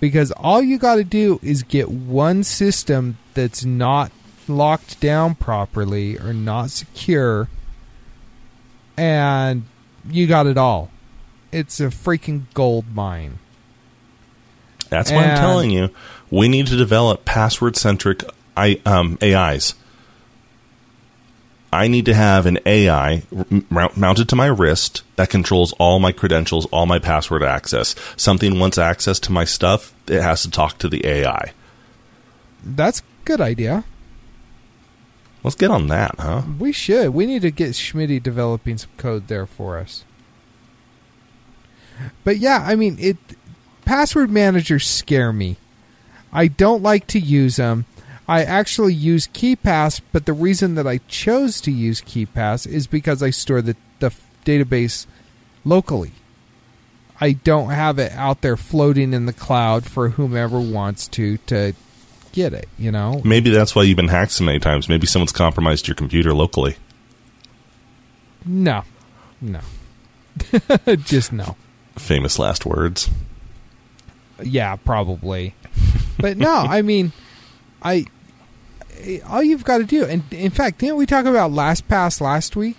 Because 0.00 0.32
all 0.32 0.62
you 0.62 0.78
got 0.78 0.96
to 0.96 1.04
do 1.04 1.38
is 1.42 1.62
get 1.62 1.90
one 1.90 2.42
system 2.42 3.18
that's 3.34 3.64
not 3.64 4.10
locked 4.56 5.00
down 5.00 5.34
properly 5.34 6.18
or 6.18 6.32
not 6.32 6.70
secure, 6.70 7.48
and 8.96 9.64
you 10.08 10.26
got 10.26 10.46
it 10.46 10.58
all. 10.58 10.90
It's 11.52 11.80
a 11.80 11.84
freaking 11.88 12.42
gold 12.54 12.94
mine. 12.94 13.38
That's 14.88 15.10
why 15.10 15.18
I'm 15.18 15.30
And- 15.30 15.38
telling 15.38 15.70
you, 15.70 15.90
we 16.30 16.48
need 16.48 16.66
to 16.68 16.76
develop 16.76 17.24
password 17.24 17.76
centric 17.76 18.24
I, 18.56 18.80
um, 18.84 19.16
AIs. 19.22 19.74
I 21.72 21.86
need 21.86 22.04
to 22.06 22.14
have 22.14 22.46
an 22.46 22.58
AI 22.66 23.22
mount- 23.70 23.96
mounted 23.96 24.28
to 24.30 24.36
my 24.36 24.46
wrist 24.46 25.02
that 25.14 25.30
controls 25.30 25.72
all 25.74 26.00
my 26.00 26.10
credentials, 26.10 26.66
all 26.66 26.84
my 26.84 26.98
password 26.98 27.44
access. 27.44 27.94
Something 28.16 28.58
wants 28.58 28.76
access 28.76 29.20
to 29.20 29.32
my 29.32 29.44
stuff, 29.44 29.92
it 30.08 30.20
has 30.20 30.42
to 30.42 30.50
talk 30.50 30.78
to 30.78 30.88
the 30.88 31.06
AI. 31.06 31.52
That's 32.64 32.98
a 33.00 33.02
good 33.24 33.40
idea. 33.40 33.84
Let's 35.42 35.56
get 35.56 35.70
on 35.70 35.86
that, 35.88 36.16
huh? 36.18 36.42
We 36.58 36.72
should. 36.72 37.10
We 37.10 37.26
need 37.26 37.42
to 37.42 37.50
get 37.50 37.70
Schmitty 37.70 38.22
developing 38.22 38.76
some 38.78 38.90
code 38.96 39.28
there 39.28 39.46
for 39.46 39.78
us. 39.78 40.04
But 42.24 42.38
yeah, 42.38 42.64
I 42.66 42.76
mean, 42.76 42.96
it 42.98 43.16
password 43.84 44.30
managers 44.30 44.86
scare 44.86 45.32
me. 45.32 45.56
I 46.32 46.48
don't 46.48 46.82
like 46.82 47.06
to 47.08 47.18
use 47.18 47.56
them. 47.56 47.86
I 48.28 48.44
actually 48.44 48.94
use 48.94 49.26
KeePass, 49.26 50.00
but 50.12 50.24
the 50.24 50.32
reason 50.32 50.76
that 50.76 50.86
I 50.86 50.98
chose 51.08 51.60
to 51.62 51.72
use 51.72 52.00
KeePass 52.00 52.66
is 52.66 52.86
because 52.86 53.22
I 53.22 53.30
store 53.30 53.60
the, 53.60 53.76
the 53.98 54.14
database 54.44 55.06
locally. 55.64 56.12
I 57.20 57.32
don't 57.32 57.70
have 57.70 57.98
it 57.98 58.12
out 58.12 58.40
there 58.40 58.56
floating 58.56 59.12
in 59.12 59.26
the 59.26 59.32
cloud 59.32 59.84
for 59.84 60.10
whomever 60.10 60.60
wants 60.60 61.08
to 61.08 61.38
to 61.48 61.74
get 62.32 62.52
it, 62.52 62.68
you 62.78 62.90
know? 62.90 63.20
Maybe 63.24 63.50
that's 63.50 63.74
why 63.74 63.82
you've 63.82 63.96
been 63.96 64.08
hacked 64.08 64.32
so 64.32 64.44
many 64.44 64.58
times. 64.58 64.88
Maybe 64.88 65.06
someone's 65.06 65.32
compromised 65.32 65.88
your 65.88 65.94
computer 65.94 66.32
locally. 66.34 66.76
No. 68.44 68.82
No. 69.40 69.60
Just 71.04 71.32
no. 71.32 71.56
Famous 71.96 72.38
last 72.38 72.64
words. 72.64 73.10
Yeah, 74.42 74.76
probably. 74.76 75.54
But 76.18 76.36
no, 76.36 76.54
I 76.54 76.82
mean, 76.82 77.12
I 77.82 78.06
all 79.26 79.42
you've 79.42 79.64
got 79.64 79.78
to 79.78 79.84
do, 79.84 80.04
and 80.04 80.22
in 80.30 80.50
fact, 80.50 80.78
didn't 80.78 80.96
we 80.96 81.06
talk 81.06 81.24
about 81.26 81.50
LastPass 81.50 82.20
last 82.20 82.54
week? 82.56 82.76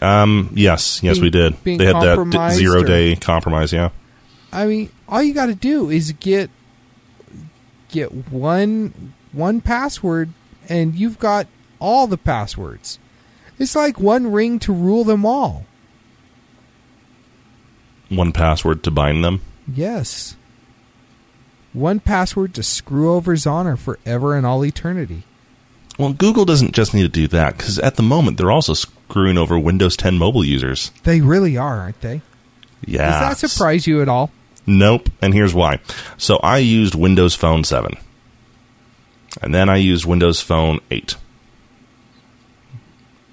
Um, 0.00 0.50
yes, 0.54 1.02
yes, 1.02 1.14
Being- 1.18 1.22
we 1.24 1.30
did. 1.30 1.54
They 1.64 1.84
had 1.84 1.96
that 1.96 2.28
d- 2.30 2.56
zero 2.56 2.82
or- 2.82 2.84
day 2.84 3.16
compromise, 3.16 3.72
yeah. 3.72 3.90
I 4.52 4.66
mean, 4.66 4.90
all 5.08 5.22
you 5.22 5.34
got 5.34 5.46
to 5.46 5.54
do 5.54 5.90
is 5.90 6.12
get 6.12 6.50
get 7.88 8.30
one 8.30 9.14
one 9.32 9.60
password, 9.60 10.30
and 10.68 10.94
you've 10.94 11.18
got 11.18 11.46
all 11.78 12.06
the 12.06 12.18
passwords. 12.18 12.98
It's 13.58 13.74
like 13.74 13.98
one 13.98 14.30
ring 14.30 14.58
to 14.60 14.72
rule 14.72 15.04
them 15.04 15.26
all. 15.26 15.66
One 18.08 18.32
password 18.32 18.82
to 18.84 18.90
bind 18.90 19.24
them. 19.24 19.42
Yes. 19.66 20.36
One 21.72 22.00
password 22.00 22.54
to 22.54 22.62
screw 22.62 23.12
over 23.12 23.34
Zonner 23.34 23.78
forever 23.78 24.34
and 24.34 24.46
all 24.46 24.64
eternity. 24.64 25.24
Well, 25.98 26.12
Google 26.12 26.44
doesn't 26.44 26.74
just 26.74 26.94
need 26.94 27.02
to 27.02 27.08
do 27.08 27.28
that 27.28 27.56
because 27.56 27.78
at 27.80 27.96
the 27.96 28.02
moment 28.02 28.38
they're 28.38 28.50
also 28.50 28.72
screwing 28.72 29.36
over 29.36 29.58
Windows 29.58 29.96
10 29.96 30.16
mobile 30.16 30.44
users. 30.44 30.90
They 31.02 31.20
really 31.20 31.56
are, 31.56 31.80
aren't 31.80 32.00
they? 32.00 32.22
Yeah. 32.86 33.10
Does 33.10 33.40
that 33.40 33.48
surprise 33.48 33.86
you 33.86 34.00
at 34.00 34.08
all? 34.08 34.30
Nope. 34.68 35.08
And 35.22 35.32
here's 35.32 35.54
why. 35.54 35.80
So 36.18 36.36
I 36.36 36.58
used 36.58 36.94
Windows 36.94 37.34
Phone 37.34 37.64
7. 37.64 37.96
And 39.40 39.54
then 39.54 39.70
I 39.70 39.76
used 39.76 40.04
Windows 40.04 40.42
Phone 40.42 40.80
8. 40.90 41.16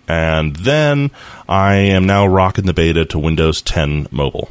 And 0.07 0.55
then 0.55 1.11
I 1.49 1.75
am 1.75 2.05
now 2.05 2.25
rocking 2.25 2.65
the 2.65 2.73
beta 2.73 3.03
to 3.05 3.19
Windows 3.19 3.61
10 3.61 4.07
mobile. 4.11 4.49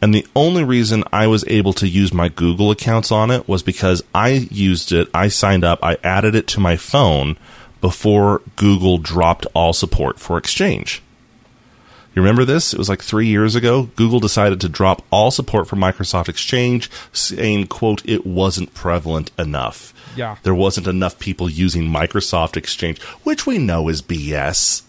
And 0.00 0.14
the 0.14 0.26
only 0.34 0.64
reason 0.64 1.04
I 1.12 1.26
was 1.26 1.44
able 1.46 1.74
to 1.74 1.86
use 1.86 2.14
my 2.14 2.30
Google 2.30 2.70
accounts 2.70 3.12
on 3.12 3.30
it 3.30 3.46
was 3.46 3.62
because 3.62 4.02
I 4.14 4.28
used 4.50 4.92
it, 4.92 5.10
I 5.12 5.28
signed 5.28 5.62
up, 5.62 5.78
I 5.82 5.98
added 6.02 6.34
it 6.34 6.46
to 6.48 6.60
my 6.60 6.76
phone 6.76 7.36
before 7.82 8.40
Google 8.56 8.96
dropped 8.96 9.46
all 9.52 9.74
support 9.74 10.18
for 10.18 10.38
Exchange. 10.38 11.02
You 12.14 12.22
remember 12.22 12.44
this? 12.44 12.72
It 12.72 12.78
was 12.78 12.88
like 12.88 13.02
three 13.02 13.28
years 13.28 13.54
ago. 13.54 13.84
Google 13.94 14.18
decided 14.18 14.60
to 14.60 14.68
drop 14.68 15.04
all 15.10 15.30
support 15.30 15.68
for 15.68 15.76
Microsoft 15.76 16.28
Exchange, 16.28 16.90
saying, 17.12 17.68
quote, 17.68 18.04
it 18.04 18.26
wasn't 18.26 18.74
prevalent 18.74 19.30
enough. 19.38 19.94
Yeah. 20.16 20.36
There 20.42 20.54
wasn't 20.54 20.88
enough 20.88 21.20
people 21.20 21.48
using 21.48 21.84
Microsoft 21.84 22.56
Exchange, 22.56 23.00
which 23.22 23.46
we 23.46 23.58
know 23.58 23.88
is 23.88 24.02
BS. 24.02 24.82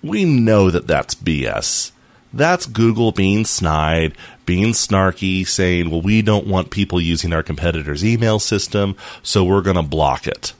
We 0.00 0.24
know 0.24 0.70
that 0.70 0.86
that's 0.86 1.16
BS. 1.16 1.90
That's 2.32 2.66
Google 2.66 3.10
being 3.10 3.44
snide, 3.44 4.14
being 4.44 4.74
snarky, 4.74 5.46
saying, 5.46 5.90
well, 5.90 6.02
we 6.02 6.22
don't 6.22 6.46
want 6.46 6.70
people 6.70 7.00
using 7.00 7.32
our 7.32 7.42
competitor's 7.42 8.04
email 8.04 8.38
system, 8.38 8.96
so 9.22 9.42
we're 9.42 9.62
going 9.62 9.76
to 9.76 9.82
block 9.82 10.28
it. 10.28 10.52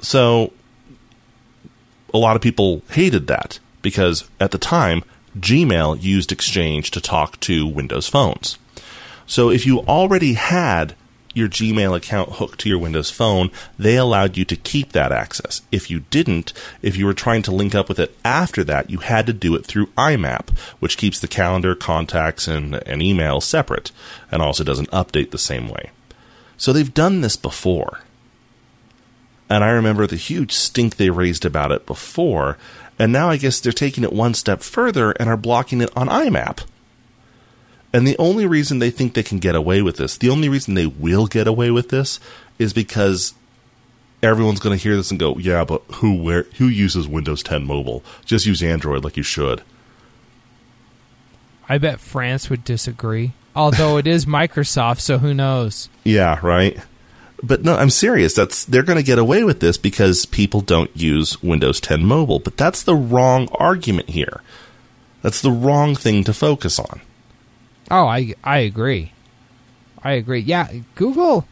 So, 0.00 0.52
a 2.12 2.18
lot 2.18 2.36
of 2.36 2.42
people 2.42 2.82
hated 2.90 3.26
that 3.26 3.58
because 3.80 4.28
at 4.40 4.50
the 4.50 4.58
time, 4.58 5.02
Gmail 5.38 6.02
used 6.02 6.32
Exchange 6.32 6.90
to 6.90 7.00
talk 7.00 7.40
to 7.40 7.66
Windows 7.66 8.08
phones. 8.08 8.58
So 9.26 9.50
if 9.50 9.64
you 9.64 9.80
already 9.80 10.34
had 10.34 10.94
your 11.34 11.48
Gmail 11.48 11.96
account 11.96 12.32
hooked 12.32 12.60
to 12.60 12.68
your 12.68 12.78
Windows 12.78 13.10
phone, 13.10 13.50
they 13.78 13.96
allowed 13.96 14.36
you 14.36 14.44
to 14.44 14.56
keep 14.56 14.92
that 14.92 15.12
access. 15.12 15.62
If 15.72 15.90
you 15.90 16.00
didn't, 16.10 16.52
if 16.82 16.96
you 16.96 17.06
were 17.06 17.14
trying 17.14 17.42
to 17.42 17.54
link 17.54 17.74
up 17.74 17.88
with 17.88 17.98
it 17.98 18.14
after 18.24 18.62
that, 18.64 18.90
you 18.90 18.98
had 18.98 19.26
to 19.26 19.32
do 19.32 19.54
it 19.54 19.64
through 19.64 19.86
IMAP, 19.96 20.50
which 20.80 20.98
keeps 20.98 21.18
the 21.18 21.28
calendar, 21.28 21.74
contacts, 21.74 22.46
and, 22.46 22.74
and 22.86 23.00
email 23.00 23.40
separate 23.40 23.92
and 24.30 24.42
also 24.42 24.62
doesn't 24.62 24.90
update 24.90 25.30
the 25.30 25.38
same 25.38 25.68
way. 25.68 25.90
So 26.58 26.72
they've 26.72 26.92
done 26.92 27.22
this 27.22 27.36
before. 27.36 28.00
And 29.52 29.62
I 29.62 29.68
remember 29.68 30.06
the 30.06 30.16
huge 30.16 30.52
stink 30.52 30.96
they 30.96 31.10
raised 31.10 31.44
about 31.44 31.72
it 31.72 31.84
before, 31.84 32.56
and 32.98 33.12
now 33.12 33.28
I 33.28 33.36
guess 33.36 33.60
they're 33.60 33.70
taking 33.70 34.02
it 34.02 34.10
one 34.10 34.32
step 34.32 34.62
further 34.62 35.10
and 35.10 35.28
are 35.28 35.36
blocking 35.36 35.82
it 35.82 35.94
on 35.94 36.08
IMAP. 36.08 36.64
And 37.92 38.08
the 38.08 38.16
only 38.16 38.46
reason 38.46 38.78
they 38.78 38.88
think 38.88 39.12
they 39.12 39.22
can 39.22 39.40
get 39.40 39.54
away 39.54 39.82
with 39.82 39.98
this, 39.98 40.16
the 40.16 40.30
only 40.30 40.48
reason 40.48 40.72
they 40.72 40.86
will 40.86 41.26
get 41.26 41.46
away 41.46 41.70
with 41.70 41.90
this, 41.90 42.18
is 42.58 42.72
because 42.72 43.34
everyone's 44.22 44.58
going 44.58 44.74
to 44.74 44.82
hear 44.82 44.96
this 44.96 45.10
and 45.10 45.20
go, 45.20 45.36
"Yeah, 45.36 45.66
but 45.66 45.82
who 45.96 46.14
where 46.14 46.46
who 46.56 46.68
uses 46.68 47.06
Windows 47.06 47.42
10 47.42 47.66
mobile? 47.66 48.02
Just 48.24 48.46
use 48.46 48.62
Android 48.62 49.04
like 49.04 49.18
you 49.18 49.22
should." 49.22 49.60
I 51.68 51.76
bet 51.76 52.00
France 52.00 52.48
would 52.48 52.64
disagree. 52.64 53.32
Although 53.54 53.98
it 53.98 54.06
is 54.06 54.24
Microsoft, 54.24 55.00
so 55.00 55.18
who 55.18 55.34
knows? 55.34 55.90
Yeah, 56.04 56.38
right. 56.42 56.78
But 57.42 57.64
no, 57.64 57.76
I'm 57.76 57.90
serious. 57.90 58.34
That's 58.34 58.64
they're 58.64 58.84
going 58.84 58.98
to 58.98 59.02
get 59.02 59.18
away 59.18 59.42
with 59.42 59.60
this 59.60 59.76
because 59.76 60.26
people 60.26 60.60
don't 60.60 60.96
use 60.96 61.42
Windows 61.42 61.80
10 61.80 62.04
mobile. 62.04 62.38
But 62.38 62.56
that's 62.56 62.82
the 62.82 62.94
wrong 62.94 63.48
argument 63.52 64.10
here. 64.10 64.42
That's 65.22 65.40
the 65.40 65.50
wrong 65.50 65.94
thing 65.94 66.24
to 66.24 66.32
focus 66.32 66.78
on. 66.78 67.00
Oh, 67.90 68.06
I 68.06 68.34
I 68.44 68.58
agree. 68.58 69.12
I 70.02 70.12
agree. 70.12 70.40
Yeah, 70.40 70.72
Google. 70.94 71.46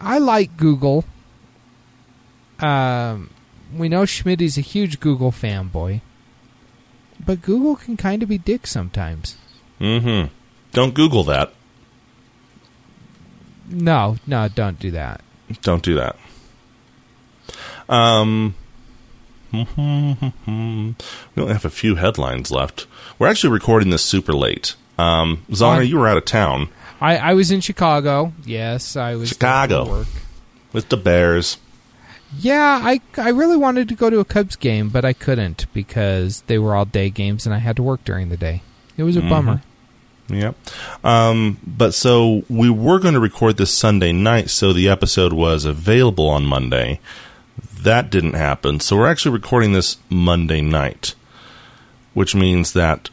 I 0.00 0.18
like 0.18 0.56
Google. 0.56 1.04
Um, 2.60 3.30
we 3.76 3.88
know 3.88 4.04
Schmidt's 4.04 4.56
a 4.56 4.60
huge 4.60 5.00
Google 5.00 5.32
fanboy, 5.32 6.00
but 7.24 7.42
Google 7.42 7.76
can 7.76 7.96
kind 7.96 8.22
of 8.22 8.28
be 8.28 8.38
dick 8.38 8.66
sometimes. 8.66 9.36
Mm-hmm. 9.80 10.32
Don't 10.72 10.94
Google 10.94 11.24
that. 11.24 11.52
No, 13.68 14.16
no, 14.26 14.48
don't 14.48 14.78
do 14.78 14.90
that. 14.92 15.20
Don't 15.62 15.82
do 15.82 15.94
that. 15.94 16.16
Um, 17.88 18.54
we 19.52 19.64
only 21.36 21.52
have 21.52 21.64
a 21.64 21.70
few 21.70 21.94
headlines 21.94 22.50
left. 22.50 22.86
We're 23.18 23.28
actually 23.28 23.52
recording 23.52 23.90
this 23.90 24.02
super 24.02 24.32
late. 24.32 24.74
Um, 24.98 25.44
Zana, 25.50 25.86
you 25.86 25.98
were 25.98 26.08
out 26.08 26.16
of 26.16 26.24
town 26.24 26.68
I 27.00 27.16
I 27.16 27.34
was 27.34 27.50
in 27.50 27.60
Chicago. 27.60 28.32
Yes, 28.44 28.96
I 28.96 29.14
was 29.14 29.30
Chicago. 29.30 29.88
work. 29.88 30.08
with 30.72 30.88
the 30.88 30.96
Bears. 30.96 31.58
Yeah, 32.38 32.80
I 32.82 33.00
I 33.16 33.30
really 33.30 33.56
wanted 33.56 33.88
to 33.88 33.94
go 33.94 34.10
to 34.10 34.18
a 34.18 34.24
Cubs 34.24 34.56
game, 34.56 34.88
but 34.88 35.04
I 35.04 35.12
couldn't 35.12 35.66
because 35.72 36.42
they 36.42 36.58
were 36.58 36.74
all 36.74 36.84
day 36.84 37.10
games 37.10 37.46
and 37.46 37.54
I 37.54 37.58
had 37.58 37.76
to 37.76 37.82
work 37.82 38.04
during 38.04 38.28
the 38.28 38.36
day. 38.36 38.62
It 38.96 39.04
was 39.04 39.16
a 39.16 39.20
bummer. 39.22 39.62
Yep. 40.28 40.54
Um, 41.04 41.58
but 41.66 41.94
so 41.94 42.42
we 42.48 42.68
were 42.70 42.98
going 42.98 43.14
to 43.14 43.20
record 43.20 43.56
this 43.56 43.70
Sunday 43.70 44.12
night, 44.12 44.50
so 44.50 44.72
the 44.72 44.88
episode 44.88 45.32
was 45.32 45.64
available 45.64 46.28
on 46.28 46.44
Monday. 46.44 47.00
That 47.80 48.10
didn't 48.10 48.34
happen, 48.34 48.80
so 48.80 48.96
we're 48.96 49.06
actually 49.08 49.32
recording 49.32 49.72
this 49.72 49.96
Monday 50.10 50.60
night, 50.60 51.14
which 52.12 52.34
means 52.34 52.72
that 52.74 53.08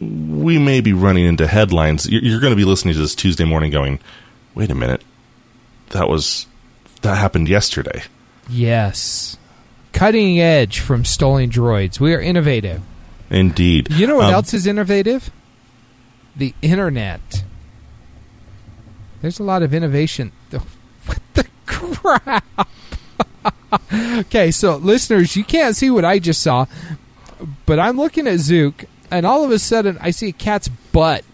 we 0.00 0.58
may 0.58 0.80
be 0.80 0.92
running 0.92 1.24
into 1.24 1.46
headlines. 1.46 2.08
You're, 2.08 2.22
you're 2.22 2.40
going 2.40 2.50
to 2.52 2.56
be 2.56 2.64
listening 2.64 2.94
to 2.94 3.00
this 3.00 3.14
Tuesday 3.14 3.44
morning, 3.44 3.70
going, 3.70 4.00
"Wait 4.54 4.70
a 4.70 4.74
minute, 4.74 5.02
that 5.90 6.08
was 6.08 6.46
that 7.02 7.16
happened 7.16 7.48
yesterday." 7.48 8.02
Yes. 8.48 9.36
Cutting 9.92 10.40
edge 10.40 10.80
from 10.80 11.04
Stolen 11.04 11.48
Droids. 11.50 12.00
We 12.00 12.12
are 12.14 12.20
innovative. 12.20 12.82
Indeed. 13.30 13.92
You 13.92 14.06
know 14.08 14.16
what 14.16 14.26
Um, 14.26 14.34
else 14.34 14.52
is 14.52 14.66
innovative? 14.66 15.30
The 16.36 16.54
internet. 16.62 17.44
There's 19.22 19.38
a 19.38 19.42
lot 19.44 19.62
of 19.62 19.72
innovation. 19.74 20.32
What 21.06 21.18
the 21.34 21.46
crap? 21.66 22.68
okay, 24.20 24.50
so 24.50 24.76
listeners, 24.76 25.36
you 25.36 25.44
can't 25.44 25.76
see 25.76 25.90
what 25.90 26.02
I 26.04 26.18
just 26.18 26.40
saw, 26.42 26.64
but 27.66 27.78
I'm 27.78 27.98
looking 27.98 28.26
at 28.26 28.38
Zook, 28.38 28.84
and 29.10 29.26
all 29.26 29.44
of 29.44 29.50
a 29.50 29.58
sudden 29.58 29.98
I 30.00 30.12
see 30.12 30.28
a 30.28 30.32
cat's 30.32 30.68
butt 30.68 31.24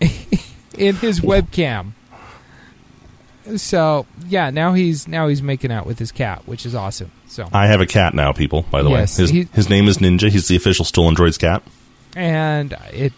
in 0.00 0.94
his 0.96 1.20
webcam. 1.20 1.92
So 3.56 4.06
yeah, 4.28 4.48
now 4.50 4.72
he's 4.72 5.06
now 5.08 5.28
he's 5.28 5.42
making 5.42 5.72
out 5.72 5.84
with 5.84 5.98
his 5.98 6.10
cat, 6.12 6.46
which 6.46 6.64
is 6.64 6.74
awesome. 6.74 7.10
So 7.26 7.48
I 7.52 7.66
have 7.66 7.80
a 7.82 7.86
cat 7.86 8.14
now, 8.14 8.32
people. 8.32 8.62
By 8.70 8.82
the 8.82 8.88
Yes, 8.90 9.18
way, 9.18 9.22
his, 9.24 9.30
he- 9.30 9.48
his 9.52 9.68
name 9.68 9.88
is 9.88 9.98
Ninja. 9.98 10.30
He's 10.30 10.48
the 10.48 10.56
official 10.56 10.84
Stolen 10.86 11.14
Droids 11.14 11.38
cat. 11.38 11.62
and 12.16 12.74
it 12.92 13.12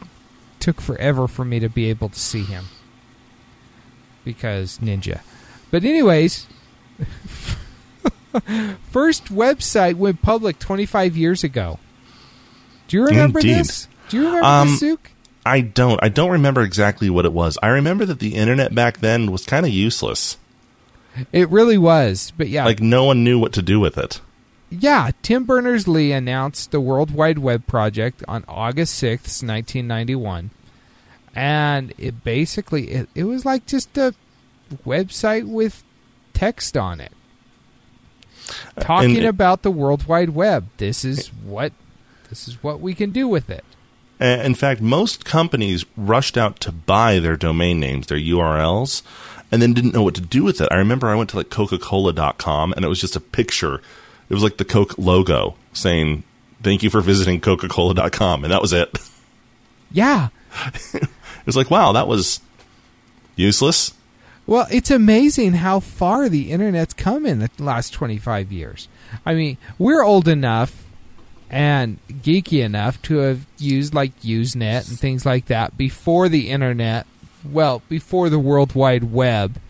took 0.61 0.81
forever 0.81 1.27
for 1.29 1.45
me 1.45 1.61
to 1.61 1.69
be 1.69 1.89
able 1.91 2.09
to 2.09 2.19
see 2.19 2.43
him 2.45 2.65
because 4.25 4.79
ninja. 4.79 5.21
But 5.71 5.85
anyways, 5.85 6.47
first 8.91 9.27
website 9.27 9.95
went 9.95 10.23
public 10.23 10.59
25 10.59 11.17
years 11.17 11.45
ago. 11.45 11.79
Do 12.89 12.97
you 12.97 13.05
remember 13.07 13.39
Indeed. 13.41 13.55
this? 13.57 13.89
Do 14.09 14.17
you 14.19 14.27
remember 14.27 14.47
Um, 14.47 14.69
this, 14.69 14.81
Zook? 14.81 15.11
I 15.47 15.61
don't. 15.61 16.03
I 16.03 16.09
don't 16.09 16.31
remember 16.31 16.63
exactly 16.63 17.11
what 17.11 17.27
it 17.27 17.33
was. 17.33 17.59
I 17.63 17.69
remember 17.69 18.05
that 18.07 18.19
the 18.19 18.35
internet 18.35 18.75
back 18.75 18.99
then 18.99 19.31
was 19.31 19.45
kind 19.45 19.67
of 19.67 19.73
useless. 19.73 20.39
It 21.33 21.49
really 21.51 21.79
was. 21.79 22.33
But 22.37 22.49
yeah, 22.49 22.65
Like 22.65 22.81
no 22.81 23.05
one 23.05 23.25
knew 23.25 23.39
what 23.39 23.53
to 23.55 23.63
do 23.63 23.79
with 23.79 23.99
it. 23.99 24.21
Yeah, 24.71 25.11
Tim 25.23 25.45
Berners 25.45 25.87
Lee 25.87 26.13
announced 26.13 26.71
the 26.71 26.81
World 26.81 27.11
Wide 27.13 27.39
Web 27.39 27.67
project 27.67 28.23
on 28.27 28.45
August 28.49 29.01
6th, 29.03 29.43
1991. 29.43 30.51
And 31.35 31.93
it 31.99 32.23
basically 32.25 32.91
it, 32.91 33.09
it 33.15 33.25
was 33.25 33.45
like 33.45 33.67
just 33.67 33.97
a 33.99 34.15
website 34.87 35.47
with 35.47 35.83
text 36.33 36.77
on 36.77 37.01
it. 37.01 37.13
Talking 38.81 39.19
and- 39.19 39.27
about 39.27 39.63
the 39.63 39.71
World 39.71 40.07
Wide 40.07 40.31
Web. 40.31 40.69
This 40.77 41.05
is 41.05 41.29
what 41.29 41.73
this 42.29 42.49
is 42.49 42.63
what 42.63 42.81
we 42.81 42.95
can 42.95 43.11
do 43.11 43.29
with 43.29 43.51
it. 43.51 43.65
Uh, 44.21 44.25
In 44.25 44.55
fact, 44.55 44.81
most 44.81 45.25
companies 45.25 45.85
rushed 45.97 46.37
out 46.39 46.61
to 46.61 46.73
buy 46.73 47.19
their 47.19 47.37
domain 47.37 47.81
names, 47.81 48.07
their 48.07 48.19
URLs, 48.19 49.03
and 49.51 49.61
then 49.61 49.73
didn't 49.73 49.95
know 49.95 50.03
what 50.03 50.15
to 50.15 50.21
do 50.21 50.45
with 50.45 50.61
it. 50.61 50.69
I 50.71 50.77
remember 50.77 51.09
I 51.09 51.15
went 51.17 51.31
to 51.31 51.37
like 51.37 51.51
Coca-Cola.com 51.51 52.73
and 52.75 52.85
it 52.85 52.89
was 52.89 53.01
just 53.01 53.17
a 53.17 53.21
picture. 53.21 53.81
It 54.29 54.35
was 54.35 54.43
like 54.43 54.57
the 54.57 54.65
Coke 54.65 54.97
logo 54.99 55.57
saying, 55.73 56.25
thank 56.63 56.83
you 56.83 56.91
for 56.91 57.01
visiting 57.01 57.41
Coca-Cola.com. 57.41 58.45
And 58.45 58.53
that 58.53 58.63
was 58.63 58.73
it. 58.73 58.99
Yeah. 59.91 60.29
It 61.45 61.47
was 61.47 61.57
like, 61.59 61.71
wow, 61.71 61.93
that 61.93 62.09
was 62.09 62.41
useless. 63.37 63.93
Well, 64.47 64.67
it's 64.71 64.91
amazing 64.91 65.53
how 65.53 65.79
far 65.79 66.31
the 66.31 66.51
internet's 66.51 66.95
come 66.95 67.27
in 67.27 67.39
the 67.39 67.51
last 67.59 67.93
25 67.93 68.51
years. 68.51 68.89
I 69.27 69.35
mean, 69.35 69.59
we're 69.79 70.03
old 70.03 70.27
enough 70.27 70.85
and 71.51 71.99
geeky 72.09 72.65
enough 72.65 73.01
to 73.03 73.19
have 73.19 73.47
used 73.59 73.93
like 73.93 74.19
Usenet 74.23 74.89
and 74.89 74.99
things 74.99 75.27
like 75.27 75.47
that 75.47 75.77
before 75.77 76.31
the 76.31 76.49
internet, 76.49 77.07
well, 77.45 77.83
before 77.91 78.31
the 78.31 78.39
World 78.39 78.75
Wide 78.75 79.13
Web 79.13 79.61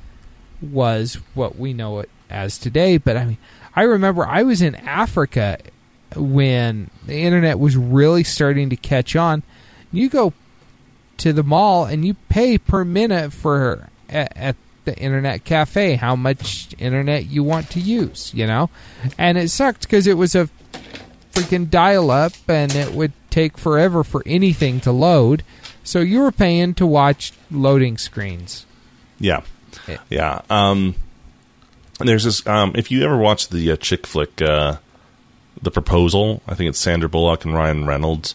was 0.63 1.19
what 1.35 1.59
we 1.59 1.73
know 1.73 1.99
it 1.99 2.09
as 2.31 2.57
today. 2.57 2.99
But 2.99 3.17
I 3.17 3.25
mean, 3.25 3.39
I 3.77 3.83
remember 3.83 4.27
I 4.27 4.43
was 4.43 4.63
in 4.63 4.75
Africa 4.75 5.59
when 6.17 6.91
the 7.07 7.17
internet 7.17 7.59
was 7.59 7.77
really 7.77 8.25
starting 8.25 8.71
to 8.71 8.77
catch 8.77 9.17
on. 9.17 9.43
You 9.93 10.09
go 10.09 10.33
to 11.19 11.33
the 11.33 11.43
mall 11.43 11.85
and 11.85 12.05
you 12.05 12.15
pay 12.29 12.59
per 12.59 12.85
minute 12.85 13.33
for 13.33 13.89
at, 14.09 14.37
at 14.37 14.57
the 14.85 14.97
internet 14.99 15.45
cafe 15.45 15.95
how 15.95 16.15
much 16.15 16.75
internet 16.79 17.27
you 17.27 17.43
want 17.43 17.71
to 17.71 17.81
use, 17.81 18.33
you 18.35 18.47
know? 18.47 18.71
And 19.19 19.39
it 19.39 19.51
sucked 19.51 19.83
because 19.83 20.07
it 20.07 20.17
was 20.17 20.35
a 20.35 20.49
freaking 21.33 21.71
dial 21.71 22.11
up 22.11 22.33
and 22.49 22.75
it 22.75 22.93
would 22.93 23.13
take 23.31 23.59
forever 23.59 24.05
for 24.05 24.23
anything 24.27 24.81
to 24.81 24.93
load. 24.93 25.43
So 25.83 26.01
you 26.01 26.21
were 26.21 26.33
paying 26.33 26.75
to 26.75 26.87
watch 26.87 27.33
loading 27.51 27.99
screens. 27.99 28.67
Yeah. 29.19 29.43
Yeah. 29.89 29.99
Yeah. 30.09 30.43
Um, 30.49 30.95
and 32.01 32.09
there's 32.09 32.25
this, 32.25 32.47
um, 32.47 32.73
if 32.75 32.91
you 32.91 33.03
ever 33.05 33.17
watch 33.17 33.49
the 33.49 33.73
uh, 33.73 33.77
chick 33.77 34.07
flick, 34.07 34.41
uh, 34.43 34.77
The 35.63 35.71
Proposal, 35.71 36.43
I 36.47 36.55
think 36.55 36.71
it's 36.71 36.79
Sandra 36.79 37.09
Bullock 37.09 37.45
and 37.45 37.55
Ryan 37.55 37.87
Reynolds. 37.87 38.35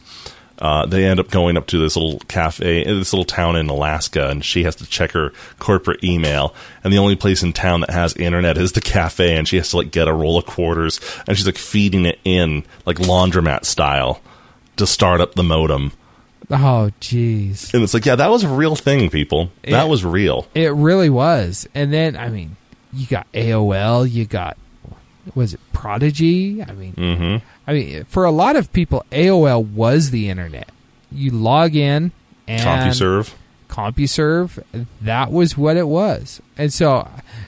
Uh, 0.58 0.86
they 0.86 1.06
end 1.06 1.22
up 1.22 1.30
going 1.30 1.56
up 1.56 1.68
to 1.68 1.80
this 1.80 1.96
little 1.96 2.20
cafe, 2.28 2.84
uh, 2.84 2.94
this 2.94 3.14
little 3.14 3.24
town 3.24 3.56
in 3.56 3.70
Alaska, 3.70 4.30
and 4.30 4.44
she 4.44 4.64
has 4.64 4.76
to 4.76 4.86
check 4.86 5.12
her 5.12 5.32
corporate 5.58 6.04
email. 6.04 6.54
And 6.84 6.92
the 6.92 6.98
only 6.98 7.16
place 7.16 7.42
in 7.44 7.54
town 7.54 7.80
that 7.82 7.92
has 7.92 8.14
internet 8.16 8.58
is 8.58 8.74
the 8.74 8.82
cafe, 8.82 9.38
and 9.38 9.48
she 9.48 9.56
has 9.56 9.70
to 9.70 9.78
like 9.78 9.92
get 9.92 10.10
a 10.10 10.14
roll 10.14 10.38
of 10.38 10.46
quarters, 10.46 11.00
and 11.26 11.38
she's 11.38 11.46
like 11.46 11.58
feeding 11.58 12.06
it 12.06 12.20
in 12.26 12.66
like 12.86 12.98
laundromat 12.98 13.64
style 13.64 14.22
to 14.76 14.86
start 14.86 15.22
up 15.22 15.36
the 15.36 15.44
modem. 15.44 15.94
Oh, 16.52 16.92
jeez. 17.00 17.74
And 17.74 17.84
it's 17.84 17.94
like, 17.94 18.06
yeah, 18.06 18.16
that 18.16 18.30
was 18.30 18.44
a 18.44 18.50
real 18.50 18.76
thing, 18.76 19.10
people. 19.10 19.52
That 19.64 19.88
was 19.88 20.04
real. 20.04 20.48
It 20.56 20.74
really 20.74 21.10
was. 21.10 21.70
And 21.76 21.94
then, 21.94 22.18
I 22.18 22.30
mean, 22.30 22.58
you 22.94 23.08
got 23.08 23.32
AOL, 23.34 24.10
you 24.10 24.26
got, 24.26 24.58
was 25.36 25.54
it 25.54 25.60
Prodigy? 25.74 26.64
I 26.64 26.72
mean, 26.74 26.94
Mm-hmm. 26.94 27.46
I 27.68 27.74
mean, 27.74 28.04
for 28.06 28.26
a 28.26 28.32
lot 28.32 28.56
of 28.56 28.74
people, 28.74 29.06
AOL 29.12 29.64
was 29.74 30.10
the 30.12 30.30
internet. 30.30 30.70
You 31.12 31.32
log 31.32 31.76
in 31.76 32.12
and 32.48 32.62
CompuServe. 32.62 33.34
CompuServe, 33.70 34.86
that 35.02 35.32
was 35.32 35.58
what 35.58 35.78
it 35.78 35.88
was. 35.88 36.42
And 36.58 36.74
so, 36.74 37.08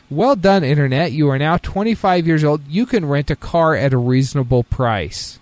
well 0.10 0.36
done, 0.36 0.64
internet. 0.64 1.12
You 1.12 1.30
are 1.30 1.40
now 1.40 1.58
25 1.58 2.28
years 2.28 2.44
old. 2.44 2.62
You 2.68 2.86
can 2.86 3.06
rent 3.06 3.32
a 3.32 3.36
car 3.36 3.76
at 3.76 3.94
a 3.94 3.98
reasonable 3.98 4.64
price. 4.64 5.40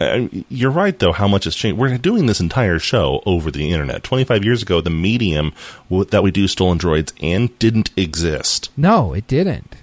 Uh, 0.00 0.28
you're 0.48 0.70
right, 0.70 0.98
though, 0.98 1.12
how 1.12 1.28
much 1.28 1.44
has 1.44 1.54
changed. 1.54 1.78
We're 1.78 1.98
doing 1.98 2.24
this 2.24 2.40
entire 2.40 2.78
show 2.78 3.22
over 3.26 3.50
the 3.50 3.70
internet. 3.70 4.02
25 4.02 4.44
years 4.44 4.62
ago, 4.62 4.80
the 4.80 4.88
medium 4.88 5.52
w- 5.90 6.06
that 6.06 6.22
we 6.22 6.30
do 6.30 6.48
Stolen 6.48 6.78
Droids 6.78 7.12
and 7.22 7.56
didn't 7.58 7.90
exist. 7.98 8.70
No, 8.78 9.12
it 9.12 9.26
didn't. 9.26 9.76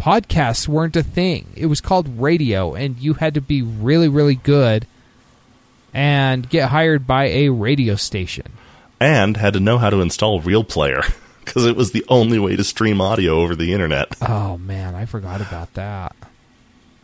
Podcasts 0.00 0.66
weren't 0.66 0.96
a 0.96 1.02
thing. 1.02 1.46
It 1.56 1.66
was 1.66 1.80
called 1.82 2.18
radio, 2.20 2.74
and 2.74 2.98
you 2.98 3.14
had 3.14 3.34
to 3.34 3.40
be 3.42 3.60
really, 3.60 4.08
really 4.08 4.34
good 4.34 4.86
and 5.92 6.48
get 6.48 6.70
hired 6.70 7.06
by 7.06 7.26
a 7.26 7.50
radio 7.50 7.96
station. 7.96 8.46
And 8.98 9.36
had 9.36 9.52
to 9.52 9.60
know 9.60 9.76
how 9.78 9.90
to 9.90 10.00
install 10.00 10.40
Real 10.40 10.64
Player 10.64 11.02
because 11.44 11.66
it 11.66 11.76
was 11.76 11.92
the 11.92 12.04
only 12.08 12.38
way 12.38 12.56
to 12.56 12.64
stream 12.64 13.00
audio 13.00 13.40
over 13.40 13.54
the 13.54 13.72
internet. 13.74 14.08
Oh, 14.22 14.56
man, 14.58 14.94
I 14.94 15.04
forgot 15.04 15.40
about 15.42 15.74
that. 15.74 16.16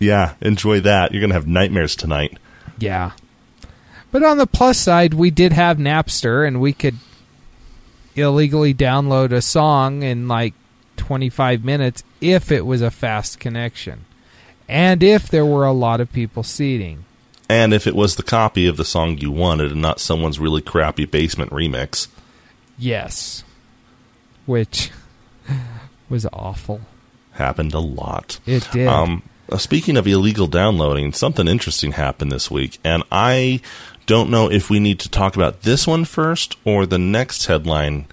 Yeah, 0.01 0.35
enjoy 0.41 0.81
that. 0.81 1.13
You're 1.13 1.21
going 1.21 1.31
to 1.31 1.35
have 1.35 1.47
nightmares 1.47 1.95
tonight. 1.95 2.39
Yeah. 2.79 3.13
But 4.11 4.25
on 4.25 4.39
the 4.39 4.47
plus 4.47 4.79
side, 4.79 5.15
we 5.15 5.31
did 5.31 5.53
have 5.53 5.77
Napster, 5.77 6.47
and 6.49 6.61
we 6.61 6.73
could 6.73 6.97
illegally 8.17 8.75
download 8.75 9.31
a 9.31 9.43
song 9.43 10.03
in 10.03 10.27
like 10.27 10.55
25 10.97 11.65
minutes 11.65 12.03
if 12.21 12.51
it 12.51 12.67
was 12.67 12.83
a 12.83 12.91
fast 12.91 13.39
connection. 13.39 14.07
And 14.69 15.03
if 15.03 15.29
there 15.29 15.47
were 15.47 15.65
a 15.65 15.73
lot 15.73 16.01
of 16.01 16.13
people 16.13 16.43
seeding. 16.43 17.05
And 17.49 17.75
if 17.75 17.87
it 17.87 17.97
was 17.97 18.17
the 18.17 18.23
copy 18.23 18.67
of 18.67 18.77
the 18.77 18.85
song 18.85 19.19
you 19.19 19.31
wanted 19.31 19.73
and 19.73 19.83
not 19.83 20.01
someone's 20.01 20.39
really 20.39 20.63
crappy 20.63 21.05
basement 21.05 21.51
remix. 21.51 22.09
Yes. 22.79 23.45
Which 24.47 24.91
was 26.09 26.27
awful. 26.33 26.81
Happened 27.33 27.75
a 27.75 27.81
lot. 27.81 28.39
It 28.47 28.69
did. 28.73 28.87
Um, 28.87 29.23
Uh, 29.51 29.59
speaking 29.59 29.97
of 29.97 30.07
illegal 30.07 30.47
downloading, 30.47 31.13
something 31.13 31.49
interesting 31.49 31.93
happened 31.93 32.31
this 32.31 32.51
week, 32.51 32.79
and 32.85 33.03
I 33.11 33.61
don't 34.07 34.31
know 34.31 34.51
if 34.51 34.71
we 34.71 34.79
need 34.81 35.01
to 35.01 35.09
talk 35.09 35.35
about 35.35 35.63
this 35.63 35.87
one 35.87 36.05
first 36.05 36.57
or 36.65 36.87
the 36.87 36.99
next 36.99 37.47
headline 37.47 38.07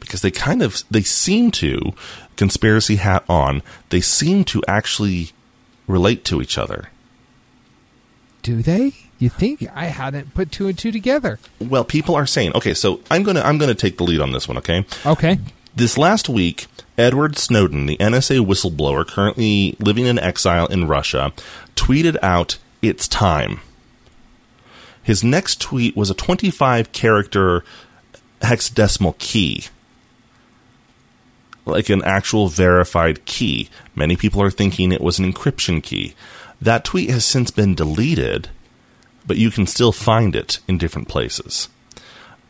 because 0.00 0.20
they 0.22 0.30
kind 0.30 0.62
of 0.62 0.82
they 0.90 1.02
seem 1.02 1.50
to 1.52 1.94
conspiracy 2.36 2.96
hat 2.96 3.24
on. 3.28 3.62
They 3.90 4.00
seem 4.00 4.44
to 4.44 4.62
actually 4.68 5.30
relate 5.86 6.24
to 6.26 6.42
each 6.42 6.58
other. 6.58 6.90
Do 8.42 8.62
they? 8.62 8.92
You 9.18 9.28
think 9.28 9.66
I 9.72 9.86
hadn't 9.86 10.34
put 10.34 10.50
two 10.50 10.66
and 10.66 10.76
two 10.76 10.90
together? 10.90 11.38
Well, 11.60 11.84
people 11.84 12.16
are 12.16 12.26
saying, 12.26 12.52
okay, 12.56 12.74
so 12.74 13.00
I'm 13.10 13.22
gonna 13.22 13.40
I'm 13.42 13.56
gonna 13.56 13.74
take 13.74 13.96
the 13.96 14.04
lead 14.04 14.20
on 14.20 14.32
this 14.32 14.48
one, 14.48 14.58
okay? 14.58 14.84
Okay. 15.06 15.38
This 15.74 15.96
last 15.96 16.28
week, 16.28 16.66
Edward 16.98 17.38
Snowden, 17.38 17.86
the 17.86 17.96
NSA 17.96 18.44
whistleblower 18.44 19.06
currently 19.06 19.74
living 19.78 20.04
in 20.04 20.18
exile 20.18 20.66
in 20.66 20.86
Russia, 20.86 21.32
tweeted 21.74 22.18
out, 22.22 22.58
It's 22.82 23.08
time. 23.08 23.60
His 25.02 25.24
next 25.24 25.62
tweet 25.62 25.96
was 25.96 26.10
a 26.10 26.14
25 26.14 26.92
character 26.92 27.64
hexadecimal 28.42 29.16
key. 29.16 29.64
Like 31.64 31.88
an 31.88 32.04
actual 32.04 32.48
verified 32.48 33.24
key. 33.24 33.70
Many 33.94 34.14
people 34.14 34.42
are 34.42 34.50
thinking 34.50 34.92
it 34.92 35.00
was 35.00 35.18
an 35.18 35.32
encryption 35.32 35.82
key. 35.82 36.12
That 36.60 36.84
tweet 36.84 37.08
has 37.08 37.24
since 37.24 37.50
been 37.50 37.74
deleted, 37.74 38.50
but 39.26 39.38
you 39.38 39.50
can 39.50 39.66
still 39.66 39.92
find 39.92 40.36
it 40.36 40.58
in 40.68 40.76
different 40.76 41.08
places. 41.08 41.70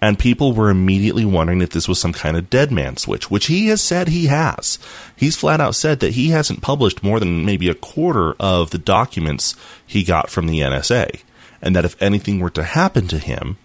And 0.02 0.18
people 0.18 0.52
were 0.52 0.68
immediately 0.68 1.24
wondering 1.24 1.60
if 1.60 1.70
this 1.70 1.86
was 1.86 2.00
some 2.00 2.12
kind 2.12 2.36
of 2.36 2.50
dead 2.50 2.72
man 2.72 2.96
switch, 2.96 3.30
which 3.30 3.46
he 3.46 3.68
has 3.68 3.80
said 3.80 4.08
he 4.08 4.26
has. 4.26 4.80
He's 5.14 5.36
flat 5.36 5.60
out 5.60 5.76
said 5.76 6.00
that 6.00 6.14
he 6.14 6.30
hasn't 6.30 6.60
published 6.60 7.04
more 7.04 7.20
than 7.20 7.44
maybe 7.44 7.68
a 7.68 7.74
quarter 7.74 8.34
of 8.40 8.70
the 8.70 8.78
documents 8.78 9.54
he 9.86 10.02
got 10.02 10.28
from 10.28 10.48
the 10.48 10.58
NSA. 10.58 11.22
And 11.62 11.76
that 11.76 11.84
if 11.84 12.02
anything 12.02 12.40
were 12.40 12.50
to 12.50 12.64
happen 12.64 13.06
to 13.06 13.18
him, 13.18 13.58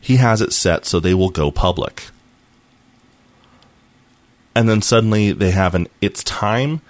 he 0.00 0.16
has 0.16 0.40
it 0.40 0.52
set 0.52 0.86
so 0.86 0.98
they 0.98 1.14
will 1.14 1.30
go 1.30 1.52
public. 1.52 2.06
And 4.56 4.68
then 4.68 4.82
suddenly 4.82 5.30
they 5.30 5.52
have 5.52 5.76
an 5.76 5.86
it's 6.00 6.24
time 6.24 6.80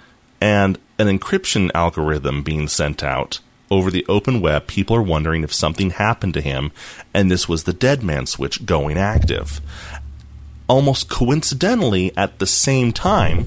and 0.41 0.79
an 0.99 1.07
encryption 1.07 1.71
algorithm 1.75 2.43
being 2.43 2.67
sent 2.67 3.03
out 3.05 3.41
over 3.71 3.91
the 3.91 4.05
open 4.09 4.41
web, 4.41 4.67
people 4.67 4.97
are 4.97 5.03
wondering 5.03 5.45
if 5.45 5.53
something 5.53 5.91
happened 5.91 6.35
to 6.35 6.41
him, 6.41 6.73
and 7.15 7.31
this 7.31 7.49
was 7.49 7.65
the 7.65 7.73
dead 7.73 8.03
man 8.03 8.27
switch 8.27 8.67
going 8.67 8.99
active. 8.99 9.61
Almost 10.69 11.09
coincidentally, 11.09 12.17
at 12.17 12.39
the 12.39 12.47
same 12.47 12.93
time, 12.93 13.45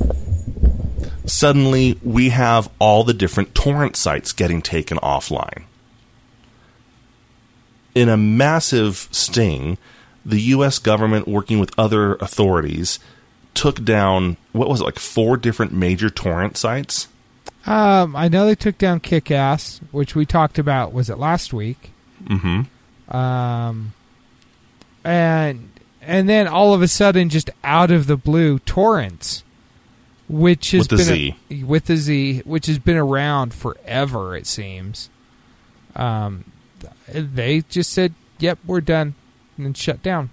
suddenly 1.26 2.00
we 2.02 2.30
have 2.30 2.70
all 2.80 3.04
the 3.04 3.14
different 3.14 3.54
torrent 3.54 3.96
sites 3.96 4.32
getting 4.32 4.62
taken 4.62 4.98
offline. 4.98 5.64
In 7.96 8.10
a 8.10 8.18
massive 8.18 9.08
sting, 9.12 9.78
the 10.26 10.40
US 10.42 10.80
government, 10.80 11.28
working 11.28 11.60
with 11.60 11.78
other 11.78 12.16
authorities, 12.16 13.00
took 13.54 13.84
down, 13.84 14.38
what 14.52 14.70
was 14.70 14.82
it, 14.82 14.86
like 14.86 15.00
four 15.00 15.38
different 15.38 15.74
major 15.74 16.10
torrent 16.10 16.58
sites? 16.58 17.08
Um, 17.66 18.16
I 18.16 18.28
know 18.28 18.46
they 18.46 18.56
took 18.56 18.78
down 18.78 19.00
Kick 19.00 19.32
Ass, 19.32 19.80
which 19.92 20.16
we 20.16 20.26
talked 20.26 20.60
about. 20.60 20.92
Was 20.92 21.10
it 21.10 21.18
last 21.18 21.54
week? 21.54 21.92
Mm-hmm. 22.26 23.16
Um, 23.16 23.94
and 25.04 25.70
and 26.02 26.28
then 26.28 26.48
all 26.48 26.74
of 26.74 26.82
a 26.82 26.88
sudden, 26.88 27.30
just 27.30 27.50
out 27.64 27.92
of 27.92 28.08
the 28.08 28.18
blue, 28.18 28.60
torrents, 28.60 29.44
which 30.28 30.72
has 30.72 30.90
With 30.90 31.00
the 31.00 31.36
been. 31.50 31.62
A, 31.62 31.64
with 31.64 31.86
the 31.86 31.98
Z, 31.98 32.42
which 32.46 32.66
has 32.66 32.80
been 32.80 32.98
around 32.98 33.54
forever. 33.54 34.36
It 34.36 34.48
seems. 34.48 35.10
Um, 35.96 36.46
they 37.08 37.62
just 37.70 37.92
said, 37.92 38.14
"Yep, 38.40 38.60
we're 38.66 38.82
done," 38.82 39.16
and 39.58 39.66
then 39.66 39.74
shut 39.74 40.04
down. 40.04 40.30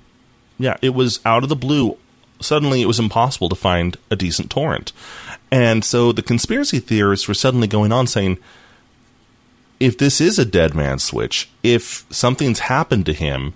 Yeah, 0.59 0.77
it 0.83 0.95
was 0.95 1.21
out 1.25 1.43
of 1.43 1.49
the 1.49 1.57
blue. 1.57 1.97
Suddenly, 2.41 2.81
it 2.83 2.87
was 2.87 2.99
impossible 2.99 3.49
to 3.51 3.55
find 3.55 3.97
a 4.11 4.17
decent 4.17 4.51
torrent. 4.51 4.93
And 5.51 5.85
so 5.85 6.13
the 6.13 6.23
conspiracy 6.23 6.79
theorists 6.79 7.27
were 7.27 7.35
suddenly 7.35 7.67
going 7.67 7.93
on 7.93 8.07
saying, 8.07 8.39
if 9.81 9.97
this 9.97 10.21
is 10.21 10.39
a 10.39 10.45
dead 10.45 10.75
man 10.75 10.99
switch, 10.99 11.51
if 11.63 12.05
something's 12.11 12.61
happened 12.61 13.07
to 13.07 13.13
him, 13.13 13.55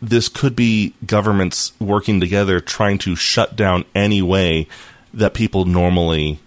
this 0.00 0.28
could 0.28 0.54
be 0.54 0.94
governments 1.04 1.72
working 1.80 2.20
together 2.20 2.60
trying 2.60 2.98
to 2.98 3.16
shut 3.16 3.56
down 3.56 3.84
any 3.94 4.22
way 4.22 4.66
that 5.12 5.34
people 5.34 5.64
normally 5.64 6.38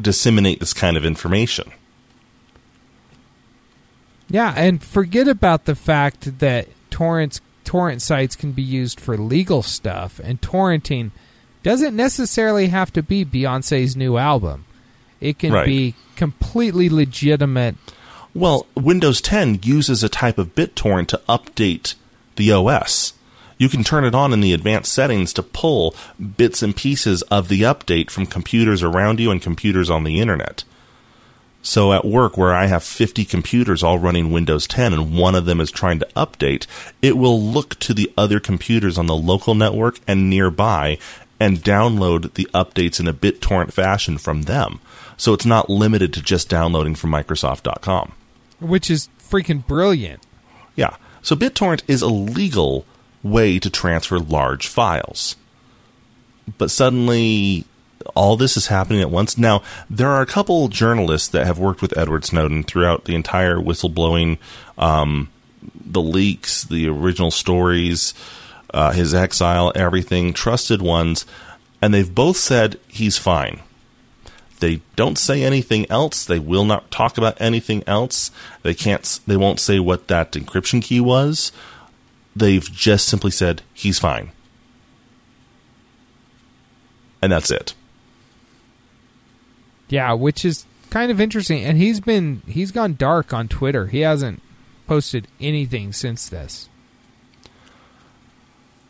disseminate 0.00 0.60
this 0.60 0.72
kind 0.72 0.96
of 0.96 1.04
information. 1.04 1.70
Yeah, 4.28 4.54
and 4.56 4.82
forget 4.82 5.28
about 5.28 5.66
the 5.66 5.74
fact 5.74 6.38
that 6.40 6.68
torrents 6.90 7.40
torrent 7.64 8.00
sites 8.00 8.36
can 8.36 8.52
be 8.52 8.62
used 8.62 9.00
for 9.00 9.16
legal 9.16 9.62
stuff, 9.62 10.20
and 10.22 10.40
torrenting 10.40 11.10
doesn't 11.66 11.96
necessarily 11.96 12.68
have 12.68 12.92
to 12.92 13.02
be 13.02 13.24
Beyonce's 13.24 13.96
new 13.96 14.16
album. 14.18 14.64
It 15.20 15.40
can 15.40 15.52
Right. 15.52 15.66
be 15.66 15.94
completely 16.14 16.88
legitimate. 16.88 17.74
Well, 18.34 18.66
Windows 18.76 19.20
10 19.20 19.58
uses 19.64 20.04
a 20.04 20.08
type 20.08 20.38
of 20.38 20.54
BitTorrent 20.54 21.08
to 21.08 21.20
update 21.28 21.94
the 22.36 22.52
OS. 22.52 23.14
You 23.58 23.68
can 23.68 23.82
turn 23.82 24.04
it 24.04 24.14
on 24.14 24.32
in 24.32 24.42
the 24.42 24.52
advanced 24.52 24.92
settings 24.92 25.32
to 25.32 25.42
pull 25.42 25.96
bits 26.36 26.62
and 26.62 26.76
pieces 26.76 27.22
of 27.22 27.48
the 27.48 27.62
update 27.62 28.10
from 28.10 28.26
computers 28.26 28.84
around 28.84 29.18
you 29.18 29.32
and 29.32 29.42
computers 29.42 29.90
on 29.90 30.04
the 30.04 30.20
internet. 30.20 30.62
So 31.62 31.92
at 31.92 32.04
work, 32.04 32.36
where 32.38 32.54
I 32.54 32.66
have 32.66 32.84
50 32.84 33.24
computers 33.24 33.82
all 33.82 33.98
running 33.98 34.30
Windows 34.30 34.68
10 34.68 34.92
and 34.92 35.16
one 35.16 35.34
of 35.34 35.46
them 35.46 35.60
is 35.60 35.72
trying 35.72 35.98
to 35.98 36.06
update, 36.14 36.64
it 37.02 37.16
will 37.16 37.42
look 37.42 37.76
to 37.80 37.92
the 37.92 38.08
other 38.16 38.38
computers 38.38 38.96
on 38.96 39.06
the 39.06 39.16
local 39.16 39.56
network 39.56 39.98
and 40.06 40.30
nearby 40.30 40.96
and 41.38 41.58
download 41.58 42.34
the 42.34 42.48
updates 42.54 42.98
in 43.00 43.08
a 43.08 43.14
BitTorrent 43.14 43.72
fashion 43.72 44.18
from 44.18 44.42
them. 44.42 44.80
So 45.16 45.32
it's 45.32 45.46
not 45.46 45.70
limited 45.70 46.12
to 46.14 46.22
just 46.22 46.48
downloading 46.48 46.94
from 46.94 47.10
Microsoft.com. 47.10 48.12
which 48.60 48.90
is 48.90 49.08
freaking 49.18 49.66
brilliant. 49.66 50.22
Yeah. 50.76 50.96
So 51.22 51.36
BitTorrent 51.36 51.82
is 51.88 52.02
a 52.02 52.08
legal 52.08 52.86
way 53.22 53.58
to 53.58 53.70
transfer 53.70 54.18
large 54.18 54.66
files. 54.66 55.36
But 56.58 56.70
suddenly 56.70 57.64
all 58.14 58.36
this 58.36 58.56
is 58.56 58.68
happening 58.68 59.00
at 59.00 59.10
once. 59.10 59.36
Now, 59.36 59.62
there 59.90 60.08
are 60.08 60.22
a 60.22 60.26
couple 60.26 60.68
journalists 60.68 61.28
that 61.28 61.46
have 61.46 61.58
worked 61.58 61.82
with 61.82 61.96
Edward 61.98 62.24
Snowden 62.24 62.62
throughout 62.62 63.04
the 63.04 63.14
entire 63.14 63.56
whistleblowing, 63.56 64.38
um, 64.78 65.28
the 65.74 66.02
leaks, 66.02 66.64
the 66.64 66.88
original 66.88 67.30
stories, 67.30 68.14
uh, 68.76 68.92
his 68.92 69.14
exile, 69.14 69.72
everything, 69.74 70.34
trusted 70.34 70.82
ones, 70.82 71.24
and 71.80 71.94
they've 71.94 72.14
both 72.14 72.36
said 72.36 72.78
he's 72.86 73.16
fine. 73.16 73.60
They 74.60 74.82
don't 74.96 75.16
say 75.16 75.42
anything 75.42 75.90
else. 75.90 76.24
They 76.24 76.38
will 76.38 76.66
not 76.66 76.90
talk 76.90 77.16
about 77.16 77.40
anything 77.40 77.82
else. 77.86 78.30
They 78.62 78.74
can't. 78.74 79.20
They 79.26 79.36
won't 79.36 79.60
say 79.60 79.80
what 79.80 80.08
that 80.08 80.32
encryption 80.32 80.82
key 80.82 81.00
was. 81.00 81.52
They've 82.34 82.70
just 82.70 83.06
simply 83.08 83.30
said 83.30 83.62
he's 83.72 83.98
fine, 83.98 84.30
and 87.22 87.32
that's 87.32 87.50
it. 87.50 87.74
Yeah, 89.88 90.12
which 90.12 90.44
is 90.44 90.66
kind 90.90 91.10
of 91.10 91.18
interesting. 91.18 91.64
And 91.64 91.78
he's 91.78 92.00
been 92.00 92.42
he's 92.46 92.72
gone 92.72 92.94
dark 92.94 93.32
on 93.32 93.48
Twitter. 93.48 93.86
He 93.86 94.00
hasn't 94.00 94.42
posted 94.86 95.28
anything 95.40 95.94
since 95.94 96.28
this. 96.28 96.68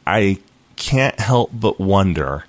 I 0.07 0.39
can't 0.77 1.19
help 1.19 1.51
but 1.53 1.81
wonder 1.81 2.45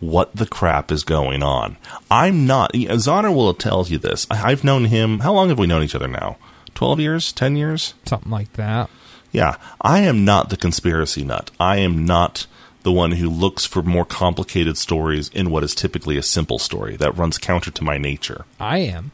what 0.00 0.34
the 0.34 0.46
crap 0.46 0.92
is 0.92 1.02
going 1.04 1.42
on. 1.42 1.76
I'm 2.10 2.46
not. 2.46 2.72
Zoner 2.72 3.34
will 3.34 3.54
tell 3.54 3.86
you 3.86 3.98
this. 3.98 4.26
I've 4.30 4.64
known 4.64 4.86
him. 4.86 5.20
How 5.20 5.32
long 5.32 5.48
have 5.48 5.58
we 5.58 5.66
known 5.66 5.82
each 5.82 5.94
other 5.94 6.08
now? 6.08 6.36
Twelve 6.74 7.00
years? 7.00 7.32
Ten 7.32 7.56
years? 7.56 7.94
Something 8.04 8.32
like 8.32 8.52
that. 8.54 8.90
Yeah, 9.32 9.56
I 9.80 10.00
am 10.00 10.24
not 10.24 10.50
the 10.50 10.56
conspiracy 10.56 11.24
nut. 11.24 11.50
I 11.58 11.78
am 11.78 12.04
not 12.04 12.46
the 12.84 12.92
one 12.92 13.12
who 13.12 13.28
looks 13.28 13.64
for 13.64 13.82
more 13.82 14.04
complicated 14.04 14.76
stories 14.78 15.28
in 15.30 15.50
what 15.50 15.64
is 15.64 15.74
typically 15.74 16.16
a 16.16 16.22
simple 16.22 16.58
story 16.58 16.96
that 16.96 17.16
runs 17.16 17.38
counter 17.38 17.70
to 17.70 17.82
my 17.82 17.98
nature. 17.98 18.44
I 18.60 18.78
am. 18.78 19.10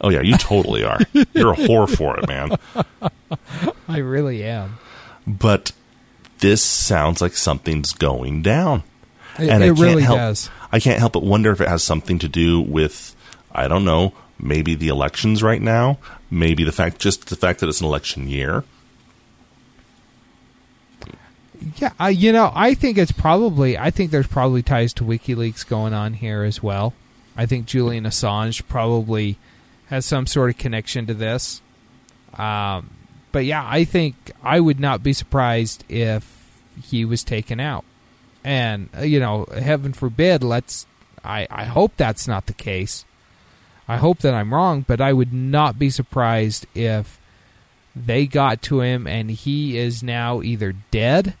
Oh 0.00 0.10
yeah, 0.10 0.20
you 0.20 0.36
totally 0.36 0.84
are. 0.84 1.00
You're 1.32 1.54
a 1.54 1.56
whore 1.56 1.88
for 1.88 2.18
it, 2.18 2.28
man. 2.28 2.56
I 3.88 3.98
really 3.98 4.44
am. 4.44 4.78
But 5.26 5.72
this 6.38 6.62
sounds 6.62 7.20
like 7.20 7.34
something's 7.34 7.92
going 7.92 8.42
down. 8.42 8.82
It, 9.38 9.50
and 9.50 9.62
I 9.62 9.68
it 9.68 9.72
really 9.72 10.02
help, 10.02 10.18
does. 10.18 10.50
I 10.72 10.80
can't 10.80 10.98
help 10.98 11.12
but 11.12 11.22
wonder 11.22 11.52
if 11.52 11.60
it 11.60 11.68
has 11.68 11.82
something 11.82 12.18
to 12.20 12.28
do 12.28 12.60
with 12.60 13.14
I 13.52 13.68
don't 13.68 13.84
know, 13.84 14.12
maybe 14.38 14.74
the 14.74 14.88
elections 14.88 15.42
right 15.42 15.62
now, 15.62 15.98
maybe 16.30 16.64
the 16.64 16.72
fact 16.72 16.98
just 16.98 17.28
the 17.28 17.36
fact 17.36 17.60
that 17.60 17.68
it's 17.68 17.80
an 17.80 17.86
election 17.86 18.28
year. 18.28 18.64
Yeah, 21.76 21.92
uh, 22.00 22.06
you 22.06 22.32
know, 22.32 22.52
I 22.54 22.74
think 22.74 22.98
it's 22.98 23.12
probably. 23.12 23.78
I 23.78 23.90
think 23.90 24.10
there's 24.10 24.26
probably 24.26 24.62
ties 24.62 24.92
to 24.94 25.04
WikiLeaks 25.04 25.66
going 25.66 25.94
on 25.94 26.14
here 26.14 26.42
as 26.42 26.62
well. 26.62 26.92
I 27.36 27.46
think 27.46 27.66
Julian 27.66 28.04
Assange 28.04 28.66
probably 28.68 29.38
has 29.88 30.04
some 30.04 30.26
sort 30.26 30.50
of 30.50 30.58
connection 30.58 31.06
to 31.06 31.14
this. 31.14 31.62
Um, 32.34 32.90
but 33.36 33.44
yeah, 33.44 33.68
I 33.68 33.84
think 33.84 34.14
I 34.42 34.60
would 34.60 34.80
not 34.80 35.02
be 35.02 35.12
surprised 35.12 35.84
if 35.90 36.58
he 36.82 37.04
was 37.04 37.22
taken 37.22 37.60
out. 37.60 37.84
And 38.42 38.88
uh, 38.96 39.02
you 39.02 39.20
know, 39.20 39.44
heaven 39.52 39.92
forbid. 39.92 40.42
Let's. 40.42 40.86
I 41.22 41.46
I 41.50 41.64
hope 41.64 41.92
that's 41.98 42.26
not 42.26 42.46
the 42.46 42.54
case. 42.54 43.04
I 43.86 43.98
hope 43.98 44.20
that 44.20 44.32
I'm 44.32 44.54
wrong, 44.54 44.86
but 44.88 45.02
I 45.02 45.12
would 45.12 45.34
not 45.34 45.78
be 45.78 45.90
surprised 45.90 46.64
if 46.74 47.20
they 47.94 48.26
got 48.26 48.62
to 48.62 48.80
him 48.80 49.06
and 49.06 49.30
he 49.30 49.76
is 49.76 50.02
now 50.02 50.40
either 50.40 50.72
dead 50.90 51.34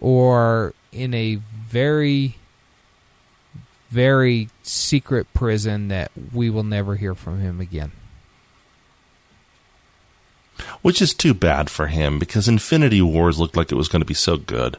or 0.00 0.74
in 0.92 1.14
a 1.14 1.36
very 1.36 2.36
very 3.88 4.50
secret 4.62 5.32
prison 5.32 5.88
that 5.88 6.12
we 6.34 6.50
will 6.50 6.62
never 6.62 6.96
hear 6.96 7.14
from 7.14 7.40
him 7.40 7.58
again. 7.58 7.92
Which 10.82 11.02
is 11.02 11.14
too 11.14 11.34
bad 11.34 11.70
for 11.70 11.86
him 11.86 12.18
because 12.18 12.48
Infinity 12.48 13.02
Wars 13.02 13.38
looked 13.38 13.56
like 13.56 13.72
it 13.72 13.76
was 13.76 13.88
going 13.88 14.02
to 14.02 14.06
be 14.06 14.14
so 14.14 14.36
good. 14.36 14.76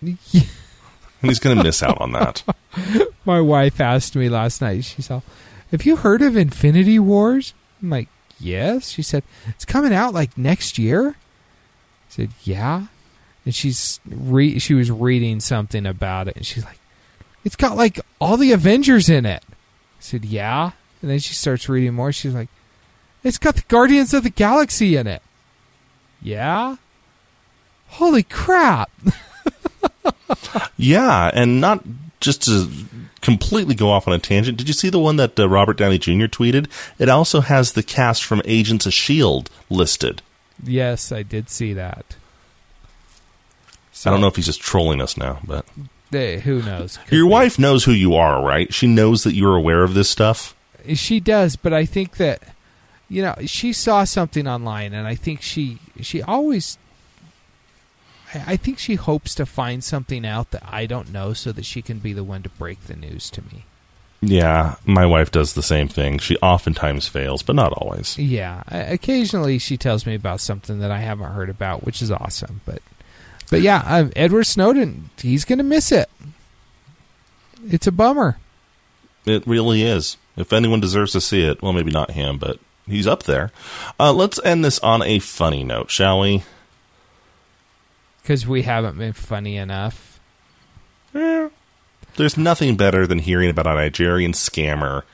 And 0.00 0.18
he's 1.22 1.38
going 1.38 1.56
to 1.56 1.62
miss 1.62 1.82
out 1.82 2.00
on 2.00 2.12
that. 2.12 2.42
My 3.24 3.40
wife 3.40 3.80
asked 3.80 4.14
me 4.14 4.28
last 4.28 4.60
night, 4.60 4.84
she 4.84 5.02
said, 5.02 5.22
Have 5.70 5.84
you 5.84 5.96
heard 5.96 6.22
of 6.22 6.36
Infinity 6.36 6.98
Wars? 6.98 7.54
I'm 7.82 7.90
like, 7.90 8.08
yes. 8.38 8.90
She 8.90 9.02
said, 9.02 9.22
it's 9.48 9.64
coming 9.64 9.92
out 9.92 10.14
like 10.14 10.36
next 10.36 10.78
year. 10.78 11.10
I 11.10 11.14
said, 12.08 12.30
yeah. 12.44 12.86
And 13.44 13.54
she's 13.54 14.00
re- 14.06 14.58
she 14.58 14.74
was 14.74 14.90
reading 14.90 15.40
something 15.40 15.86
about 15.86 16.26
it, 16.26 16.36
and 16.36 16.44
she's 16.44 16.64
like, 16.64 16.80
it's 17.44 17.54
got 17.54 17.76
like 17.76 18.00
all 18.20 18.36
the 18.36 18.52
Avengers 18.52 19.08
in 19.08 19.24
it. 19.24 19.44
I 19.48 19.54
said, 20.00 20.24
yeah. 20.24 20.72
And 21.00 21.10
then 21.10 21.20
she 21.20 21.34
starts 21.34 21.68
reading 21.68 21.94
more. 21.94 22.10
She's 22.10 22.34
like, 22.34 22.48
it's 23.26 23.38
got 23.38 23.56
the 23.56 23.64
Guardians 23.68 24.14
of 24.14 24.22
the 24.22 24.30
Galaxy 24.30 24.96
in 24.96 25.06
it. 25.06 25.22
Yeah. 26.22 26.76
Holy 27.88 28.22
crap. 28.22 28.90
Yeah, 30.76 31.30
and 31.34 31.60
not 31.60 31.82
just 32.20 32.44
to 32.44 32.68
completely 33.22 33.74
go 33.74 33.90
off 33.90 34.06
on 34.06 34.14
a 34.14 34.18
tangent. 34.18 34.58
Did 34.58 34.68
you 34.68 34.74
see 34.74 34.88
the 34.90 34.98
one 34.98 35.16
that 35.16 35.38
uh, 35.38 35.48
Robert 35.48 35.76
Downey 35.76 35.98
Jr. 35.98 36.26
tweeted? 36.26 36.68
It 36.98 37.08
also 37.08 37.40
has 37.40 37.72
the 37.72 37.82
cast 37.82 38.22
from 38.24 38.42
Agents 38.44 38.86
of 38.86 38.92
Shield 38.92 39.50
listed. 39.70 40.22
yes, 40.62 41.10
I 41.10 41.22
did 41.22 41.48
see 41.50 41.72
that. 41.72 42.16
I 44.04 44.10
don't 44.10 44.20
know 44.20 44.26
if 44.26 44.36
he's 44.36 44.46
just 44.46 44.60
trolling 44.60 45.00
us 45.00 45.16
now, 45.16 45.40
but 45.44 45.64
who 46.12 46.62
knows? 46.62 46.98
Could 46.98 47.16
your 47.16 47.26
be. 47.26 47.32
wife 47.32 47.58
knows 47.58 47.84
who 47.84 47.92
you 47.92 48.14
are, 48.14 48.44
right? 48.44 48.72
She 48.72 48.86
knows 48.86 49.24
that 49.24 49.34
you're 49.34 49.56
aware 49.56 49.82
of 49.82 49.94
this 49.94 50.10
stuff. 50.10 50.54
She 50.94 51.18
does, 51.18 51.56
but 51.56 51.72
I 51.72 51.86
think 51.86 52.18
that 52.18 52.42
you 53.08 53.22
know 53.22 53.34
she 53.46 53.72
saw 53.72 54.04
something 54.04 54.46
online, 54.46 54.92
and 54.92 55.06
I 55.06 55.14
think 55.14 55.42
she 55.42 55.78
she 56.00 56.22
always. 56.22 56.78
I 58.34 58.44
I 58.46 58.56
think 58.56 58.78
she 58.78 58.96
hopes 58.96 59.34
to 59.36 59.46
find 59.46 59.82
something 59.82 60.26
out 60.26 60.50
that 60.50 60.62
I 60.66 60.86
don't 60.86 61.12
know, 61.12 61.32
so 61.32 61.52
that 61.52 61.64
she 61.64 61.82
can 61.82 61.98
be 61.98 62.12
the 62.12 62.24
one 62.24 62.42
to 62.42 62.48
break 62.48 62.82
the 62.82 62.96
news 62.96 63.30
to 63.30 63.42
me. 63.42 63.64
Yeah, 64.22 64.76
my 64.84 65.06
wife 65.06 65.30
does 65.30 65.54
the 65.54 65.62
same 65.62 65.88
thing. 65.88 66.18
She 66.18 66.36
oftentimes 66.38 67.06
fails, 67.06 67.42
but 67.42 67.54
not 67.54 67.72
always. 67.72 68.18
Yeah, 68.18 68.62
occasionally 68.68 69.58
she 69.58 69.76
tells 69.76 70.06
me 70.06 70.14
about 70.14 70.40
something 70.40 70.78
that 70.80 70.90
I 70.90 70.98
haven't 70.98 71.32
heard 71.32 71.50
about, 71.50 71.84
which 71.84 72.00
is 72.02 72.10
awesome. 72.10 72.60
But, 72.64 72.82
but 73.50 73.60
yeah, 73.60 73.82
um, 73.86 74.12
Edward 74.16 74.44
Snowden, 74.44 75.10
he's 75.18 75.44
gonna 75.44 75.62
miss 75.62 75.92
it. 75.92 76.08
It's 77.68 77.86
a 77.86 77.92
bummer. 77.92 78.38
It 79.26 79.46
really 79.46 79.82
is. 79.82 80.16
If 80.36 80.52
anyone 80.52 80.80
deserves 80.80 81.12
to 81.12 81.20
see 81.20 81.42
it, 81.42 81.62
well, 81.62 81.72
maybe 81.72 81.90
not 81.90 82.12
him, 82.12 82.38
but 82.38 82.58
he's 82.86 83.06
up 83.06 83.24
there. 83.24 83.52
Uh, 83.98 84.12
let's 84.12 84.40
end 84.44 84.64
this 84.64 84.78
on 84.80 85.02
a 85.02 85.18
funny 85.18 85.64
note, 85.64 85.90
shall 85.90 86.20
we? 86.20 86.42
because 88.26 88.44
we 88.44 88.62
haven't 88.62 88.98
been 88.98 89.12
funny 89.12 89.56
enough. 89.56 90.18
There's 91.12 92.36
nothing 92.36 92.76
better 92.76 93.06
than 93.06 93.20
hearing 93.20 93.48
about 93.50 93.68
a 93.68 93.74
Nigerian 93.74 94.32
scammer 94.32 95.04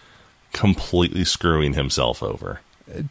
completely 0.54 1.24
screwing 1.24 1.74
himself 1.74 2.22
over. 2.22 2.60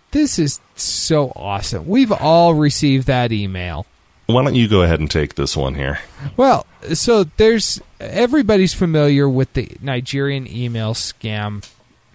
This 0.09 0.39
is 0.39 0.59
so 0.75 1.31
awesome. 1.35 1.87
We've 1.87 2.11
all 2.11 2.55
received 2.55 3.05
that 3.07 3.31
email. 3.31 3.85
Why 4.25 4.43
don't 4.43 4.55
you 4.55 4.67
go 4.67 4.81
ahead 4.81 4.99
and 4.99 5.11
take 5.11 5.35
this 5.35 5.55
one 5.55 5.75
here? 5.75 5.99
Well, 6.35 6.65
so 6.93 7.25
there's 7.37 7.79
everybody's 7.99 8.73
familiar 8.73 9.29
with 9.29 9.53
the 9.53 9.77
Nigerian 9.81 10.47
email 10.47 10.95
scam 10.95 11.63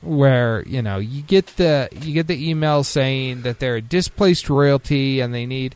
where, 0.06 0.62
you 0.66 0.82
know, 0.82 0.98
you 0.98 1.22
get 1.22 1.46
the 1.56 1.88
you 2.00 2.14
get 2.14 2.26
the 2.26 2.50
email 2.50 2.84
saying 2.84 3.42
that 3.42 3.58
they're 3.58 3.76
a 3.76 3.82
displaced 3.82 4.48
royalty 4.48 5.20
and 5.20 5.34
they 5.34 5.46
need 5.46 5.74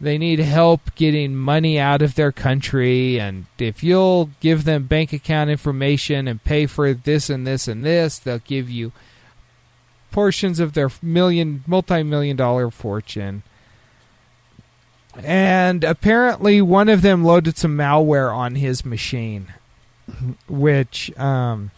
they 0.00 0.18
need 0.18 0.40
help 0.40 0.94
getting 0.94 1.36
money 1.36 1.78
out 1.78 2.02
of 2.02 2.14
their 2.14 2.32
country. 2.32 3.20
And 3.20 3.46
if 3.58 3.84
you'll 3.84 4.30
give 4.40 4.64
them 4.64 4.86
bank 4.86 5.12
account 5.12 5.50
information 5.50 6.26
and 6.26 6.42
pay 6.42 6.66
for 6.66 6.92
this 6.92 7.30
and 7.30 7.46
this 7.46 7.68
and 7.68 7.84
this, 7.84 8.18
they'll 8.18 8.38
give 8.38 8.68
you 8.68 8.92
portions 10.10 10.60
of 10.60 10.74
their 10.74 10.90
million 11.00 11.62
multi-million 11.66 12.36
dollar 12.36 12.70
fortune. 12.70 13.42
And 15.22 15.84
apparently 15.84 16.60
one 16.62 16.88
of 16.88 17.02
them 17.02 17.22
loaded 17.22 17.56
some 17.56 17.76
malware 17.76 18.34
on 18.34 18.56
his 18.56 18.84
machine 18.84 19.52
which 20.48 21.16
um, 21.18 21.70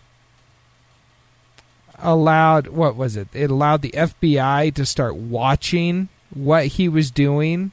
allowed 2.05 2.69
what 2.69 2.95
was 2.95 3.17
it? 3.17 3.29
It 3.33 3.51
allowed 3.51 3.83
the 3.83 3.91
fbi 3.91 4.73
to 4.75 4.87
start 4.87 5.17
watching 5.17 6.09
what 6.33 6.67
he 6.67 6.89
was 6.89 7.11
doing. 7.11 7.73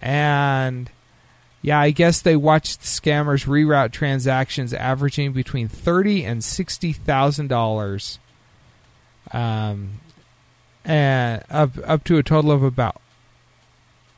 And 0.00 0.90
yeah 1.64 1.78
i 1.80 1.90
guess 1.90 2.20
they 2.20 2.36
watched 2.36 2.80
the 2.80 2.86
scammers 2.86 3.46
reroute 3.46 3.92
transactions 3.92 4.74
averaging 4.74 5.32
between 5.32 5.68
30 5.68 6.24
and 6.24 6.44
60 6.44 6.92
thousand 6.92 7.48
dollars. 7.48 8.18
Um 9.32 10.00
and 10.84 11.42
up 11.50 11.70
up 11.84 12.04
to 12.04 12.18
a 12.18 12.22
total 12.22 12.52
of 12.52 12.62
about 12.62 13.00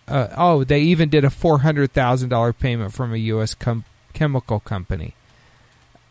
uh, 0.07 0.29
oh, 0.37 0.65
they 0.65 0.81
even 0.81 1.09
did 1.09 1.25
a 1.25 1.31
four 1.31 1.61
hundred 1.61 1.93
thousand 1.93 2.29
dollar 2.29 2.53
payment 2.53 2.93
from 2.93 3.15
a 3.15 3.17
U.S. 3.17 3.55
Com- 3.55 3.85
chemical 4.13 4.61
company, 4.61 5.15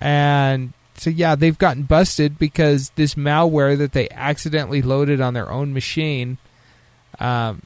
and 0.02 0.74
so 0.96 1.10
yeah, 1.10 1.36
they've 1.36 1.58
gotten 1.58 1.84
busted 1.84 2.38
because 2.38 2.92
this 2.92 3.16
malware 3.16 3.78
that 3.78 3.94
they 3.94 4.10
accidentally 4.10 4.82
loaded 4.82 5.22
on 5.22 5.34
their 5.34 5.52
own 5.52 5.74
machine, 5.74 6.38
um, 7.20 7.62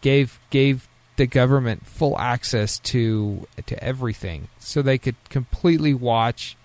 gave 0.00 0.38
gave 0.50 0.88
the 1.16 1.26
government 1.26 1.86
full 1.86 2.18
access 2.18 2.78
to 2.80 3.46
to 3.66 3.82
everything, 3.82 4.48
so 4.58 4.82
they 4.82 4.98
could 4.98 5.16
completely 5.28 5.94
watch. 5.94 6.56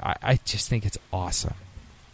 I, 0.00 0.16
I 0.22 0.40
just 0.44 0.68
think 0.68 0.84
it's 0.84 0.98
awesome. 1.12 1.54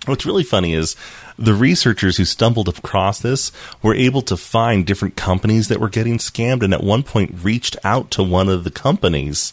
What's 0.07 0.27
really 0.27 0.45
funny 0.45 0.73
is 0.73 0.95
the 1.37 1.55
researchers 1.55 2.17
who 2.17 2.25
stumbled 2.25 2.69
across 2.69 3.19
this 3.19 3.51
were 3.83 3.95
able 3.95 4.23
to 4.23 4.37
find 4.37 4.87
different 4.87 5.17
companies 5.17 5.67
that 5.67 5.81
were 5.81 5.89
getting 5.89 6.19
scammed 6.19 6.63
and 6.63 6.73
at 6.73 6.85
one 6.85 7.03
point 7.03 7.43
reached 7.43 7.77
out 7.83 8.13
to 8.13 8.23
one 8.23 8.49
of 8.49 8.63
the 8.63 8.71
companies 8.71 9.53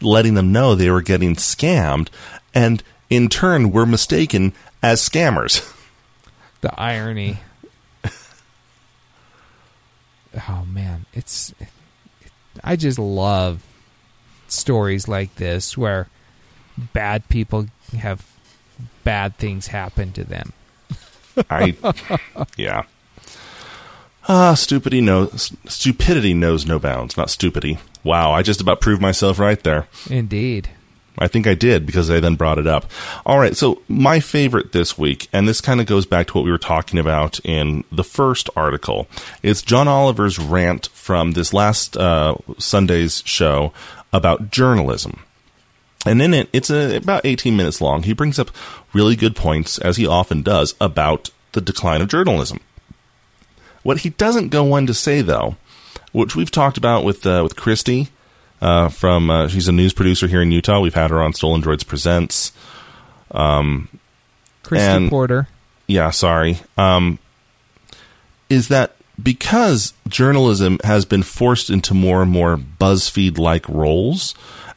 letting 0.00 0.34
them 0.34 0.52
know 0.52 0.74
they 0.74 0.90
were 0.90 1.02
getting 1.02 1.34
scammed 1.34 2.08
and 2.54 2.82
in 3.10 3.28
turn 3.28 3.70
were 3.70 3.86
mistaken 3.86 4.52
as 4.82 5.06
scammers. 5.06 5.72
the 6.60 6.78
irony. 6.78 7.38
oh 10.48 10.64
man, 10.66 11.06
it's 11.12 11.54
I 12.62 12.76
just 12.76 12.98
love 12.98 13.62
stories 14.48 15.08
like 15.08 15.34
this 15.36 15.76
where 15.76 16.08
bad 16.92 17.28
people 17.28 17.66
have 17.98 18.26
bad 19.04 19.36
things 19.36 19.68
happen 19.68 20.12
to 20.12 20.24
them. 20.24 20.52
I 21.50 21.76
yeah. 22.56 22.84
Ah, 24.28 24.54
stupidity 24.54 25.00
knows 25.00 25.52
stupidity 25.66 26.34
knows 26.34 26.66
no 26.66 26.78
bounds, 26.78 27.16
not 27.16 27.30
stupidity. 27.30 27.78
Wow, 28.02 28.32
I 28.32 28.42
just 28.42 28.60
about 28.60 28.80
proved 28.80 29.00
myself 29.00 29.38
right 29.38 29.62
there. 29.62 29.86
Indeed. 30.10 30.68
I 31.18 31.28
think 31.28 31.46
I 31.46 31.54
did 31.54 31.86
because 31.86 32.10
I 32.10 32.20
then 32.20 32.34
brought 32.34 32.58
it 32.58 32.66
up. 32.66 32.90
All 33.24 33.38
right, 33.38 33.56
so 33.56 33.82
my 33.88 34.20
favorite 34.20 34.72
this 34.72 34.98
week, 34.98 35.28
and 35.32 35.48
this 35.48 35.60
kind 35.60 35.80
of 35.80 35.86
goes 35.86 36.04
back 36.04 36.26
to 36.26 36.34
what 36.34 36.44
we 36.44 36.50
were 36.50 36.58
talking 36.58 36.98
about 36.98 37.40
in 37.42 37.84
the 37.90 38.04
first 38.04 38.50
article, 38.54 39.08
is 39.42 39.62
John 39.62 39.88
Oliver's 39.88 40.38
rant 40.38 40.88
from 40.88 41.32
this 41.32 41.54
last 41.54 41.96
uh, 41.96 42.36
Sunday's 42.58 43.22
show 43.24 43.72
about 44.12 44.50
journalism. 44.50 45.20
And 46.04 46.20
in 46.20 46.34
it, 46.34 46.48
it's 46.52 46.70
a, 46.70 46.96
about 46.96 47.24
18 47.24 47.56
minutes 47.56 47.80
long. 47.80 48.02
He 48.02 48.12
brings 48.12 48.38
up 48.38 48.50
really 48.92 49.16
good 49.16 49.34
points, 49.34 49.78
as 49.78 49.96
he 49.96 50.06
often 50.06 50.42
does, 50.42 50.74
about 50.80 51.30
the 51.52 51.60
decline 51.60 52.02
of 52.02 52.08
journalism. 52.08 52.60
What 53.86 53.98
he 53.98 54.10
doesn't 54.10 54.48
go 54.48 54.72
on 54.72 54.86
to 54.88 54.94
say, 54.94 55.22
though, 55.22 55.54
which 56.10 56.34
we've 56.34 56.50
talked 56.50 56.76
about 56.76 57.04
with 57.04 57.24
uh, 57.24 57.40
with 57.44 57.54
Christy 57.54 58.08
uh, 58.60 58.88
from 58.88 59.30
uh, 59.30 59.46
she's 59.46 59.68
a 59.68 59.72
news 59.72 59.92
producer 59.92 60.26
here 60.26 60.42
in 60.42 60.50
Utah. 60.50 60.80
We've 60.80 60.94
had 60.94 61.10
her 61.10 61.22
on 61.22 61.32
Stolen 61.34 61.62
Droids 61.62 61.86
Presents. 61.86 62.50
Christy 63.30 64.86
And- 64.86 65.08
Porter. 65.08 65.46
Yeah, 65.86 66.10
sorry. 66.10 66.58
Um, 66.76 67.20
is 68.50 68.66
that 68.68 68.96
because 69.22 69.92
journalism 70.08 70.80
has 70.82 71.04
been 71.04 71.22
forced 71.22 71.70
into 71.70 71.94
more 71.94 72.22
and 72.22 72.30
more 72.30 72.56
BuzzFeed 72.56 73.38
like 73.38 73.68
roles, 73.68 74.34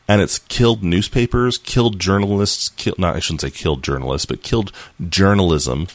and 0.08 0.22
it's 0.22 0.38
killed 0.38 0.84
newspapers, 0.84 1.58
killed 1.58 2.00
journalists, 2.00 2.70
killed, 2.70 3.00
not, 3.00 3.16
I 3.16 3.20
shouldn't 3.20 3.42
say 3.42 3.50
killed 3.50 3.84
journalists, 3.84 4.28
but 4.28 4.44
killed 4.44 4.72
journalism 5.10 5.88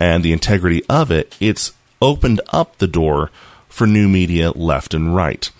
and 0.00 0.24
the 0.24 0.32
integrity 0.32 0.82
of 0.88 1.12
it, 1.12 1.36
it's 1.38 1.72
opened 2.00 2.40
up 2.50 2.78
the 2.78 2.86
door 2.86 3.30
for 3.68 3.86
new 3.86 4.08
media 4.08 4.50
left 4.50 4.94
and 4.94 5.14
right. 5.14 5.50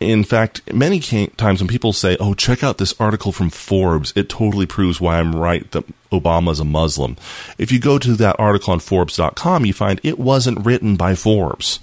In 0.00 0.24
fact, 0.24 0.72
many 0.72 0.98
times 0.98 1.60
when 1.60 1.68
people 1.68 1.92
say, 1.92 2.16
"Oh, 2.18 2.34
check 2.34 2.64
out 2.64 2.78
this 2.78 2.94
article 2.98 3.30
from 3.30 3.50
Forbes. 3.50 4.12
It 4.16 4.28
totally 4.28 4.66
proves 4.66 5.00
why 5.00 5.20
I'm 5.20 5.36
right 5.36 5.70
that 5.70 5.84
Obama's 6.10 6.58
a 6.58 6.64
Muslim." 6.64 7.16
If 7.56 7.70
you 7.70 7.78
go 7.78 7.98
to 7.98 8.14
that 8.16 8.36
article 8.38 8.72
on 8.72 8.80
forbes.com, 8.80 9.64
you 9.64 9.72
find 9.72 10.00
it 10.02 10.18
wasn't 10.18 10.64
written 10.66 10.96
by 10.96 11.14
Forbes. 11.14 11.78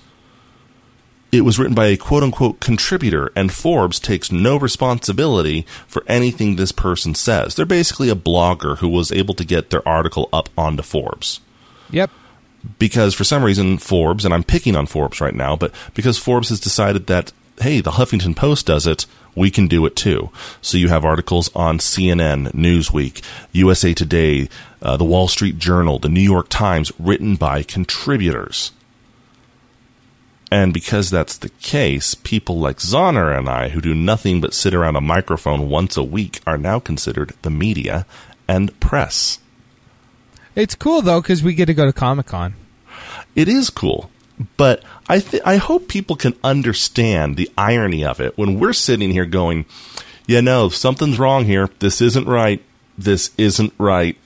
It 1.31 1.41
was 1.41 1.59
written 1.59 1.75
by 1.75 1.85
a 1.87 1.97
quote 1.97 2.23
unquote 2.23 2.59
contributor, 2.59 3.31
and 3.35 3.53
Forbes 3.53 3.99
takes 3.99 4.31
no 4.31 4.57
responsibility 4.57 5.65
for 5.87 6.03
anything 6.07 6.55
this 6.55 6.71
person 6.71 7.15
says. 7.15 7.55
They're 7.55 7.65
basically 7.65 8.09
a 8.09 8.15
blogger 8.15 8.79
who 8.79 8.89
was 8.89 9.11
able 9.11 9.35
to 9.35 9.45
get 9.45 9.69
their 9.69 9.87
article 9.87 10.27
up 10.33 10.49
onto 10.57 10.83
Forbes. 10.83 11.39
Yep. 11.91 12.09
Because 12.77 13.13
for 13.13 13.23
some 13.23 13.43
reason 13.43 13.77
Forbes, 13.77 14.25
and 14.25 14.33
I'm 14.33 14.43
picking 14.43 14.75
on 14.75 14.85
Forbes 14.85 15.21
right 15.21 15.35
now, 15.35 15.55
but 15.55 15.73
because 15.93 16.17
Forbes 16.17 16.49
has 16.49 16.59
decided 16.59 17.07
that, 17.07 17.31
hey, 17.61 17.81
the 17.81 17.91
Huffington 17.91 18.35
Post 18.35 18.65
does 18.65 18.87
it, 18.87 19.05
we 19.35 19.49
can 19.49 19.67
do 19.67 19.85
it 19.85 19.95
too. 19.95 20.29
So 20.61 20.77
you 20.77 20.89
have 20.89 21.05
articles 21.05 21.49
on 21.55 21.77
CNN, 21.77 22.51
Newsweek, 22.51 23.23
USA 23.51 23.93
Today, 23.93 24.49
uh, 24.81 24.97
the 24.97 25.05
Wall 25.05 25.27
Street 25.27 25.57
Journal, 25.57 25.99
the 25.99 26.09
New 26.09 26.21
York 26.21 26.49
Times, 26.49 26.91
written 26.99 27.35
by 27.35 27.63
contributors. 27.63 28.71
And 30.51 30.73
because 30.73 31.11
that's 31.11 31.37
the 31.37 31.49
case, 31.49 32.15
people 32.15 32.59
like 32.59 32.77
Zahner 32.77 33.37
and 33.37 33.47
I, 33.47 33.69
who 33.69 33.81
do 33.81 33.93
nothing 33.93 34.41
but 34.41 34.53
sit 34.53 34.73
around 34.73 34.95
a 34.95 35.01
microphone 35.01 35.69
once 35.69 35.95
a 35.95 36.03
week, 36.03 36.41
are 36.47 36.57
now 36.57 36.79
considered 36.79 37.33
the 37.43 37.51
media 37.51 38.05
and 38.47 38.77
press. 38.79 39.39
It's 40.55 40.75
cool 40.75 41.01
though 41.01 41.21
because 41.21 41.41
we 41.43 41.53
get 41.53 41.65
to 41.67 41.73
go 41.73 41.85
to 41.85 41.93
Comic 41.93 42.25
Con. 42.27 42.53
it 43.35 43.47
is 43.47 43.69
cool 43.69 44.09
but 44.57 44.83
i 45.09 45.19
th- 45.19 45.43
i 45.45 45.57
hope 45.57 45.87
people 45.89 46.15
can 46.15 46.33
understand 46.43 47.35
the 47.35 47.49
irony 47.57 48.03
of 48.05 48.19
it 48.21 48.37
when 48.37 48.57
we're 48.59 48.71
sitting 48.73 49.11
here 49.11 49.25
going 49.25 49.65
yeah 50.27 50.39
no 50.41 50.69
something's 50.69 51.19
wrong 51.19 51.43
here 51.45 51.69
this 51.79 51.99
isn't 52.01 52.25
right 52.25 52.63
this 52.97 53.31
isn't 53.37 53.73
right 53.77 54.17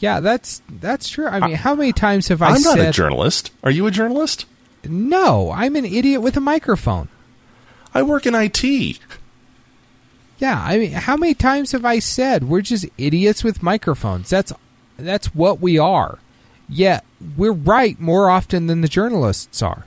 Yeah, 0.00 0.20
that's 0.20 0.62
that's 0.68 1.08
true. 1.08 1.26
I 1.26 1.40
mean, 1.40 1.56
how 1.56 1.74
many 1.74 1.92
times 1.92 2.28
have 2.28 2.40
I 2.42 2.50
i'm 2.54 2.62
not 2.62 2.78
a 2.78 2.90
journalist 2.90 3.50
are 3.62 3.70
you 3.70 3.86
a 3.86 3.90
journalist 3.90 4.46
no? 4.84 5.50
I'm 5.50 5.76
an 5.76 5.84
idiot 5.84 6.22
with 6.22 6.36
a 6.38 6.40
microphone. 6.40 7.08
i 7.92 8.02
work 8.02 8.24
in 8.26 8.34
it 8.34 8.98
Yeah, 10.40 10.60
I 10.64 10.78
mean, 10.78 10.92
how 10.92 11.16
many 11.16 11.34
times 11.34 11.72
have 11.72 11.84
I 11.84 11.98
said 12.00 12.44
we're 12.48 12.62
just 12.62 12.86
idiots 12.98 13.44
with 13.44 13.62
microphones? 13.62 14.30
That's 14.30 14.52
that's 14.98 15.34
what 15.34 15.60
we 15.60 15.78
are. 15.78 16.18
Yet 16.68 17.04
we're 17.36 17.52
right 17.52 17.98
more 18.00 18.30
often 18.30 18.66
than 18.66 18.80
the 18.80 18.88
journalists 18.88 19.62
are. 19.62 19.84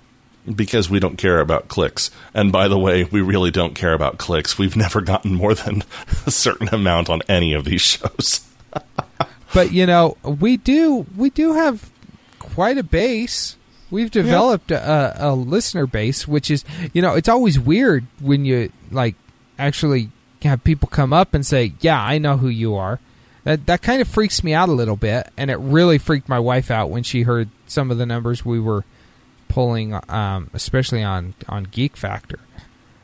because 0.56 0.90
we 0.90 1.00
don't 1.00 1.18
care 1.18 1.40
about 1.40 1.70
clicks 1.70 2.12
and 2.34 2.52
by 2.52 2.68
the 2.68 2.78
way 2.78 3.06
we 3.06 3.22
really 3.22 3.50
don't 3.50 3.74
care 3.76 3.94
about 3.94 4.18
clicks 4.18 4.58
we've 4.58 4.76
never 4.76 5.00
gotten 5.00 5.34
more 5.34 5.54
than 5.56 5.82
a 6.28 6.32
certain 6.32 6.68
amount 6.74 7.10
on 7.10 7.22
any 7.30 7.54
of 7.54 7.64
these 7.64 7.82
shows 7.82 8.46
But 9.54 9.72
you 9.72 9.86
know, 9.86 10.18
we 10.24 10.58
do 10.58 11.06
we 11.16 11.30
do 11.30 11.54
have 11.54 11.90
quite 12.40 12.78
a 12.78 12.84
base. 12.84 13.56
We've 13.92 14.10
developed 14.12 14.72
a, 14.72 15.16
a 15.30 15.34
listener 15.36 15.86
base, 15.86 16.28
which 16.28 16.50
is 16.52 16.66
you 16.92 17.02
know, 17.04 17.14
it's 17.14 17.30
always 17.30 17.60
weird 17.60 18.06
when 18.20 18.44
you 18.46 18.72
like 18.92 19.16
actually 19.60 20.10
have 20.44 20.64
people 20.64 20.88
come 20.90 21.14
up 21.14 21.34
and 21.34 21.46
say, 21.46 21.74
"Yeah, 21.82 22.02
I 22.02 22.18
know 22.18 22.38
who 22.38 22.48
you 22.50 22.76
are." 22.76 23.00
That 23.44 23.66
that 23.66 23.82
kind 23.82 24.02
of 24.02 24.08
freaks 24.08 24.44
me 24.44 24.54
out 24.54 24.70
a 24.70 24.74
little 24.74 24.96
bit, 24.96 25.30
and 25.38 25.52
it 25.52 25.58
really 25.58 25.98
freaked 25.98 26.30
my 26.30 26.40
wife 26.40 26.72
out 26.72 26.90
when 26.90 27.04
she 27.04 27.24
heard 27.24 27.50
some 27.68 27.92
of 27.92 27.98
the 27.98 28.06
numbers 28.06 28.46
we 28.46 28.60
were 28.60 28.86
pulling, 29.50 29.94
um, 30.10 30.50
especially 30.54 31.04
on 31.04 31.34
on 31.48 31.64
Geek 31.66 31.96
Factor. 31.98 32.40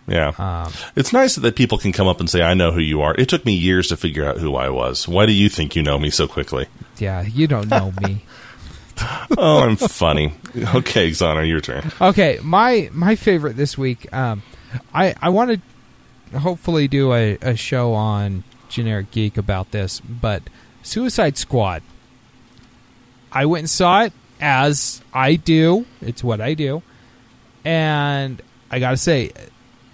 yeah 0.07 0.31
Um, 0.39 0.71
it's 0.95 1.13
nice 1.13 1.35
that 1.35 1.55
people 1.55 1.77
can 1.77 1.91
come 1.91 2.07
up 2.07 2.19
and 2.19 2.27
say 2.27 2.41
i 2.41 2.55
know 2.55 2.71
who 2.71 2.79
you 2.81 2.99
are 3.01 3.13
it 3.19 3.29
took 3.29 3.45
me 3.45 3.53
years 3.53 3.89
to 3.89 3.95
figure 3.97 4.25
out 4.25 4.37
who 4.39 4.55
i 4.55 4.67
was 4.67 5.07
why 5.07 5.27
do 5.27 5.31
you 5.31 5.49
think 5.49 5.75
you 5.75 5.83
know 5.83 5.99
me 5.99 6.09
so 6.09 6.27
quickly 6.27 6.65
yeah, 6.97 7.21
you 7.21 7.45
don't 7.47 7.69
know 7.69 7.93
me. 8.01 8.23
oh 9.37 9.59
i'm 9.59 9.75
funny 9.75 10.33
okay 10.73 11.11
Xana, 11.11 11.47
your 11.47 11.61
turn 11.61 11.91
Okay, 12.01 12.39
my 12.41 12.89
my 12.91 13.15
favorite 13.15 13.55
this 13.55 13.77
week. 13.77 14.11
Um, 14.11 14.41
I 14.93 15.13
I 15.21 15.29
want 15.29 15.51
to 15.51 15.61
hopefully 16.33 16.87
do 16.87 17.13
a, 17.13 17.37
a 17.41 17.55
show 17.55 17.93
on 17.93 18.43
generic 18.69 19.11
geek 19.11 19.37
about 19.37 19.71
this, 19.71 19.99
but 19.99 20.43
Suicide 20.83 21.37
Squad. 21.37 21.81
I 23.31 23.45
went 23.45 23.63
and 23.63 23.69
saw 23.69 24.03
it 24.03 24.13
as 24.41 25.01
I 25.13 25.35
do. 25.35 25.85
It's 26.01 26.23
what 26.23 26.41
I 26.41 26.53
do, 26.53 26.81
and 27.63 28.41
I 28.71 28.79
gotta 28.79 28.97
say, 28.97 29.31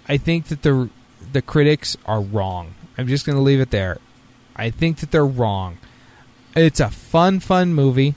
I 0.08 0.16
think 0.16 0.46
that 0.46 0.62
the 0.62 0.88
the 1.32 1.42
critics 1.42 1.96
are 2.06 2.20
wrong. 2.20 2.74
I'm 2.96 3.08
just 3.08 3.26
gonna 3.26 3.42
leave 3.42 3.60
it 3.60 3.70
there. 3.70 3.98
I 4.54 4.70
think 4.70 4.98
that 4.98 5.10
they're 5.10 5.26
wrong. 5.26 5.78
It's 6.54 6.80
a 6.80 6.88
fun, 6.88 7.40
fun 7.40 7.74
movie, 7.74 8.14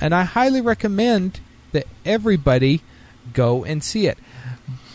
and 0.00 0.14
I 0.14 0.24
highly 0.24 0.60
recommend 0.60 1.40
that 1.72 1.86
everybody 2.04 2.82
go 3.32 3.64
and 3.64 3.82
see 3.82 4.06
it. 4.06 4.18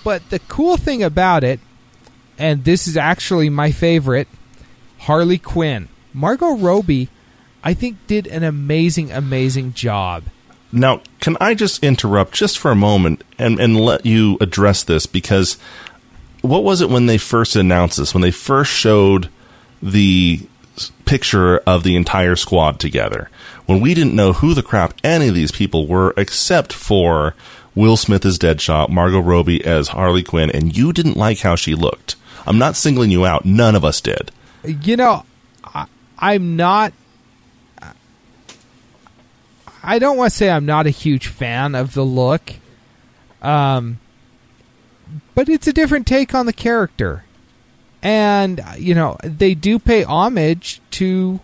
But 0.04 0.30
the 0.30 0.40
cool 0.40 0.78
thing 0.78 1.02
about 1.02 1.44
it, 1.44 1.60
and 2.38 2.64
this 2.64 2.88
is 2.88 2.98
actually 2.98 3.50
my 3.50 3.72
favorite, 3.72 4.28
Harley 5.00 5.38
Quinn. 5.38 5.88
Margot 6.14 6.56
Robbie, 6.56 7.10
I 7.64 7.74
think, 7.74 7.98
did 8.08 8.28
an 8.28 8.44
amazing, 8.44 9.12
amazing 9.12 9.74
job. 9.74 10.24
Now, 10.72 11.02
can 11.20 11.38
I 11.40 11.54
just 11.54 11.84
interrupt 11.84 12.34
just 12.34 12.58
for 12.58 12.72
a 12.72 12.76
moment 12.76 13.24
and, 13.40 13.60
and 13.60 13.80
let 13.80 14.06
you 14.06 14.38
address 14.42 14.84
this? 14.84 15.06
Because 15.06 15.58
what 16.42 16.64
was 16.64 16.82
it 16.82 16.90
when 16.90 17.06
they 17.06 17.18
first 17.18 17.56
announced 17.56 17.98
this? 17.98 18.14
When 18.14 18.22
they 18.22 18.32
first 18.32 18.72
showed 18.72 19.30
the 19.82 20.48
picture 21.06 21.60
of 21.60 21.84
the 21.84 21.96
entire 21.96 22.36
squad 22.36 22.80
together? 22.80 23.30
When 23.66 23.80
we 23.80 23.94
didn't 23.94 24.16
know 24.16 24.34
who 24.34 24.54
the 24.54 24.64
crap 24.64 24.94
any 25.04 25.30
of 25.30 25.36
these 25.36 25.52
people 25.52 25.88
were 25.88 26.14
except 26.18 26.74
for 26.74 27.34
Will 27.76 27.98
Smith 27.98 28.26
as 28.26 28.40
Deadshot, 28.40 28.90
Margot 28.90 29.20
Robbie 29.20 29.64
as 29.64 29.90
Harley 29.90 30.24
Quinn, 30.24 30.50
and 30.50 30.76
you 30.76 30.92
didn't 30.92 31.16
like 31.16 31.40
how 31.40 31.56
she 31.56 31.76
looked. 31.76 32.17
I'm 32.48 32.58
not 32.58 32.78
singling 32.78 33.12
you 33.12 33.26
out. 33.26 33.46
None 33.46 33.76
of 33.76 33.84
us 33.84 34.00
did. 34.00 34.32
You 34.64 34.96
know, 34.96 35.26
I, 35.64 35.86
I'm 36.18 36.56
not. 36.56 36.94
I 39.84 40.00
don't 40.00 40.18
want 40.18 40.32
to 40.32 40.38
say 40.38 40.50
I'm 40.50 40.66
not 40.66 40.88
a 40.88 40.90
huge 40.90 41.28
fan 41.28 41.76
of 41.76 41.94
the 41.94 42.04
look, 42.04 42.54
um, 43.42 44.00
but 45.36 45.48
it's 45.50 45.68
a 45.68 45.74
different 45.74 46.08
take 46.08 46.34
on 46.34 46.46
the 46.46 46.54
character, 46.54 47.26
and 48.02 48.62
you 48.78 48.96
know 48.96 49.18
they 49.24 49.54
do 49.54 49.78
pay 49.78 50.04
homage 50.04 50.82
to 50.92 51.40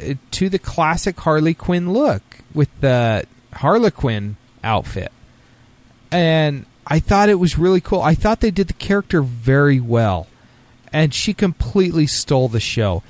uh, 0.00 0.14
to 0.32 0.48
the 0.48 0.58
classic 0.58 1.18
Harley 1.20 1.54
Quinn 1.54 1.92
look 1.92 2.22
with 2.52 2.68
the 2.80 3.24
Harlequin 3.54 4.36
outfit, 4.62 5.12
and 6.12 6.66
I 6.88 6.98
thought 7.00 7.28
it 7.28 7.34
was 7.34 7.58
really 7.58 7.82
cool. 7.82 8.00
I 8.00 8.14
thought 8.14 8.40
they 8.40 8.50
did 8.50 8.68
the 8.68 8.72
character 8.72 9.20
very 9.20 9.78
well 9.78 10.26
and 10.92 11.12
she 11.12 11.34
completely 11.34 12.06
stole 12.06 12.48
the 12.48 12.60
show. 12.60 13.02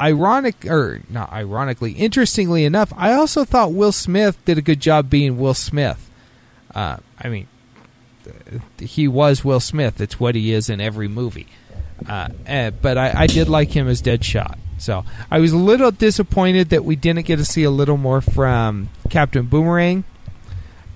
Ironic 0.00 0.64
or 0.66 1.00
not 1.10 1.32
ironically, 1.32 1.92
interestingly 1.92 2.64
enough, 2.64 2.92
I 2.96 3.12
also 3.12 3.44
thought 3.44 3.72
Will 3.72 3.90
Smith 3.90 4.42
did 4.44 4.56
a 4.56 4.62
good 4.62 4.80
job 4.80 5.10
being 5.10 5.38
Will 5.38 5.54
Smith. 5.54 6.08
Uh, 6.72 6.98
I 7.18 7.28
mean, 7.28 7.48
he 8.78 9.08
was 9.08 9.44
Will 9.44 9.58
Smith. 9.58 10.00
It's 10.00 10.20
what 10.20 10.36
he 10.36 10.52
is 10.52 10.70
in 10.70 10.80
every 10.80 11.08
movie. 11.08 11.48
Uh, 12.08 12.28
eh, 12.46 12.70
but 12.70 12.96
I, 12.96 13.22
I 13.22 13.26
did 13.26 13.48
like 13.48 13.70
him 13.70 13.88
as 13.88 14.00
Deadshot. 14.00 14.56
So 14.78 15.04
I 15.28 15.40
was 15.40 15.50
a 15.50 15.56
little 15.56 15.90
disappointed 15.90 16.68
that 16.68 16.84
we 16.84 16.94
didn't 16.94 17.26
get 17.26 17.36
to 17.36 17.44
see 17.44 17.64
a 17.64 17.70
little 17.70 17.96
more 17.96 18.20
from 18.20 18.90
Captain 19.10 19.46
Boomerang. 19.46 20.04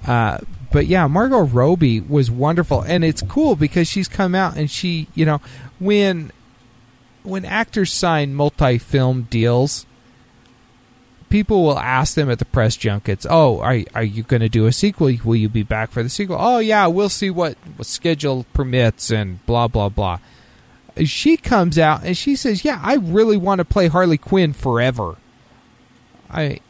Uh, 0.07 0.39
but 0.73 0.87
yeah, 0.87 1.07
Margot 1.07 1.43
Robbie 1.43 2.01
was 2.01 2.31
wonderful, 2.31 2.81
and 2.81 3.05
it's 3.05 3.23
cool 3.23 3.57
because 3.57 3.87
she's 3.87 4.09
come 4.09 4.35
out 4.35 4.57
and 4.57 4.71
she, 4.71 5.07
you 5.15 5.27
know, 5.27 5.41
when 5.79 6.33
when 7.23 7.45
actors 7.45 7.93
sign 7.93 8.35
multi-film 8.35 9.29
deals, 9.31 9.87
people 11.29 11.63
will 11.63 11.79
ask 11.79 12.15
them 12.15 12.31
at 12.31 12.39
the 12.39 12.45
press 12.45 12.77
junkets, 12.77 13.27
"Oh, 13.29 13.61
are 13.61 13.81
are 13.95 14.03
you 14.03 14.23
going 14.23 14.41
to 14.41 14.49
do 14.49 14.67
a 14.67 14.73
sequel? 14.73 15.13
Will 15.25 15.37
you 15.37 15.49
be 15.49 15.63
back 15.63 15.91
for 15.91 16.03
the 16.03 16.09
sequel?" 16.09 16.37
"Oh 16.39 16.59
yeah, 16.59 16.87
we'll 16.87 17.09
see 17.09 17.31
what, 17.31 17.57
what 17.77 17.87
schedule 17.87 18.47
permits 18.53 19.11
and 19.11 19.45
blah 19.47 19.69
blah 19.69 19.89
blah." 19.89 20.19
She 21.05 21.37
comes 21.37 21.79
out 21.79 22.03
and 22.05 22.17
she 22.17 22.35
says, 22.35 22.65
"Yeah, 22.65 22.81
I 22.83 22.95
really 22.95 23.37
want 23.37 23.59
to 23.59 23.65
play 23.65 23.89
Harley 23.89 24.19
Quinn 24.19 24.53
forever." 24.53 25.17
I 26.31 26.61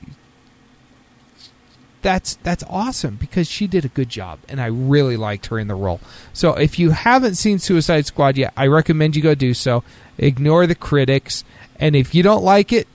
that's 2.03 2.35
that's 2.37 2.65
awesome 2.69 3.17
because 3.17 3.49
she 3.49 3.67
did 3.67 3.85
a 3.85 3.89
good 3.89 4.09
job 4.09 4.41
and 4.49 4.61
I 4.61 4.67
really 4.67 5.17
liked 5.17 5.47
her 5.47 5.59
in 5.59 5.69
the 5.69 5.75
role. 5.75 6.01
So 6.33 6.55
if 6.55 6.79
you 6.79 6.91
haven't 6.91 7.37
seen 7.37 7.59
Suicide 7.59 8.07
Squad 8.07 8.37
yet, 8.37 8.53
I 8.57 8.67
recommend 8.67 9.17
you 9.17 9.23
go 9.23 9.35
do 9.35 9.55
so. 9.55 9.85
Ignore 10.19 10.67
the 10.67 10.75
critics, 10.75 11.45
and 11.77 11.97
if 11.97 12.15
you 12.15 12.23
don't 12.23 12.45
like 12.45 12.73
it, 12.73 12.87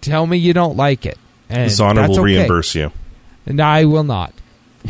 tell 0.00 0.26
me 0.26 0.38
you 0.38 0.52
don't 0.52 0.76
like 0.76 1.04
it. 1.04 1.18
And 1.48 1.70
Zana 1.70 2.08
will 2.08 2.20
okay. 2.20 2.38
reimburse 2.38 2.74
you. 2.74 2.92
And 3.44 3.60
I 3.60 3.84
will 3.84 4.04
not. 4.04 4.32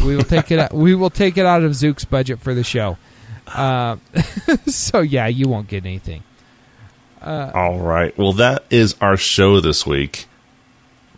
We 0.04 0.16
will 0.16 0.24
take 0.24 0.50
it. 0.50 0.58
Out, 0.58 0.72
we 0.72 0.94
will 0.94 1.10
take 1.10 1.36
it 1.36 1.44
out 1.44 1.62
of 1.62 1.72
Zook's 1.72 2.04
budget 2.04 2.40
for 2.40 2.54
the 2.54 2.62
show. 2.62 2.98
Uh, 3.48 3.96
so 4.66 5.00
yeah, 5.00 5.26
you 5.26 5.48
won't 5.48 5.68
get 5.68 5.84
anything. 5.84 6.22
All 7.54 7.78
right. 7.78 8.16
Well, 8.18 8.32
that 8.34 8.64
is 8.70 8.96
our 9.00 9.16
show 9.16 9.60
this 9.60 9.86
week. 9.86 10.26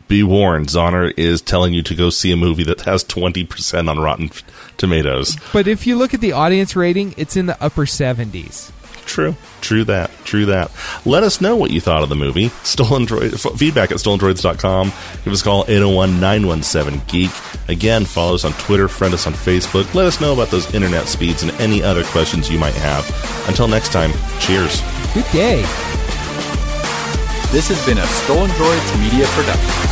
Be 0.07 0.22
warned, 0.22 0.68
Zoner 0.68 1.12
is 1.16 1.40
telling 1.40 1.72
you 1.72 1.82
to 1.82 1.94
go 1.94 2.11
see 2.11 2.30
a 2.30 2.36
movie 2.36 2.64
that 2.64 2.82
has 2.82 3.02
20% 3.05 3.88
on 3.88 3.98
Rotten 3.98 4.30
Tomatoes. 4.76 5.36
But 5.52 5.66
if 5.66 5.86
you 5.86 5.96
look 5.96 6.12
at 6.14 6.20
the 6.20 6.32
audience 6.32 6.76
rating, 6.76 7.14
it's 7.16 7.36
in 7.36 7.46
the 7.46 7.62
upper 7.62 7.86
seventies. 7.86 8.70
True. 9.07 9.36
True 9.61 9.84
that. 9.84 10.11
True 10.24 10.46
that. 10.46 10.70
Let 11.05 11.22
us 11.24 11.40
know 11.40 11.57
what 11.57 11.70
you 11.70 11.80
thought 11.80 12.02
of 12.02 12.09
the 12.09 12.16
movie. 12.16 12.48
Stolen 12.64 13.07
Droid, 13.07 13.34
f- 13.34 13.59
feedback 13.59 13.90
at 13.90 13.98
stolendroids.com. 13.98 14.92
Give 15.24 15.32
us 15.32 15.42
a 15.42 15.44
call 15.44 15.64
801 15.68 16.20
917 16.20 17.02
Geek. 17.09 17.30
Again, 17.68 18.05
follow 18.07 18.34
us 18.34 18.44
on 18.46 18.52
Twitter, 18.55 18.88
friend 18.88 19.12
us 19.12 19.26
on 19.26 19.34
Facebook. 19.34 19.92
Let 19.94 20.07
us 20.07 20.20
know 20.22 20.32
about 20.32 20.48
those 20.48 20.72
internet 20.74 21.07
speeds 21.07 21.42
and 21.42 21.52
any 21.61 21.82
other 21.82 22.05
questions 22.05 22.50
you 22.50 22.59
might 22.59 22.74
have. 22.74 23.05
Until 23.48 23.68
next 23.68 23.92
time, 23.92 24.11
cheers. 24.40 24.80
Good 25.12 25.26
day. 25.32 25.61
This 27.52 27.68
has 27.68 27.84
been 27.86 27.98
a 27.98 28.07
Stolen 28.07 28.50
Droids 28.52 29.00
Media 29.00 29.26
Production. 29.28 29.84